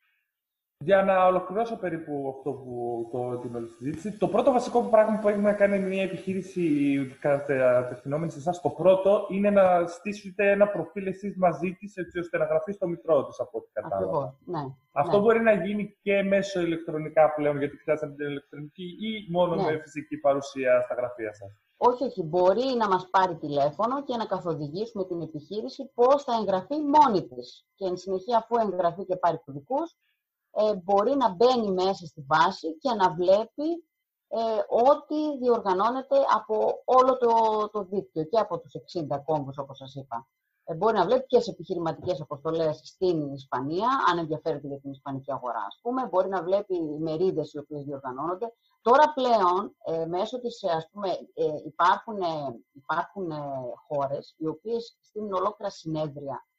για 0.84 1.02
να 1.02 1.26
ολοκληρώσω 1.26 1.76
περίπου 1.76 2.34
αυτό 2.36 2.52
που 2.52 3.08
το, 3.12 3.38
την 3.38 3.56
όλη 3.56 3.68
συζήτηση, 3.68 4.18
το 4.18 4.28
πρώτο 4.28 4.52
βασικό 4.52 4.82
πράγμα 4.82 5.18
που 5.18 5.28
έχουμε 5.28 5.52
κάνει 5.52 5.78
μια 5.78 6.02
επιχείρηση 6.02 6.96
κατευθυνόμενη 7.20 8.30
σε 8.30 8.38
εσάς, 8.38 8.60
το 8.60 8.68
πρώτο 8.68 9.26
είναι 9.30 9.50
να 9.50 9.86
στήσετε 9.86 10.50
ένα 10.50 10.68
προφίλ 10.68 11.06
εσείς 11.06 11.36
μαζί 11.36 11.76
της, 11.78 11.96
έτσι 11.96 12.18
ώστε 12.18 12.38
να 12.38 12.44
γραφεί 12.44 12.72
στο 12.72 12.86
μητρό 12.86 13.24
της, 13.26 13.40
από 13.40 13.58
ό,τι 13.58 13.70
κατάλαβα. 13.72 14.38
Ναι, 14.44 14.60
αυτό 14.92 15.16
ναι. 15.16 15.22
μπορεί 15.22 15.40
να 15.40 15.52
γίνει 15.52 15.96
και 16.02 16.22
μέσω 16.22 16.60
ηλεκτρονικά 16.60 17.34
πλέον, 17.34 17.58
γιατί 17.58 17.76
χρειάζεται 17.76 18.12
την 18.12 18.26
ηλεκτρονική, 18.26 18.84
ή 18.84 19.30
μόνο 19.30 19.54
ναι. 19.54 19.62
με 19.62 19.78
φυσική 19.78 20.16
παρουσία 20.16 20.82
στα 20.84 20.94
γραφεία 20.94 21.34
σας. 21.34 21.50
Όχι, 21.76 22.04
όχι. 22.04 22.22
Μπορεί 22.22 22.74
να 22.78 22.88
μας 22.88 23.08
πάρει 23.10 23.36
τηλέφωνο 23.36 24.02
και 24.04 24.16
να 24.16 24.26
καθοδηγήσουμε 24.26 25.04
την 25.04 25.20
επιχείρηση 25.20 25.90
πώς 25.94 26.24
θα 26.24 26.32
εγγραφεί 26.40 26.74
μόνη 26.74 27.28
της. 27.28 27.66
Και 27.74 27.86
εν 27.86 27.96
συνεχεία, 27.96 28.36
αφού 28.36 28.56
εγγραφεί 28.66 29.04
και 29.04 29.16
πάρει 29.16 29.38
κωδικούς, 29.44 29.96
ε, 30.50 30.74
μπορεί 30.74 31.16
να 31.16 31.34
μπαίνει 31.34 31.70
μέσα 31.70 32.06
στη 32.06 32.24
βάση 32.28 32.78
και 32.78 32.94
να 32.94 33.14
βλέπει 33.14 33.84
ε, 34.28 34.38
ό,τι 34.90 35.38
διοργανώνεται 35.38 36.16
από 36.34 36.82
όλο 36.84 37.16
το, 37.18 37.28
το 37.72 37.84
δίκτυο 37.84 38.24
και 38.24 38.38
από 38.38 38.58
τους 38.58 38.72
60 39.10 39.22
κόμβους, 39.24 39.58
όπως 39.58 39.76
σας 39.76 39.94
είπα. 39.94 40.28
Ε, 40.64 40.74
μπορεί 40.74 40.96
να 40.96 41.04
βλέπει 41.04 41.26
ποιες 41.26 41.48
επιχειρηματικές 41.48 42.20
αποστολές 42.20 42.80
στην 42.84 43.32
Ισπανία, 43.32 43.88
αν 44.10 44.18
ενδιαφέρεται 44.18 44.66
για 44.66 44.80
την 44.80 44.90
Ισπανική 44.90 45.32
αγορά, 45.32 45.64
ας 45.66 45.78
πούμε. 45.82 46.06
Μπορεί 46.06 46.28
να 46.28 46.42
βλέπει 46.42 46.80
μερίδες 46.98 47.52
οι 47.52 47.58
οποίες 47.58 47.84
διοργανώνονται. 47.84 48.52
Τώρα 48.82 49.12
πλέον, 49.12 49.76
ε, 49.84 50.06
μέσω 50.06 50.40
της, 50.40 50.64
ας 50.64 50.88
πούμε, 50.92 51.08
ε, 51.34 51.44
υπάρχουν, 51.64 52.18
υπάρχουν 52.72 53.32
χώρες 53.88 54.34
οι 54.38 54.46
οποίες 54.46 54.98
στην 55.00 55.32
ολόκληρα 55.32 55.70
συνέδρια 55.70 56.44
ε, 56.44 56.49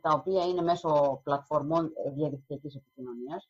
τα 0.00 0.10
οποία 0.12 0.46
είναι 0.46 0.62
μέσω 0.62 1.20
πλατφορμών 1.24 1.92
ε, 2.06 2.10
διαδικτυακής 2.10 2.74
επικοινωνίας 2.74 3.48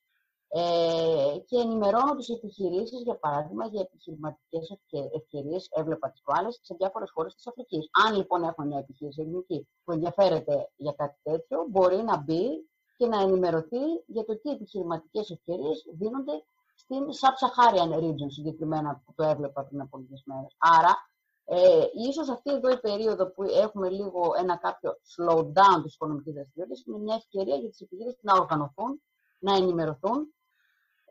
ε, 0.55 1.39
και 1.47 1.57
ενημερώνω 1.57 2.15
τις 2.17 2.29
επιχειρήσεις, 2.29 3.03
για 3.03 3.17
παράδειγμα, 3.17 3.67
για 3.67 3.81
επιχειρηματικές 3.81 4.79
ευκαιρίες, 5.15 5.69
έβλεπα 5.71 6.11
τις 6.11 6.23
προάλλες, 6.23 6.59
σε 6.63 6.75
διάφορες 6.79 7.11
χώρες 7.11 7.35
της 7.35 7.47
Αφρικής. 7.47 7.89
Αν 8.07 8.17
λοιπόν 8.17 8.43
έχουμε 8.43 8.67
μια 8.67 8.79
επιχείρηση 8.79 9.21
ελληνική 9.21 9.69
που 9.85 9.93
ενδιαφέρεται 9.93 10.71
για 10.77 10.93
κάτι 10.93 11.19
τέτοιο, 11.23 11.67
μπορεί 11.71 11.97
να 11.97 12.17
μπει 12.17 12.69
και 12.97 13.07
να 13.07 13.21
ενημερωθεί 13.21 13.85
για 14.07 14.25
το 14.25 14.39
τι 14.41 14.51
επιχειρηματικές 14.51 15.31
ευκαιρίες 15.31 15.85
δίνονται 15.93 16.43
στην 16.75 17.05
Sub-Saharan 17.21 17.99
region 17.99 18.31
συγκεκριμένα 18.31 19.03
που 19.05 19.13
το 19.15 19.25
έβλεπα 19.25 19.65
πριν 19.65 19.81
από 19.81 19.99
λίγες 19.99 20.23
μέρες. 20.27 20.57
Άρα 20.59 21.12
ε, 21.45 21.85
ίσως 22.09 22.29
αυτή 22.29 22.53
εδώ 22.53 22.71
η 22.71 22.81
περίοδο 22.81 23.31
που 23.31 23.43
έχουμε 23.43 23.89
λίγο 23.89 24.33
ένα 24.39 24.57
κάποιο 24.57 24.91
slowdown 25.17 25.83
της 25.83 25.95
οικονομικής 25.95 26.33
δραστηριότητας 26.35 26.85
είναι 26.87 26.99
μια 26.99 27.15
ευκαιρία 27.15 27.57
για 27.57 27.69
τις 27.69 27.81
επιχειρήσεις 27.81 28.23
να 28.23 28.35
οργανωθούν, 28.35 29.03
να 29.39 29.55
ενημερωθούν 29.57 30.35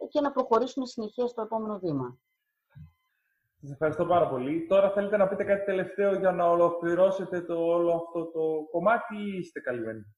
και 0.10 0.22
να 0.22 0.32
προχωρήσουν 0.32 0.86
συνεχεία 0.86 1.28
στο 1.28 1.42
επόμενο 1.42 1.80
βήμα. 1.80 2.18
Σας 3.62 3.72
ευχαριστώ 3.72 4.06
πάρα 4.06 4.30
πολύ. 4.30 4.66
Τώρα 4.68 4.92
θέλετε 4.92 5.18
να 5.18 5.28
πείτε 5.28 5.44
κάτι 5.44 5.66
τελευταίο 5.66 6.14
για 6.20 6.32
να 6.32 6.50
ολοκληρώσετε 6.50 7.42
το 7.42 7.54
όλο 7.54 7.94
αυτό 7.94 8.26
το 8.26 8.68
κομμάτι 8.72 9.16
ή 9.16 9.38
είστε 9.38 9.60
καλυμμένοι; 9.60 10.16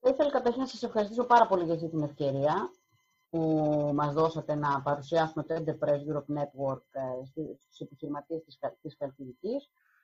Θα 0.00 0.08
ήθελα 0.10 0.30
καταρχήν 0.30 0.60
να 0.60 0.66
σας 0.66 0.82
ευχαριστήσω 0.82 1.24
πάρα 1.24 1.46
πολύ 1.46 1.64
για 1.64 1.74
αυτή 1.74 1.88
την 1.88 2.02
ευκαιρία 2.02 2.70
που 3.32 3.90
μας 3.94 4.12
δώσατε 4.12 4.54
να 4.54 4.82
παρουσιάσουμε 4.82 5.44
το 5.44 5.54
Enterprise 5.54 6.00
Europe 6.10 6.38
Network 6.38 6.82
ε, 6.90 7.24
στους 7.58 7.80
επιχειρηματίες 7.80 8.42
της, 8.44 8.58
της 8.82 8.96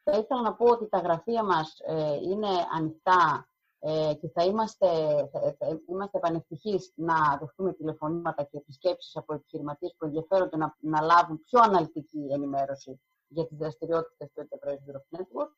Θα 0.04 0.16
ήθελα 0.18 0.40
να 0.42 0.54
πω 0.54 0.64
ότι 0.64 0.88
τα 0.88 0.98
γραφεία 0.98 1.42
μας 1.44 1.76
ε, 1.86 2.14
είναι 2.14 2.48
ανοιχτά 2.76 3.48
ε, 3.78 4.12
και 4.20 4.28
θα 4.28 4.44
είμαστε, 4.44 4.86
θα, 5.58 5.80
είμαστε 5.88 6.18
επανευτυχείς 6.18 6.92
να 6.94 7.36
δεχτούμε 7.40 7.72
τηλεφωνήματα 7.72 8.42
και 8.42 8.56
επισκέψεις 8.56 9.16
από 9.16 9.34
επιχειρηματίες 9.34 9.94
που 9.98 10.04
ενδιαφέρονται 10.04 10.56
να, 10.56 10.76
να 10.80 11.00
λάβουν 11.00 11.40
πιο 11.40 11.60
αναλυτική 11.60 12.26
ενημέρωση 12.30 13.00
για 13.28 13.46
τις 13.46 13.56
δραστηριότητες 13.56 14.30
του 14.32 14.48
Enterprise 14.48 14.90
Europe 14.90 15.18
Network 15.18 15.50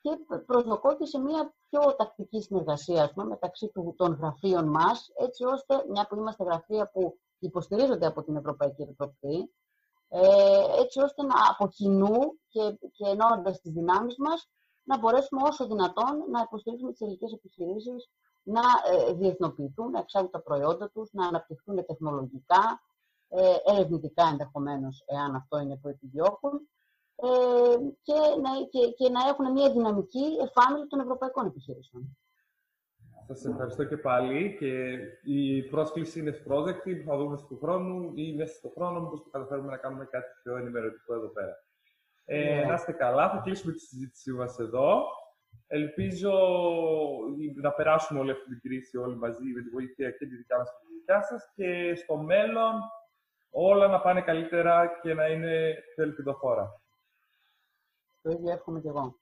και 0.00 0.10
προσδοκώ 0.46 0.96
και 0.96 1.06
σε 1.06 1.18
μια 1.18 1.54
πιο 1.68 1.94
τακτική 1.96 2.40
συνεργασία 2.40 3.10
πούμε, 3.14 3.26
μεταξύ 3.26 3.68
του, 3.68 3.94
των 3.96 4.12
γραφείων 4.20 4.68
μας, 4.68 5.10
έτσι 5.14 5.44
ώστε, 5.44 5.84
μια 5.88 6.06
που 6.06 6.16
είμαστε 6.16 6.44
γραφεία 6.44 6.90
που 6.90 7.18
υποστηρίζονται 7.38 8.06
από 8.06 8.22
την 8.22 8.36
Ευρωπαϊκή 8.36 8.82
Επιτροπή, 8.82 9.52
ε, 10.08 10.80
έτσι 10.80 11.00
ώστε 11.00 11.22
να 11.22 11.34
από 11.50 11.68
κοινού 11.68 12.38
και, 12.48 12.78
και 12.92 13.06
ενώνοντας 13.06 13.60
τις 13.60 13.72
δυνάμεις 13.72 14.16
μας, 14.18 14.48
να 14.82 14.98
μπορέσουμε 14.98 15.42
όσο 15.44 15.66
δυνατόν 15.66 16.24
να 16.30 16.40
υποστηρίζουμε 16.40 16.90
τις 16.90 17.00
ελληνικές 17.00 17.32
επιχειρήσεις 17.32 18.10
να 18.42 18.60
ε, 18.90 19.12
διεθνοποιηθούν, 19.12 19.90
να 19.90 19.98
εξάγουν 19.98 20.30
τα 20.30 20.42
προϊόντα 20.42 20.90
τους, 20.90 21.12
να 21.12 21.26
αναπτυχθούν 21.26 21.84
τεχνολογικά, 21.86 22.82
ε, 23.28 23.54
ερευνητικά 23.64 24.28
ενδεχομένως, 24.28 25.04
εάν 25.06 25.34
αυτό 25.34 25.58
είναι 25.58 25.76
που 25.76 25.88
επιδιώκουν, 25.88 26.68
ε, 27.28 27.76
και, 28.02 28.18
να, 28.42 28.50
και, 28.72 28.82
και 28.98 29.08
να 29.10 29.20
έχουν 29.28 29.52
μια 29.52 29.70
δυναμική 29.70 30.24
εφάμιλη 30.46 30.86
των 30.86 31.00
ευρωπαϊκών 31.00 31.46
επιχειρήσεων. 31.46 32.16
Σας 33.26 33.44
ευχαριστώ 33.44 33.84
και 33.84 33.96
πάλι 33.96 34.56
και 34.58 34.98
η 35.24 35.62
πρόσκληση 35.62 36.20
είναι 36.20 36.32
πρόσδεκτη. 36.32 37.02
Θα 37.02 37.16
δούμε 37.16 37.36
του 37.48 37.58
χρόνου 37.62 38.12
ή 38.14 38.34
μέσα 38.34 38.54
στον 38.54 38.70
χρόνο 38.74 39.00
μήπως 39.00 39.20
θα 39.22 39.28
καταφέρουμε 39.30 39.70
να 39.70 39.76
κάνουμε 39.76 40.04
κάτι 40.04 40.26
πιο 40.42 40.56
ενημερωτικό 40.56 41.14
εδώ 41.14 41.28
πέρα. 41.28 41.64
Ε, 42.24 42.62
yeah. 42.62 42.66
Να 42.66 42.74
είστε 42.74 42.92
καλά, 42.92 43.30
θα 43.30 43.40
κλείσουμε 43.44 43.72
τη 43.72 43.78
συζήτησή 43.78 44.32
μας 44.32 44.58
εδώ. 44.58 45.02
Ελπίζω 45.66 46.32
να 47.54 47.72
περάσουμε 47.72 48.20
όλη 48.20 48.30
αυτή 48.30 48.48
την 48.48 48.60
κρίση 48.60 48.96
όλοι 48.96 49.16
μαζί 49.16 49.44
με 49.54 49.62
τη 49.62 49.68
βοήθεια 49.68 50.10
και 50.10 50.26
τη 50.26 50.36
δικιά 50.36 50.56
μας 50.58 50.70
και 50.70 50.86
τη 50.86 50.94
δικιά 50.94 51.22
σας 51.22 51.52
και 51.54 51.94
στο 51.94 52.16
μέλλον 52.16 52.74
όλα 53.50 53.86
να 53.88 54.00
πάνε 54.00 54.20
καλύτερα 54.20 54.98
και 55.02 55.14
να 55.14 55.26
είναι 55.26 55.74
πιο 55.94 56.04
ελπιδοφόρα. 56.04 56.79
Το 58.22 58.30
ίδιο 58.30 58.52
εύχομαι 58.52 58.80
και 58.80 58.88
εγώ. 58.88 59.19